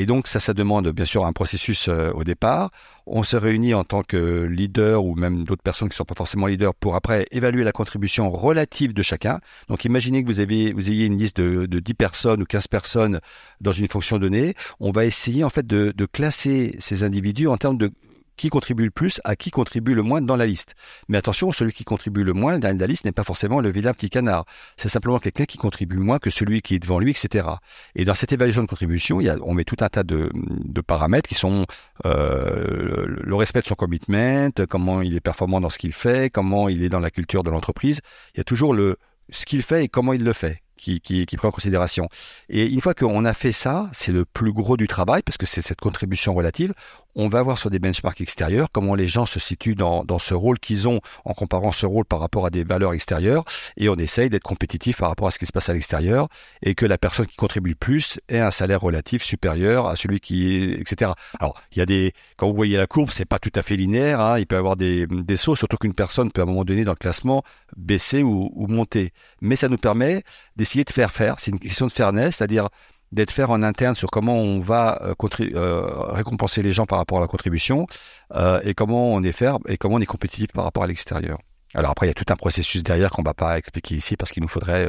Et 0.00 0.06
donc, 0.06 0.28
ça, 0.28 0.38
ça 0.38 0.54
demande 0.54 0.90
bien 0.90 1.04
sûr 1.04 1.26
un 1.26 1.32
processus 1.32 1.88
au 1.88 2.22
départ. 2.22 2.70
On 3.04 3.24
se 3.24 3.36
réunit 3.36 3.74
en 3.74 3.82
tant 3.82 4.04
que 4.04 4.44
leader 4.44 5.04
ou 5.04 5.16
même 5.16 5.42
d'autres 5.42 5.62
personnes 5.64 5.88
qui 5.88 5.94
ne 5.94 5.96
sont 5.96 6.04
pas 6.04 6.14
forcément 6.14 6.46
leaders 6.46 6.72
pour 6.72 6.94
après 6.94 7.26
évaluer 7.32 7.64
la 7.64 7.72
contribution 7.72 8.30
relative 8.30 8.94
de 8.94 9.02
chacun. 9.02 9.40
Donc, 9.66 9.84
imaginez 9.84 10.22
que 10.22 10.28
vous, 10.28 10.38
avez, 10.38 10.72
vous 10.72 10.88
ayez 10.92 11.06
une 11.06 11.18
liste 11.18 11.38
de, 11.40 11.66
de 11.66 11.80
10 11.80 11.94
personnes 11.94 12.42
ou 12.42 12.44
15 12.44 12.68
personnes 12.68 13.20
dans 13.60 13.72
une 13.72 13.88
fonction 13.88 14.20
donnée. 14.20 14.54
On 14.78 14.92
va 14.92 15.04
essayer 15.04 15.42
en 15.42 15.50
fait 15.50 15.66
de, 15.66 15.92
de 15.96 16.06
classer 16.06 16.76
ces 16.78 17.02
individus 17.02 17.48
en 17.48 17.56
termes 17.56 17.76
de 17.76 17.90
qui 18.38 18.48
contribue 18.48 18.84
le 18.84 18.90
plus 18.90 19.20
à 19.24 19.36
qui 19.36 19.50
contribue 19.50 19.94
le 19.94 20.02
moins 20.02 20.22
dans 20.22 20.36
la 20.36 20.46
liste. 20.46 20.74
Mais 21.08 21.18
attention, 21.18 21.52
celui 21.52 21.72
qui 21.72 21.84
contribue 21.84 22.24
le 22.24 22.32
moins 22.32 22.58
dans 22.58 22.74
la 22.78 22.86
liste 22.86 23.04
n'est 23.04 23.12
pas 23.12 23.24
forcément 23.24 23.60
le 23.60 23.70
vilain 23.70 23.92
petit 23.92 24.08
canard. 24.08 24.46
C'est 24.78 24.88
simplement 24.88 25.18
quelqu'un 25.18 25.44
qui 25.44 25.58
contribue 25.58 25.98
moins 25.98 26.18
que 26.18 26.30
celui 26.30 26.62
qui 26.62 26.76
est 26.76 26.78
devant 26.78 26.98
lui, 26.98 27.10
etc. 27.10 27.46
Et 27.94 28.06
dans 28.06 28.14
cette 28.14 28.32
évaluation 28.32 28.62
de 28.62 28.68
contribution, 28.68 29.20
on 29.42 29.52
met 29.52 29.64
tout 29.64 29.76
un 29.80 29.88
tas 29.88 30.04
de, 30.04 30.30
de 30.34 30.80
paramètres 30.80 31.28
qui 31.28 31.34
sont 31.34 31.66
euh, 32.06 33.04
le 33.06 33.34
respect 33.34 33.60
de 33.60 33.66
son 33.66 33.74
commitment, 33.74 34.50
comment 34.68 35.02
il 35.02 35.14
est 35.14 35.20
performant 35.20 35.60
dans 35.60 35.70
ce 35.70 35.78
qu'il 35.78 35.92
fait, 35.92 36.30
comment 36.30 36.68
il 36.68 36.82
est 36.82 36.88
dans 36.88 37.00
la 37.00 37.10
culture 37.10 37.42
de 37.42 37.50
l'entreprise. 37.50 38.00
Il 38.34 38.38
y 38.38 38.40
a 38.40 38.44
toujours 38.44 38.72
le 38.72 38.96
ce 39.30 39.44
qu'il 39.44 39.62
fait 39.62 39.84
et 39.84 39.88
comment 39.88 40.14
il 40.14 40.24
le 40.24 40.32
fait. 40.32 40.62
qui, 40.78 41.00
qui, 41.00 41.26
qui 41.26 41.36
prend 41.36 41.48
en 41.48 41.50
considération. 41.50 42.08
Et 42.48 42.66
une 42.66 42.80
fois 42.80 42.94
qu'on 42.94 43.24
a 43.24 43.34
fait 43.34 43.52
ça, 43.52 43.90
c'est 43.92 44.12
le 44.12 44.24
plus 44.24 44.52
gros 44.52 44.76
du 44.76 44.86
travail 44.86 45.22
parce 45.22 45.36
que 45.36 45.44
c'est 45.44 45.60
cette 45.60 45.80
contribution 45.80 46.34
relative. 46.34 46.72
On 47.20 47.26
va 47.26 47.42
voir 47.42 47.58
sur 47.58 47.68
des 47.68 47.80
benchmarks 47.80 48.20
extérieurs 48.20 48.68
comment 48.70 48.94
les 48.94 49.08
gens 49.08 49.26
se 49.26 49.40
situent 49.40 49.74
dans, 49.74 50.18
ce 50.20 50.34
rôle 50.34 50.60
qu'ils 50.60 50.88
ont 50.88 51.00
en 51.24 51.34
comparant 51.34 51.72
ce 51.72 51.84
rôle 51.84 52.04
par 52.04 52.20
rapport 52.20 52.46
à 52.46 52.50
des 52.50 52.62
valeurs 52.62 52.94
extérieures 52.94 53.44
et 53.76 53.88
on 53.88 53.96
essaye 53.96 54.30
d'être 54.30 54.44
compétitif 54.44 54.98
par 54.98 55.08
rapport 55.08 55.26
à 55.26 55.32
ce 55.32 55.40
qui 55.40 55.46
se 55.46 55.50
passe 55.50 55.68
à 55.68 55.72
l'extérieur 55.72 56.28
et 56.62 56.76
que 56.76 56.86
la 56.86 56.96
personne 56.96 57.26
qui 57.26 57.34
contribue 57.34 57.74
plus 57.74 58.20
ait 58.28 58.38
un 58.38 58.52
salaire 58.52 58.80
relatif 58.80 59.24
supérieur 59.24 59.88
à 59.88 59.96
celui 59.96 60.20
qui 60.20 60.70
etc. 60.78 61.10
Alors, 61.40 61.60
il 61.72 61.80
y 61.80 61.82
a 61.82 61.86
des, 61.86 62.12
quand 62.36 62.48
vous 62.48 62.54
voyez 62.54 62.76
la 62.76 62.86
courbe, 62.86 63.10
c'est 63.10 63.24
pas 63.24 63.40
tout 63.40 63.50
à 63.56 63.62
fait 63.62 63.74
linéaire, 63.74 64.20
hein, 64.20 64.38
il 64.38 64.46
peut 64.46 64.54
y 64.54 64.58
avoir 64.58 64.76
des, 64.76 65.08
des 65.08 65.36
sauts, 65.36 65.56
surtout 65.56 65.76
qu'une 65.76 65.94
personne 65.94 66.30
peut 66.30 66.42
à 66.42 66.44
un 66.44 66.46
moment 66.46 66.64
donné 66.64 66.84
dans 66.84 66.92
le 66.92 66.96
classement 66.96 67.42
baisser 67.76 68.22
ou, 68.22 68.52
ou 68.54 68.68
monter. 68.68 69.12
Mais 69.40 69.56
ça 69.56 69.68
nous 69.68 69.76
permet 69.76 70.22
d'essayer 70.54 70.84
de 70.84 70.90
faire 70.90 71.10
faire, 71.10 71.40
c'est 71.40 71.50
une 71.50 71.58
question 71.58 71.88
de 71.88 71.92
fairness, 71.92 72.36
c'est-à-dire 72.36 72.68
d'être 73.12 73.30
faire 73.30 73.50
en 73.50 73.62
interne 73.62 73.94
sur 73.94 74.10
comment 74.10 74.36
on 74.36 74.60
va 74.60 75.00
euh, 75.02 75.14
euh, 75.40 76.12
récompenser 76.12 76.62
les 76.62 76.72
gens 76.72 76.86
par 76.86 76.98
rapport 76.98 77.18
à 77.18 77.20
la 77.20 77.26
contribution 77.26 77.86
euh, 78.34 78.60
et 78.64 78.74
comment 78.74 79.12
on 79.12 79.22
est 79.22 79.32
faire 79.32 79.58
et 79.66 79.76
comment 79.76 79.96
on 79.96 80.00
est 80.00 80.06
compétitif 80.06 80.52
par 80.52 80.64
rapport 80.64 80.82
à 80.82 80.86
l'extérieur. 80.86 81.38
Alors 81.74 81.90
après, 81.90 82.06
il 82.06 82.08
y 82.08 82.10
a 82.10 82.14
tout 82.14 82.24
un 82.30 82.36
processus 82.36 82.82
derrière 82.82 83.10
qu'on 83.10 83.20
ne 83.20 83.26
va 83.26 83.34
pas 83.34 83.58
expliquer 83.58 83.94
ici 83.94 84.16
parce 84.16 84.32
qu'il 84.32 84.42
nous 84.42 84.48
faudrait 84.48 84.88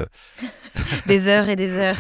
des 1.08 1.28
heures 1.28 1.50
et 1.50 1.58
des 1.58 1.74
heures. 1.78 1.98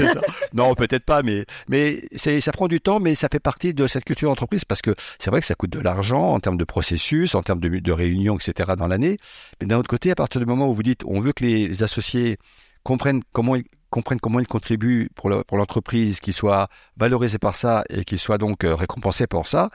non, 0.53 0.73
peut-être 0.73 1.03
pas, 1.03 1.21
mais 1.21 1.45
mais 1.67 2.01
ça 2.15 2.51
prend 2.53 2.69
du 2.69 2.79
temps, 2.79 3.01
mais 3.01 3.13
ça 3.13 3.27
fait 3.29 3.41
partie 3.41 3.73
de 3.73 3.87
cette 3.87 4.05
culture 4.05 4.29
d'entreprise 4.29 4.63
parce 4.63 4.81
que 4.81 4.95
c'est 5.17 5.31
vrai 5.31 5.41
que 5.41 5.47
ça 5.47 5.55
coûte 5.55 5.71
de 5.71 5.81
l'argent 5.81 6.31
en 6.31 6.39
termes 6.39 6.55
de 6.55 6.63
processus, 6.63 7.35
en 7.35 7.41
termes 7.41 7.59
de, 7.59 7.67
de 7.67 7.91
réunions, 7.91 8.37
etc. 8.37 8.71
dans 8.77 8.87
l'année. 8.87 9.17
Mais 9.59 9.67
d'un 9.67 9.79
autre 9.79 9.89
côté, 9.89 10.11
à 10.11 10.15
partir 10.15 10.39
du 10.39 10.47
moment 10.47 10.69
où 10.69 10.73
vous 10.73 10.83
dites, 10.83 11.03
on 11.05 11.19
veut 11.19 11.33
que 11.33 11.43
les 11.43 11.83
associés 11.83 12.37
comprennent 12.83 13.21
comment 13.33 13.57
ils 13.57 13.65
comprennent 13.89 14.19
comment 14.19 14.39
ils 14.39 14.47
contribuent 14.47 15.09
pour 15.15 15.29
l'entreprise, 15.29 16.19
qu'ils 16.19 16.33
soient 16.33 16.69
valorisés 16.97 17.39
par 17.39 17.55
ça 17.55 17.83
et 17.89 18.03
qu'ils 18.03 18.19
soient 18.19 18.37
donc 18.37 18.63
euh, 18.63 18.75
récompensés 18.75 19.27
pour 19.27 19.47
ça, 19.47 19.69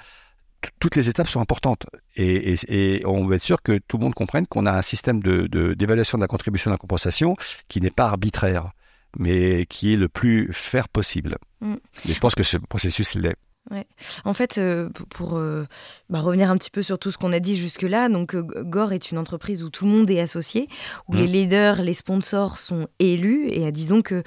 toutes 0.81 0.97
les 0.97 1.09
étapes 1.09 1.29
sont 1.29 1.41
importantes. 1.41 1.87
Et, 2.17 3.03
on 3.05 3.27
veut 3.27 3.37
être 3.37 3.43
sûr 3.43 3.63
que 3.63 3.79
tout 3.87 3.99
le 3.99 4.05
monde 4.05 4.15
comprenne 4.15 4.47
qu'on 4.47 4.67
a 4.67 4.73
un 4.73 4.83
système 4.83 5.21
d'évaluation 5.23 6.19
de, 6.19 6.21
de 6.21 6.25
la 6.25 6.29
contribution 6.29 6.71
de 6.71 6.75
la 6.75 6.79
compensation 6.79 7.37
qui 7.69 7.81
n'est 7.81 7.91
pas 7.91 8.07
arbitraire, 8.07 8.73
mais 9.19 9.67
qui 9.67 9.93
est 9.93 9.97
le 9.97 10.09
plus 10.09 10.53
faire 10.53 10.89
possible. 10.89 11.37
Mm. 11.61 11.75
Et 12.09 12.13
je 12.13 12.21
pense 12.21 12.35
que 12.35 12.43
ce 12.43 12.57
processus 12.57 13.15
l'est. 13.15 13.37
Ouais. 13.71 13.87
En 14.25 14.35
fait, 14.35 14.59
euh, 14.59 14.91
pour 15.09 15.37
euh, 15.37 15.65
bah, 16.11 16.21
revenir 16.21 16.51
un 16.51 16.59
petit 16.59 16.71
peu 16.71 16.83
sur 16.83 16.99
tout 16.99 17.11
ce 17.11 17.17
qu'on 17.17 17.33
a 17.33 17.41
dit 17.41 17.57
jusque-là, 17.57 18.11
donc 18.11 18.35
euh, 18.35 18.43
Gore 18.43 18.93
est 18.93 19.11
une 19.11 19.17
entreprise 19.17 19.63
où 19.63 19.71
tout 19.71 19.87
le 19.87 19.91
monde 19.91 20.11
est 20.11 20.21
associé, 20.21 20.69
où 21.09 21.15
les 21.15 21.23
mmh. 21.23 21.33
leaders, 21.33 21.83
les 21.83 21.95
sponsors 21.95 22.59
sont 22.59 22.89
élus 22.99 23.49
et 23.49 23.71
disons 23.73 24.03
que 24.03 24.23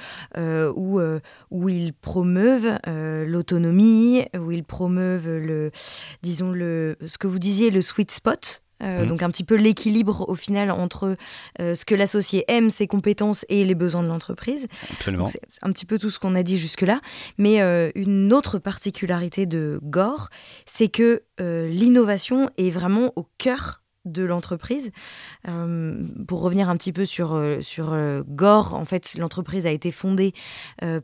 où, 0.76 1.00
où 1.52 1.69
ils 1.69 1.93
promeuvent 1.93 2.80
l'autonomie, 2.88 4.26
où 4.38 4.52
ils 4.52 4.63
promeuvent 4.63 5.30
le, 5.30 5.71
disons 6.23 6.52
le, 6.52 6.97
ce 7.06 7.17
que 7.17 7.28
vous 7.28 7.39
disiez, 7.39 7.69
le 7.69 7.82
sweet 7.82 8.12
spot. 8.12 8.63
Euh, 8.84 9.04
mmh. 9.04 9.08
Donc 9.08 9.24
un 9.24 9.30
petit 9.30 9.44
peu 9.44 9.56
l'équilibre 9.56 10.30
au 10.30 10.36
final 10.36 10.72
entre 10.72 11.16
euh, 11.60 11.76
ce 11.76 11.86
que 11.86 11.96
l'associé 11.96 12.46
aime, 12.48 12.70
ses 12.70 12.88
compétences 12.88 13.46
et 13.50 13.63
les 13.63 13.76
besoins 13.76 14.04
de 14.04 14.08
l'entreprise. 14.08 14.68
Absolument. 14.92 15.28
C'est 15.28 15.42
un 15.62 15.72
petit 15.72 15.86
peu 15.86 15.98
tout 15.98 16.12
ce 16.12 16.20
qu'on 16.20 16.36
a 16.36 16.44
dit 16.44 16.58
jusque-là. 16.58 17.02
Mais 17.38 17.62
euh, 17.62 17.90
une 17.96 18.32
autre 18.34 18.60
particularité 18.60 19.46
de 19.46 19.80
Gore, 19.84 20.30
c'est 20.66 20.90
que 20.90 21.24
l'innovation 21.40 22.50
est 22.58 22.72
vraiment 22.72 23.13
au 23.16 23.28
cœur 23.38 23.84
de 24.08 24.24
l'entreprise. 24.24 24.91
Euh, 25.48 26.04
pour 26.28 26.41
revenir 26.41 26.70
un 26.70 26.78
petit 26.78 26.93
peu 26.93 27.06
sur, 27.06 27.36
euh, 27.36 27.62
sur 27.62 27.93
euh, 27.93 28.22
Gore, 28.28 28.74
en 28.74 28.86
fait, 28.86 29.15
l'entreprise 29.17 29.65
a 29.65 29.72
été 29.72 29.91
fondée 29.91 30.34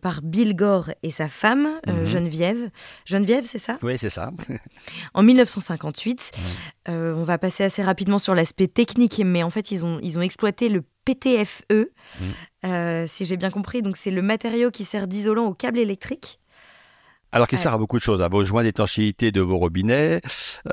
par 0.02 0.22
Bill 0.22 0.56
Gore 0.56 0.92
et 1.04 1.12
sa 1.12 1.28
femme, 1.28 1.80
mhm. 1.88 2.06
Geneviève. 2.06 2.70
Geneviève, 3.06 3.44
c'est 3.46 3.60
ça? 3.60 3.78
Oui, 3.82 3.98
c'est 3.98 4.10
ça. 4.10 4.32
en 5.14 5.24
1958. 5.24 6.32
on 6.88 7.24
va 7.24 7.38
passer 7.38 7.64
assez 7.64 7.84
rapidement 7.84 8.20
sur 8.20 8.36
l'aspect 8.36 8.68
technique, 8.68 9.22
mais 9.26 9.44
en 9.44 9.50
fait, 9.50 9.72
ils 9.72 9.86
ont, 9.86 10.00
ils 10.02 10.18
ont 10.18 10.22
exploité 10.22 10.70
le 10.70 10.84
PTFE, 11.06 11.90
mhm. 12.64 13.08
si 13.08 13.26
j'ai 13.26 13.38
bien 13.38 13.52
compris. 13.52 13.82
Donc, 13.82 13.98
c'est 13.98 14.12
le 14.12 14.22
matériau 14.22 14.72
qui 14.72 14.86
sert 14.86 15.08
d'isolant 15.08 15.46
au 15.48 15.54
câble 15.54 15.80
électrique. 15.80 16.40
Alors 17.34 17.48
qu'il 17.48 17.58
sert 17.58 17.74
à 17.74 17.80
beaucoup 17.80 17.98
de 17.98 18.04
choses, 18.04 18.22
à 18.22 18.28
vos 18.28 18.46
joints 18.46 18.62
d'étanchéité 18.62 19.32
de 19.32 19.42
vos 19.42 19.58
robinets, 19.58 20.22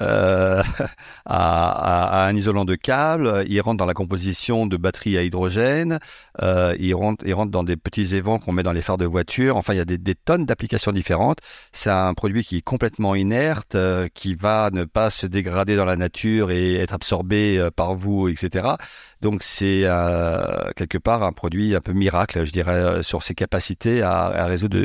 euh, 0.03 0.63
à, 1.25 2.27
un 2.27 2.37
isolant 2.37 2.67
de 2.67 2.75
câble, 2.75 3.47
il 3.49 3.59
rentre 3.63 3.79
dans 3.79 3.87
la 3.87 3.95
composition 3.95 4.67
de 4.67 4.77
batteries 4.77 5.17
à 5.17 5.23
hydrogène, 5.23 6.01
euh, 6.43 6.77
il, 6.79 6.95
rentre, 6.95 7.25
il 7.27 7.33
rentre 7.33 7.51
dans 7.51 7.65
des 7.65 7.79
petits 7.79 8.15
évents 8.15 8.39
qu'on 8.39 8.53
met 8.53 8.63
dans 8.63 8.73
les 8.73 8.83
phares 8.83 8.99
de 8.99 9.07
voiture, 9.07 9.57
enfin 9.57 9.73
il 9.73 9.79
y 9.79 9.81
a 9.81 9.87
des, 9.87 10.15
tonnes 10.15 10.45
d'applications 10.45 10.93
différentes. 10.93 11.39
C'est 11.73 11.89
un 11.89 12.13
produit 12.13 12.45
qui 12.45 12.59
est 12.59 12.63
complètement 12.63 13.15
inerte, 13.15 13.75
euh, 13.75 14.09
qui 14.13 14.35
va 14.35 14.69
ne 14.71 14.85
pas 14.85 15.09
se 15.09 15.27
dégrader 15.27 15.77
dans 15.77 15.87
la 15.87 15.97
nature 15.97 16.51
et 16.51 16.75
être 16.75 16.93
absorbé 16.93 17.57
euh, 17.57 17.71
par 17.71 17.95
vous, 17.95 18.29
etc. 18.29 18.75
Donc 19.23 19.43
c'est 19.43 19.85
euh, 19.85 20.71
quelque 20.77 20.99
part 20.99 21.23
un 21.23 21.33
produit 21.33 21.75
un 21.75 21.81
peu 21.81 21.93
miracle, 21.95 22.45
je 22.45 22.53
dirais, 22.53 23.03
sur 23.03 23.23
ses 23.23 23.35
capacités 23.35 24.03
à, 24.03 24.27
à 24.27 24.45
résoudre 24.45 24.79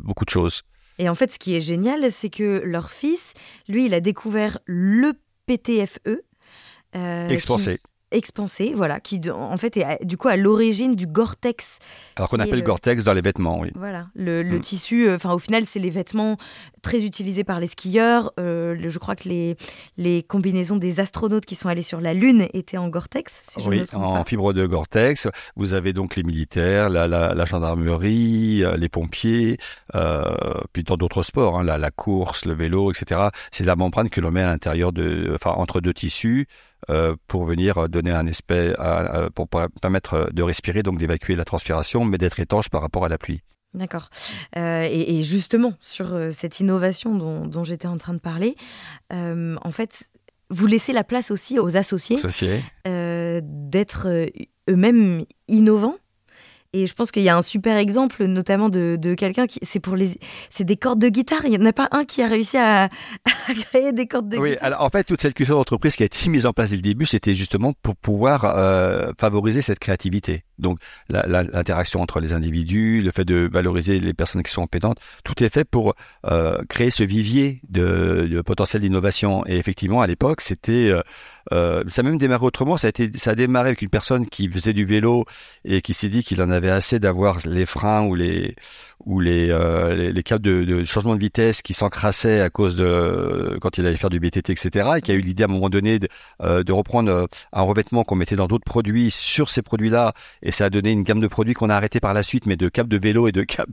beaucoup 0.00 0.24
de 0.24 0.30
choses. 0.30 0.62
Et 1.00 1.08
en 1.08 1.14
fait, 1.14 1.32
ce 1.32 1.38
qui 1.38 1.56
est 1.56 1.62
génial, 1.62 2.12
c'est 2.12 2.28
que 2.28 2.60
leur 2.62 2.90
fils, 2.90 3.32
lui, 3.68 3.86
il 3.86 3.94
a 3.94 4.00
découvert 4.00 4.58
le 4.66 5.12
PTFE. 5.46 6.20
Euh, 6.94 7.28
expansé, 8.10 8.72
voilà, 8.74 9.00
qui 9.00 9.20
en 9.30 9.56
fait 9.56 9.76
est 9.76 10.04
du 10.04 10.16
coup 10.16 10.28
à 10.28 10.36
l'origine 10.36 10.96
du 10.96 11.06
Gore-Tex. 11.06 11.78
Alors 12.16 12.28
qu'on 12.28 12.40
appelle 12.40 12.62
Gore-Tex 12.62 13.04
dans 13.04 13.12
les 13.12 13.20
vêtements, 13.20 13.60
oui. 13.60 13.70
Voilà, 13.74 14.08
le, 14.14 14.42
mm. 14.42 14.60
tissu, 14.60 15.08
euh, 15.08 15.16
enfin 15.16 15.32
au 15.32 15.38
final 15.38 15.64
c'est 15.66 15.78
les 15.78 15.90
vêtements 15.90 16.36
très 16.82 17.04
utilisés 17.04 17.44
par 17.44 17.60
les 17.60 17.66
skieurs. 17.66 18.32
Euh, 18.40 18.76
je 18.88 18.98
crois 18.98 19.16
que 19.16 19.28
les, 19.28 19.56
les 19.96 20.22
combinaisons 20.22 20.76
des 20.76 21.00
astronautes 21.00 21.46
qui 21.46 21.54
sont 21.54 21.68
allés 21.68 21.82
sur 21.82 22.00
la 22.00 22.14
Lune 22.14 22.46
étaient 22.52 22.78
en 22.78 22.88
Gore-Tex. 22.88 23.42
Si 23.44 23.68
oui, 23.68 23.84
en 23.92 24.24
fibre 24.24 24.52
de 24.52 24.66
Gore-Tex. 24.66 25.28
Vous 25.56 25.74
avez 25.74 25.92
donc 25.92 26.16
les 26.16 26.22
militaires, 26.22 26.88
la, 26.88 27.06
la, 27.06 27.44
gendarmerie, 27.44 28.64
euh, 28.64 28.76
les 28.76 28.88
pompiers, 28.88 29.58
puis 30.72 30.84
dans 30.84 30.96
d'autres 30.96 31.22
sports, 31.22 31.58
hein, 31.58 31.64
la, 31.64 31.78
la, 31.78 31.90
course, 31.90 32.44
le 32.44 32.54
vélo, 32.54 32.90
etc. 32.90 33.28
C'est 33.50 33.64
la 33.64 33.76
membrane 33.76 34.10
que 34.10 34.20
l'on 34.20 34.30
met 34.30 34.42
à 34.42 34.48
l'intérieur 34.48 34.92
de, 34.92 35.32
enfin 35.34 35.52
entre 35.52 35.80
deux 35.80 35.94
tissus. 35.94 36.46
Euh, 36.88 37.14
pour 37.26 37.44
venir 37.44 37.88
donner 37.88 38.10
un 38.10 38.26
aspect, 38.26 38.74
pour 39.34 39.48
permettre 39.48 40.30
de 40.32 40.42
respirer, 40.42 40.82
donc 40.82 40.98
d'évacuer 40.98 41.36
la 41.36 41.44
transpiration, 41.44 42.04
mais 42.04 42.18
d'être 42.18 42.40
étanche 42.40 42.68
par 42.68 42.80
rapport 42.80 43.04
à 43.04 43.08
la 43.08 43.18
pluie. 43.18 43.42
D'accord. 43.74 44.08
Euh, 44.56 44.88
et, 44.90 45.22
justement, 45.22 45.74
sur 45.78 46.12
euh, 46.12 46.30
cette 46.32 46.58
innovation 46.58 47.14
dont, 47.14 47.64
j'étais 47.64 47.86
en 47.86 47.98
train 47.98 48.14
de 48.14 48.18
parler, 48.18 48.56
en 49.12 49.70
fait, 49.70 50.10
vous 50.48 50.66
laissez 50.66 50.92
la 50.92 51.04
place 51.04 51.30
aussi 51.30 51.58
aux 51.58 51.76
associés, 51.76 52.16
associés. 52.16 52.62
d'être 52.84 54.08
eux-mêmes 54.68 55.24
innovants 55.46 55.96
et 56.72 56.86
je 56.86 56.94
pense 56.94 57.10
qu'il 57.10 57.22
y 57.22 57.28
a 57.28 57.36
un 57.36 57.42
super 57.42 57.76
exemple, 57.76 58.24
notamment 58.24 58.68
de, 58.68 59.14
quelqu'un 59.14 59.46
qui, 59.46 59.58
c'est 59.62 59.80
pour 59.80 59.96
les, 59.96 60.18
c'est 60.50 60.64
des 60.64 60.76
cordes 60.76 61.00
de 61.00 61.08
guitare. 61.08 61.40
Il 61.44 61.50
n'y 61.50 61.58
en 61.58 61.66
a 61.66 61.72
pas 61.72 61.88
un 61.90 62.04
qui 62.04 62.22
a 62.22 62.28
réussi 62.28 62.56
à, 62.58 62.88
créer 63.70 63.92
des 63.92 64.06
cordes 64.06 64.28
de 64.28 64.38
oui, 64.38 64.50
guitare. 64.50 64.66
alors 64.66 64.82
en 64.82 64.90
fait, 64.90 65.04
toute 65.04 65.20
cette 65.20 65.34
culture 65.34 65.56
d'entreprise 65.56 65.96
qui 65.96 66.04
a 66.04 66.06
été 66.06 66.28
mise 66.30 66.46
en 66.46 66.52
place 66.52 66.70
dès 66.70 66.76
le 66.76 66.82
début, 66.82 67.06
c'était 67.06 67.34
justement 67.34 67.72
pour 67.82 67.96
pouvoir 67.96 68.44
euh, 68.44 69.12
favoriser 69.18 69.62
cette 69.62 69.78
créativité. 69.78 70.44
Donc 70.60 70.78
l'interaction 71.08 72.00
entre 72.00 72.20
les 72.20 72.32
individus, 72.32 73.00
le 73.02 73.10
fait 73.10 73.24
de 73.24 73.48
valoriser 73.52 74.00
les 74.00 74.14
personnes 74.14 74.42
qui 74.42 74.52
sont 74.52 74.62
compétentes, 74.62 74.98
tout 75.24 75.42
est 75.42 75.48
fait 75.48 75.64
pour 75.64 75.94
euh, 76.26 76.62
créer 76.68 76.90
ce 76.90 77.02
vivier 77.02 77.60
de, 77.68 78.42
potentiel 78.44 78.82
d'innovation. 78.82 79.44
Et 79.46 79.56
effectivement, 79.56 80.00
à 80.00 80.06
l'époque, 80.06 80.40
c'était 80.40 80.90
euh, 80.90 81.02
euh, 81.52 81.82
ça 81.88 82.00
a 82.00 82.02
même 82.02 82.18
démarré 82.18 82.44
autrement. 82.44 82.76
Ça 82.76 82.88
a, 82.88 82.90
été, 82.90 83.10
ça 83.16 83.30
a 83.30 83.34
démarré 83.34 83.68
avec 83.68 83.82
une 83.82 83.88
personne 83.88 84.26
qui 84.26 84.48
faisait 84.48 84.72
du 84.72 84.84
vélo 84.84 85.24
et 85.64 85.80
qui 85.80 85.94
s'est 85.94 86.08
dit 86.08 86.22
qu'il 86.22 86.42
en 86.42 86.50
avait 86.50 86.70
assez 86.70 86.98
d'avoir 86.98 87.38
les 87.46 87.66
freins 87.66 88.02
ou 88.02 88.14
les 88.14 88.54
ou 89.06 89.18
les, 89.18 89.46
les, 90.12 90.22
câbles 90.22 90.42
de, 90.42 90.84
changement 90.84 91.14
de 91.14 91.20
vitesse 91.20 91.62
qui 91.62 91.72
s'encrassaient 91.72 92.42
à 92.42 92.50
cause 92.50 92.76
de 92.76 93.56
quand 93.58 93.78
il 93.78 93.86
allait 93.86 93.96
faire 93.96 94.10
du 94.10 94.20
BTT, 94.20 94.50
etc. 94.50 94.90
Et 94.98 95.00
qui 95.00 95.10
a 95.10 95.14
eu 95.14 95.20
l'idée 95.20 95.44
à 95.44 95.46
un 95.46 95.48
moment 95.48 95.70
donné 95.70 95.98
de, 95.98 96.08
de 96.38 96.72
reprendre 96.72 97.26
un 97.54 97.62
revêtement 97.62 98.04
qu'on 98.04 98.16
mettait 98.16 98.36
dans 98.36 98.46
d'autres 98.46 98.66
produits 98.66 99.10
sur 99.10 99.48
ces 99.48 99.62
produits-là. 99.62 100.12
Ça 100.50 100.66
a 100.66 100.70
donné 100.70 100.92
une 100.92 101.02
gamme 101.02 101.20
de 101.20 101.26
produits 101.26 101.54
qu'on 101.54 101.70
a 101.70 101.74
arrêté 101.74 102.00
par 102.00 102.14
la 102.14 102.22
suite, 102.22 102.46
mais 102.46 102.56
de 102.56 102.68
câbles 102.68 102.88
de 102.88 102.98
vélo 102.98 103.28
et 103.28 103.32
de 103.32 103.42
câbles 103.42 103.72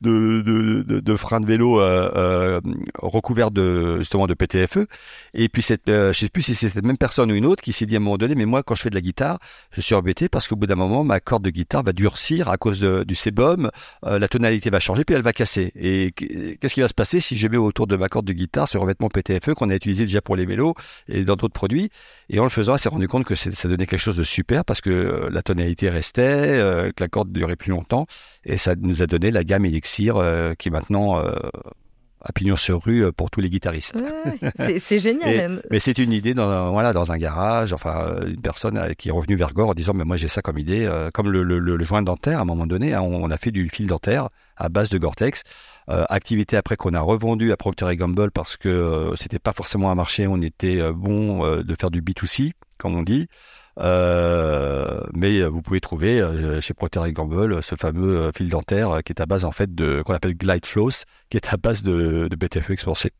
de, 0.00 0.42
de, 1.00 1.16
freins 1.16 1.40
de 1.40 1.46
vélo 1.46 1.80
euh, 1.80 2.60
recouverts 2.98 3.50
de 3.50 3.98
justement 3.98 4.26
de 4.26 4.34
PTFE. 4.34 4.86
Et 5.34 5.48
puis 5.48 5.62
cette, 5.62 5.86
je 5.86 6.12
sais 6.12 6.28
plus 6.28 6.42
si 6.42 6.54
c'est 6.54 6.68
cette 6.68 6.84
même 6.84 6.98
personne 6.98 7.32
ou 7.32 7.34
une 7.34 7.46
autre 7.46 7.62
qui 7.62 7.72
s'est 7.72 7.86
dit 7.86 7.94
à 7.94 7.98
un 7.98 8.00
moment 8.00 8.18
donné, 8.18 8.34
mais 8.34 8.46
moi 8.46 8.62
quand 8.62 8.74
je 8.74 8.82
fais 8.82 8.90
de 8.90 8.94
la 8.94 9.00
guitare, 9.00 9.38
je 9.72 9.80
suis 9.80 9.94
embêté 9.94 10.28
parce 10.28 10.48
qu'au 10.48 10.56
bout 10.56 10.66
d'un 10.66 10.74
moment, 10.74 11.04
ma 11.04 11.20
corde 11.20 11.44
de 11.44 11.50
guitare 11.50 11.82
va 11.82 11.92
durcir 11.92 12.48
à 12.48 12.56
cause 12.56 12.80
du 12.80 13.14
sébum, 13.14 13.70
euh, 14.04 14.18
la 14.18 14.28
tonalité 14.28 14.70
va 14.70 14.80
changer, 14.80 15.04
puis 15.04 15.14
elle 15.14 15.22
va 15.22 15.32
casser. 15.32 15.72
Et 15.74 16.12
qu'est-ce 16.12 16.74
qui 16.74 16.80
va 16.80 16.88
se 16.88 16.94
passer 16.94 17.20
si 17.20 17.36
je 17.36 17.48
mets 17.48 17.56
autour 17.56 17.86
de 17.86 17.96
ma 17.96 18.08
corde 18.08 18.26
de 18.26 18.32
guitare 18.32 18.68
ce 18.68 18.78
revêtement 18.78 19.08
PTFE 19.08 19.54
qu'on 19.54 19.70
a 19.70 19.74
utilisé 19.74 20.04
déjà 20.04 20.20
pour 20.20 20.36
les 20.36 20.46
vélos 20.46 20.74
et 21.08 21.22
dans 21.24 21.36
d'autres 21.36 21.54
produits? 21.54 21.90
Et 22.30 22.38
en 22.38 22.44
le 22.44 22.50
faisant, 22.50 22.74
elle 22.74 22.80
s'est 22.80 22.88
rendu 22.88 23.08
compte 23.08 23.24
que 23.24 23.34
ça 23.34 23.68
donnait 23.68 23.86
quelque 23.86 24.00
chose 24.00 24.16
de 24.16 24.22
super 24.22 24.64
parce 24.64 24.80
que 24.80 24.90
euh, 24.90 25.28
la 25.30 25.42
tonalité 25.42 25.90
restait, 25.90 26.17
euh, 26.22 26.90
que 26.90 27.02
la 27.02 27.08
corde 27.08 27.32
durait 27.32 27.56
plus 27.56 27.70
longtemps, 27.70 28.04
et 28.44 28.58
ça 28.58 28.74
nous 28.76 29.02
a 29.02 29.06
donné 29.06 29.30
la 29.30 29.44
gamme 29.44 29.64
Elixir 29.64 30.14
qui 30.58 30.68
est 30.68 30.72
maintenant 30.72 31.22
à 32.20 32.32
pignon 32.32 32.56
sur 32.56 32.82
rue 32.82 33.04
euh, 33.04 33.12
pour 33.12 33.30
tous 33.30 33.40
les 33.40 33.50
guitaristes. 33.50 33.98
c'est 34.78 34.98
génial. 34.98 35.62
mais 35.70 35.78
c'est 35.78 35.98
une 35.98 36.12
idée 36.12 36.34
dans, 36.34 36.72
voilà, 36.72 36.92
dans 36.92 37.12
un 37.12 37.18
garage, 37.18 37.72
enfin 37.72 38.00
euh, 38.00 38.28
une 38.28 38.40
personne 38.40 38.78
euh, 38.78 38.92
qui 38.94 39.08
est 39.08 39.12
revenue 39.12 39.36
vers 39.36 39.52
Gore 39.52 39.70
en 39.70 39.74
disant 39.74 39.94
mais 39.94 40.04
moi 40.04 40.16
j'ai 40.16 40.28
ça 40.28 40.42
comme 40.42 40.58
idée, 40.58 40.88
comme 41.14 41.30
le, 41.30 41.42
le, 41.42 41.84
joint 41.84 42.02
dentaire 42.02 42.38
à 42.38 42.42
un 42.42 42.44
moment 42.44 42.66
donné, 42.66 42.94
hein, 42.94 43.00
on, 43.02 43.30
a 43.30 43.36
fait 43.36 43.50
du 43.50 43.68
fil 43.68 43.86
dentaire 43.86 44.28
à 44.56 44.68
base 44.68 44.90
de 44.90 44.98
Gore-Tex. 44.98 45.42
activité 45.86 46.56
après 46.56 46.76
qu'on 46.76 46.92
a 46.92 47.00
revendu 47.00 47.52
à 47.52 47.56
Procter 47.56 47.94
Gamble 47.96 48.30
parce 48.30 48.56
que 48.56 49.12
c'était 49.16 49.38
pas 49.38 49.52
forcément 49.52 49.90
un 49.90 49.94
marché, 49.94 50.26
on 50.26 50.42
était 50.42 50.92
bon 50.92 51.46
de 51.62 51.74
faire 51.78 51.90
du 51.90 52.02
B2C 52.02 52.52
comme 52.78 52.96
on 52.96 53.02
dit. 53.02 53.28
Euh, 53.80 55.00
mais 55.14 55.42
vous 55.42 55.62
pouvez 55.62 55.80
trouver 55.80 56.20
euh, 56.20 56.60
chez 56.60 56.74
Procter 56.74 57.00
Gamble 57.12 57.62
ce 57.62 57.76
fameux 57.76 58.16
euh, 58.16 58.32
fil 58.32 58.48
dentaire 58.48 59.00
qui 59.04 59.12
est 59.12 59.20
à 59.20 59.26
base 59.26 59.44
en 59.44 59.52
fait 59.52 59.74
de 59.74 60.02
qu'on 60.02 60.14
appelle 60.14 60.36
Glide 60.36 60.66
Floss, 60.66 61.04
qui 61.30 61.36
est 61.36 61.52
à 61.52 61.56
base 61.56 61.82
de, 61.82 62.28
de 62.28 62.36
BTFE 62.36 62.70
expansé. 62.70 63.12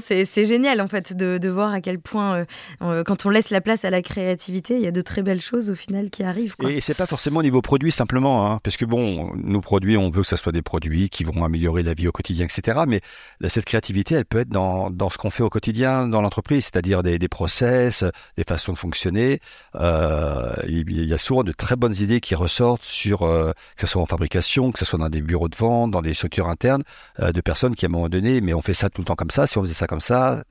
C'est 0.00 0.46
génial 0.46 0.80
en 0.80 0.88
fait 0.88 1.16
de, 1.16 1.48
voir 1.48 1.72
à 1.72 1.80
quel 1.80 1.98
point, 1.98 2.36
euh, 2.36 2.44
euh, 2.82 3.04
quand 3.04 3.26
on 3.26 3.28
laisse 3.28 3.50
la 3.50 3.60
place 3.60 3.84
à 3.84 3.90
la 3.90 4.02
créativité, 4.02 4.76
il 4.76 4.82
y 4.82 4.86
a 4.86 4.92
de 4.92 5.00
très 5.00 5.22
belles 5.22 5.40
choses 5.40 5.70
au 5.70 5.74
final 5.74 6.10
qui 6.10 6.22
arrivent. 6.22 6.56
Quoi. 6.56 6.70
Et 6.70 6.80
c'est 6.80 6.96
pas 6.96 7.06
forcément 7.06 7.40
au 7.40 7.42
niveau 7.42 7.60
produit 7.60 7.90
simplement, 7.90 8.50
hein, 8.50 8.60
parce 8.62 8.76
que 8.76 8.84
bon, 8.84 9.32
nos 9.34 9.60
produits, 9.60 9.96
on 9.96 10.10
veut 10.10 10.22
que 10.22 10.28
ce 10.28 10.36
soit 10.36 10.52
des 10.52 10.62
produits 10.62 11.08
qui 11.08 11.24
vont 11.24 11.44
améliorer 11.44 11.82
la 11.82 11.94
vie 11.94 12.08
au 12.08 12.12
quotidien, 12.12 12.46
etc. 12.46 12.80
Mais 12.86 13.00
cette 13.48 13.64
créativité, 13.64 14.14
elle 14.14 14.24
peut 14.24 14.40
être 14.40 14.48
dans, 14.48 14.90
dans 14.90 15.10
ce 15.10 15.18
qu'on 15.18 15.30
fait 15.30 15.42
au 15.42 15.50
quotidien 15.50 16.06
dans 16.06 16.22
l'entreprise, 16.22 16.64
c'est-à-dire 16.64 17.02
des, 17.02 17.18
des, 17.18 17.28
process, 17.28 18.04
des 18.36 18.44
façons 18.44 18.72
de 18.72 18.78
fonctionner. 18.78 19.40
Euh, 19.74 20.52
il 20.68 21.04
y 21.06 21.14
a 21.14 21.18
souvent 21.18 21.42
de 21.42 21.52
très 21.52 21.76
bonnes 21.76 21.96
idées 21.96 22.20
qui 22.20 22.34
ressortent 22.34 22.82
sur, 22.82 23.20
que 23.20 23.54
ce 23.76 23.86
soit 23.86 24.00
en 24.00 24.06
fabrication, 24.06 24.70
que 24.70 24.78
ce 24.78 24.84
soit 24.84 24.98
dans 24.98 25.08
des 25.08 25.20
bureaux 25.22 25.48
de 25.48 25.56
vente, 25.56 25.90
dans 25.90 26.02
des 26.02 26.14
structures 26.14 26.48
internes, 26.48 26.82
de 27.18 27.40
personnes 27.40 27.74
qui 27.74 27.86
à 27.86 27.88
un 27.88 27.92
moment 27.92 28.08
donné, 28.08 28.40
mais 28.40 28.54
on 28.54 28.60
fait 28.60 28.74
ça 28.74 28.88
tout 28.88 29.00
le 29.00 29.06
temps 29.06 29.16
comme 29.16 29.30
ça 29.30 29.46
si 29.50 29.58
on 29.58 29.62
faisait 29.62 29.74
ça 29.74 29.86
comme 29.86 30.00
ça, 30.00 30.42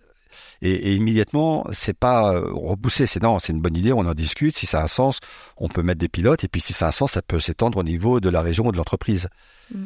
et, 0.61 0.95
immédiatement, 0.95 1.65
c'est 1.71 1.97
pas 1.97 2.33
euh, 2.33 2.51
repousser, 2.51 3.05
c'est 3.05 3.23
non, 3.23 3.39
c'est 3.39 3.53
une 3.53 3.61
bonne 3.61 3.77
idée, 3.77 3.93
on 3.93 3.99
en 3.99 4.13
discute. 4.13 4.57
Si 4.57 4.65
ça 4.65 4.81
a 4.81 4.83
un 4.83 4.87
sens, 4.87 5.19
on 5.57 5.69
peut 5.69 5.81
mettre 5.81 5.99
des 5.99 6.09
pilotes, 6.09 6.43
et 6.43 6.47
puis 6.47 6.61
si 6.61 6.73
ça 6.73 6.85
a 6.85 6.89
un 6.89 6.91
sens, 6.91 7.13
ça 7.13 7.21
peut 7.21 7.39
s'étendre 7.39 7.77
au 7.77 7.83
niveau 7.83 8.19
de 8.19 8.29
la 8.29 8.41
région 8.41 8.67
ou 8.67 8.71
de 8.71 8.77
l'entreprise. 8.77 9.29
Mm. 9.73 9.85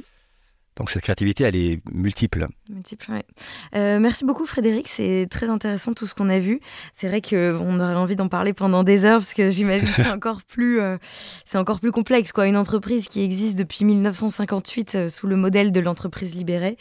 Donc 0.76 0.90
cette 0.90 1.04
créativité, 1.04 1.44
elle 1.44 1.56
est 1.56 1.80
multiple. 1.92 2.48
Multiple, 2.70 3.06
oui. 3.10 3.20
Euh, 3.76 4.00
merci 4.00 4.26
beaucoup 4.26 4.46
Frédéric, 4.46 4.88
c'est 4.88 5.28
très 5.30 5.48
intéressant 5.48 5.94
tout 5.94 6.08
ce 6.08 6.16
qu'on 6.16 6.30
a 6.30 6.40
vu. 6.40 6.60
C'est 6.94 7.08
vrai 7.08 7.22
qu'on 7.22 7.80
aurait 7.80 7.96
envie 7.96 8.16
d'en 8.16 8.28
parler 8.28 8.54
pendant 8.54 8.84
des 8.84 9.06
heures 9.06 9.20
parce 9.20 9.34
que 9.34 9.50
j'imagine 9.50 9.88
que 9.88 9.94
c'est 9.94 10.12
encore 10.12 10.42
plus, 10.44 10.80
euh, 10.80 10.98
c'est 11.46 11.58
encore 11.58 11.80
plus 11.80 11.92
complexe 11.92 12.32
quoi. 12.32 12.48
Une 12.48 12.58
entreprise 12.58 13.08
qui 13.08 13.24
existe 13.24 13.58
depuis 13.58 13.86
1958 13.86 15.10
sous 15.10 15.28
le 15.28 15.36
modèle 15.36 15.72
de 15.72 15.80
l'entreprise 15.80 16.36
libérée 16.36 16.78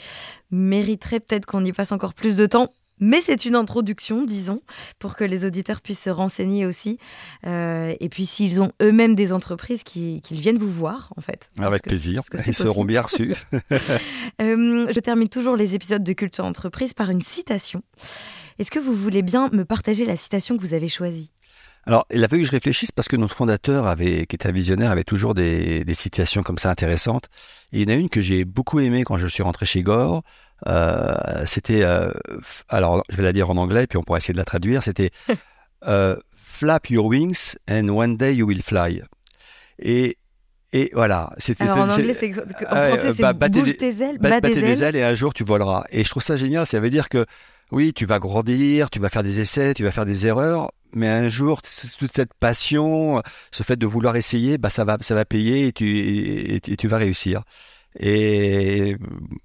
mériterait 0.51 1.20
peut-être 1.20 1.47
qu'on 1.47 1.64
y 1.64 1.72
passe 1.72 1.93
encore 1.93 2.14
plus 2.14 2.36
de 2.36 2.47
temps. 2.47 2.70
Mais 3.01 3.20
c'est 3.20 3.45
une 3.45 3.57
introduction, 3.57 4.24
disons, 4.24 4.61
pour 4.99 5.16
que 5.16 5.24
les 5.24 5.45
auditeurs 5.45 5.80
puissent 5.80 6.03
se 6.03 6.11
renseigner 6.11 6.66
aussi. 6.66 6.99
Euh, 7.47 7.95
et 7.99 8.09
puis 8.09 8.26
s'ils 8.26 8.61
ont 8.61 8.72
eux-mêmes 8.80 9.14
des 9.14 9.32
entreprises, 9.32 9.82
qu'ils 9.82 10.20
viennent 10.30 10.59
vous 10.59 10.70
voir, 10.70 11.12
en 11.16 11.20
fait. 11.20 11.51
Avec 11.59 11.82
plaisir, 11.82 12.22
ils 12.47 12.55
seront 12.55 12.84
bien 12.84 13.03
reçus. 13.03 13.34
Euh, 14.40 14.86
je 14.93 15.01
termine 15.01 15.28
toujours 15.28 15.57
les 15.57 15.74
épisodes 15.74 16.03
de 16.03 16.12
Culture 16.12 16.45
Entreprise 16.45 16.95
par 16.95 17.11
une 17.11 17.20
citation. 17.20 17.82
Est-ce 18.59 18.70
que 18.70 18.78
vous 18.78 18.95
voulez 18.95 19.22
bien 19.22 19.49
me 19.53 19.64
partager 19.64 20.07
la 20.07 20.16
citation 20.16 20.57
que 20.57 20.62
vous 20.62 20.74
avez 20.74 20.88
choisie? 20.88 21.30
Alors, 21.84 22.07
il 22.12 22.22
a 22.22 22.28
fallu 22.28 22.43
que 22.43 22.47
je 22.47 22.53
réfléchisse 22.53 22.93
parce 22.93 23.09
que 23.09 23.16
notre 23.16 23.34
fondateur, 23.34 23.86
avait, 23.86 24.26
qui 24.26 24.36
était 24.36 24.49
un 24.49 24.53
visionnaire, 24.53 24.90
avait 24.90 25.05
toujours 25.05 25.34
des, 25.34 25.84
des 25.84 25.95
citations 25.95 26.43
comme 26.43 26.59
ça 26.59 26.70
intéressantes. 26.70 27.26
Et 27.72 27.80
il 27.80 27.90
y 27.90 27.93
en 27.93 27.97
a 27.97 27.99
une 27.99 28.09
que 28.09 28.20
j'ai 28.20 28.45
beaucoup 28.45 28.78
aimée 28.80 29.05
quand 29.05 29.18
je 29.18 29.26
suis 29.26 29.43
rentré 29.43 29.66
chez 29.66 29.82
Gore. 29.82 30.22
Euh, 30.67 31.45
c'était, 31.47 31.83
euh, 31.83 32.13
alors 32.69 33.03
je 33.09 33.17
vais 33.17 33.23
la 33.23 33.33
dire 33.33 33.51
en 33.51 33.57
anglais, 33.57 33.87
puis 33.87 33.97
on 33.97 34.03
pourra 34.03 34.19
essayer 34.19 34.33
de 34.33 34.39
la 34.39 34.45
traduire. 34.45 34.83
C'était 34.83 35.11
euh, 35.87 36.17
Flap 36.37 36.91
your 36.91 37.07
wings 37.07 37.55
and 37.71 37.89
one 37.89 38.17
day 38.17 38.37
you 38.37 38.47
will 38.47 38.63
fly. 38.63 39.03
Et 39.79 40.17
et 40.75 40.91
voilà. 40.95 41.33
C'était, 41.37 41.65
Alors 41.65 41.79
en 41.79 41.89
anglais, 41.91 42.15
c'est, 42.15 42.33
en 42.33 42.87
français, 42.87 43.13
c'est 43.15 43.23
bah, 43.35 43.49
bouge 43.49 43.77
tes 43.77 44.03
ailes, 44.03 44.19
bat, 44.19 44.41
tes 44.41 44.59
ailes. 44.59 44.97
et 44.97 45.03
un 45.03 45.15
jour 45.15 45.35
tu 45.35 45.45
voleras. 45.45 45.85
Et 45.91 46.03
je 46.03 46.09
trouve 46.09 46.23
ça 46.23 46.37
génial. 46.37 46.67
Ça 46.67 46.81
veut 46.81 46.89
dire 46.89 47.11
que 47.11 47.27
oui, 47.73 47.93
tu 47.93 48.07
vas 48.07 48.19
grandir, 48.19 48.89
tu 48.89 48.99
vas 48.99 49.09
faire 49.09 49.23
des 49.23 49.41
essais, 49.41 49.75
tu 49.75 49.83
vas 49.83 49.91
faire 49.91 50.07
des 50.07 50.27
erreurs, 50.27 50.73
mais 50.95 51.09
un 51.09 51.29
jour, 51.29 51.61
toute 51.63 52.13
cette 52.13 52.35
passion, 52.35 53.23
ce 53.51 53.63
fait 53.63 53.77
de 53.77 53.87
vouloir 53.87 54.17
essayer, 54.17 54.59
bah 54.59 54.71
ça 54.71 54.85
va, 54.85 54.99
ça 55.01 55.15
va 55.15 55.25
payer 55.25 55.69
et 55.69 55.73
tu, 55.73 55.99
et 56.55 56.61
tu 56.61 56.89
vas 56.89 56.99
réussir. 56.99 57.43
Et 57.99 58.97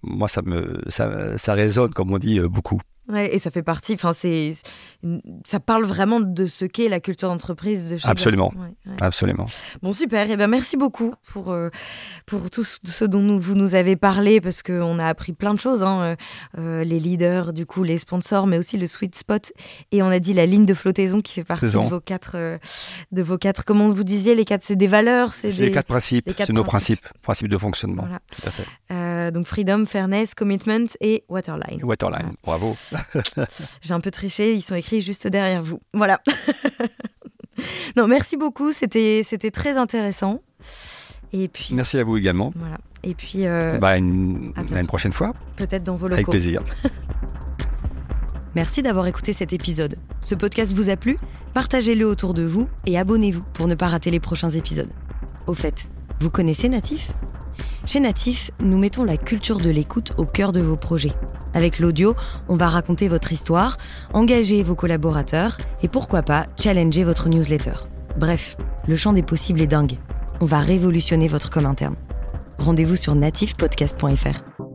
moi, 0.02 0.28
ça 0.28 0.42
me, 0.42 0.82
ça, 0.88 1.38
ça 1.38 1.54
résonne, 1.54 1.94
comme 1.94 2.14
on 2.14 2.18
dit, 2.18 2.40
euh, 2.40 2.48
beaucoup. 2.48 2.80
Ouais, 3.10 3.34
et 3.34 3.40
ça 3.40 3.52
fait 3.52 3.64
partie, 3.64 3.94
enfin 3.94 4.12
c'est, 4.12 4.52
ça 5.46 5.60
parle 5.60 5.86
vraiment 5.86 6.20
de 6.20 6.48
ce 6.48 6.66
qu'est 6.66 6.90
la 6.90 7.00
culture 7.00 7.30
d'entreprise 7.30 7.92
de 7.92 7.98
chez 7.98 8.08
Absolument, 8.08 8.52
absolument. 9.00 9.48
Bon 9.82 9.94
super, 9.94 10.28
et 10.30 10.34
eh 10.34 10.38
ben 10.38 10.48
merci 10.48 10.76
beaucoup 10.76 11.14
pour 11.32 11.52
euh, 11.52 11.70
pour 12.26 12.50
tout 12.50 12.64
ce 12.64 13.06
dont 13.06 13.38
vous 13.38 13.56
nous 13.56 13.76
avez 13.76 13.96
parlé 13.96 14.42
parce 14.42 14.64
qu'on 14.64 15.00
a 15.00 15.06
appris 15.06 15.34
plein 15.34 15.54
de 15.54 15.60
choses, 15.60 15.84
hein, 15.84 16.02
euh, 16.02 16.16
euh, 16.58 16.84
les 16.84 17.00
leaders, 17.00 17.54
du 17.54 17.66
coup 17.66 17.84
les 17.84 17.98
sponsors, 17.98 18.48
mais 18.48 18.58
aussi 18.58 18.78
le 18.78 18.88
sweet 18.88 19.16
spot 19.16 19.52
et 19.92 20.02
on 20.02 20.08
a 20.08 20.20
dit 20.20 20.34
la 20.34 20.46
ligne 20.46 20.66
de 20.66 20.74
flottaison 20.74 21.22
qui 21.22 21.34
fait 21.34 21.44
partie 21.44 21.66
de 21.68 21.78
vos 21.78 22.00
quatre 22.00 22.38
de 23.12 23.22
vos 23.22 23.38
quatre, 23.38 23.66
comment 23.66 23.90
vous 23.90 24.04
disiez 24.04 24.36
les 24.36 24.46
quatre, 24.46 24.64
c'est 24.64 24.76
des 24.76 24.88
valeurs, 24.88 25.34
c'est 25.34 25.52
les 25.52 25.72
quatre 25.72 25.88
principes, 25.88 26.32
c'est 26.38 26.54
nos 26.54 26.64
principes, 26.64 27.08
principes 27.22 27.50
de 27.50 27.58
fonctionnement. 27.58 28.08
Tout 28.32 28.48
à 28.48 28.52
fait. 28.52 29.32
donc 29.32 29.46
freedom, 29.46 29.86
fairness, 29.86 30.34
commitment 30.34 30.88
et 31.02 31.24
waterline. 31.30 31.84
Waterline, 31.84 32.34
bravo. 32.44 32.76
J'ai 33.82 33.94
un 33.94 34.00
peu 34.00 34.12
triché, 34.12 34.54
ils 34.54 34.62
sont 34.62 34.76
écrits 34.76 34.97
juste 35.02 35.28
derrière 35.28 35.64
vous. 35.64 35.80
Voilà. 35.94 36.22
non, 37.98 38.08
merci 38.08 38.38
beaucoup, 38.38 38.72
c'était 38.72 39.22
c'était 39.24 39.52
très 39.52 39.78
intéressant. 39.78 40.42
Et 41.34 41.48
puis. 41.48 41.70
Merci 41.74 41.98
à 41.98 42.04
vous 42.04 42.18
également. 42.18 42.54
Voilà. 42.56 42.78
Et 43.04 43.14
puis. 43.16 43.46
Euh, 43.46 43.78
bah, 43.78 43.98
une, 43.98 44.54
une 44.58 44.88
prochaine 44.88 45.14
fois. 45.14 45.34
Peut-être 45.56 45.84
dans 45.84 45.96
vos 45.96 46.08
locaux. 46.08 46.16
Avec 46.16 46.28
plaisir. 46.28 46.64
Merci 48.56 48.82
d'avoir 48.82 49.06
écouté 49.06 49.34
cet 49.34 49.54
épisode. 49.54 49.98
Ce 50.22 50.34
podcast 50.34 50.74
vous 50.74 50.90
a 50.90 50.96
plu? 50.96 51.18
Partagez-le 51.54 52.08
autour 52.08 52.34
de 52.34 52.44
vous 52.44 52.68
et 52.88 52.98
abonnez-vous 52.98 53.44
pour 53.54 53.68
ne 53.68 53.76
pas 53.76 53.88
rater 53.88 54.10
les 54.10 54.20
prochains 54.20 54.50
épisodes. 54.50 54.90
Au 55.46 55.54
fait, 55.54 55.90
vous 56.20 56.32
connaissez 56.32 56.68
Natif? 56.68 57.12
Chez 57.86 58.00
Natif, 58.00 58.52
nous 58.60 58.78
mettons 58.78 59.04
la 59.04 59.18
culture 59.18 59.58
de 59.58 59.70
l'écoute 59.70 60.14
au 60.18 60.26
cœur 60.26 60.52
de 60.52 60.60
vos 60.60 60.76
projets. 60.76 61.14
Avec 61.54 61.80
l'audio, 61.80 62.16
on 62.50 62.56
va 62.56 62.68
raconter 62.68 63.08
votre 63.08 63.32
histoire, 63.32 63.78
engager 64.14 64.64
vos 64.64 64.76
collaborateurs 64.76 65.58
et 65.82 65.88
pourquoi 65.88 66.22
pas 66.22 66.46
challenger 66.58 67.04
votre 67.04 67.30
newsletter. 67.30 67.74
Bref, 68.18 68.58
le 68.88 68.96
champ 68.96 69.14
des 69.14 69.24
possibles 69.24 69.62
est 69.62 69.68
dingue. 69.68 69.98
On 70.42 70.46
va 70.46 70.60
révolutionner 70.60 71.28
votre 71.28 71.50
com 71.50 71.66
interne. 71.66 71.96
Rendez-vous 72.60 72.96
sur 72.96 73.16
natifpodcast.fr. 73.16 74.67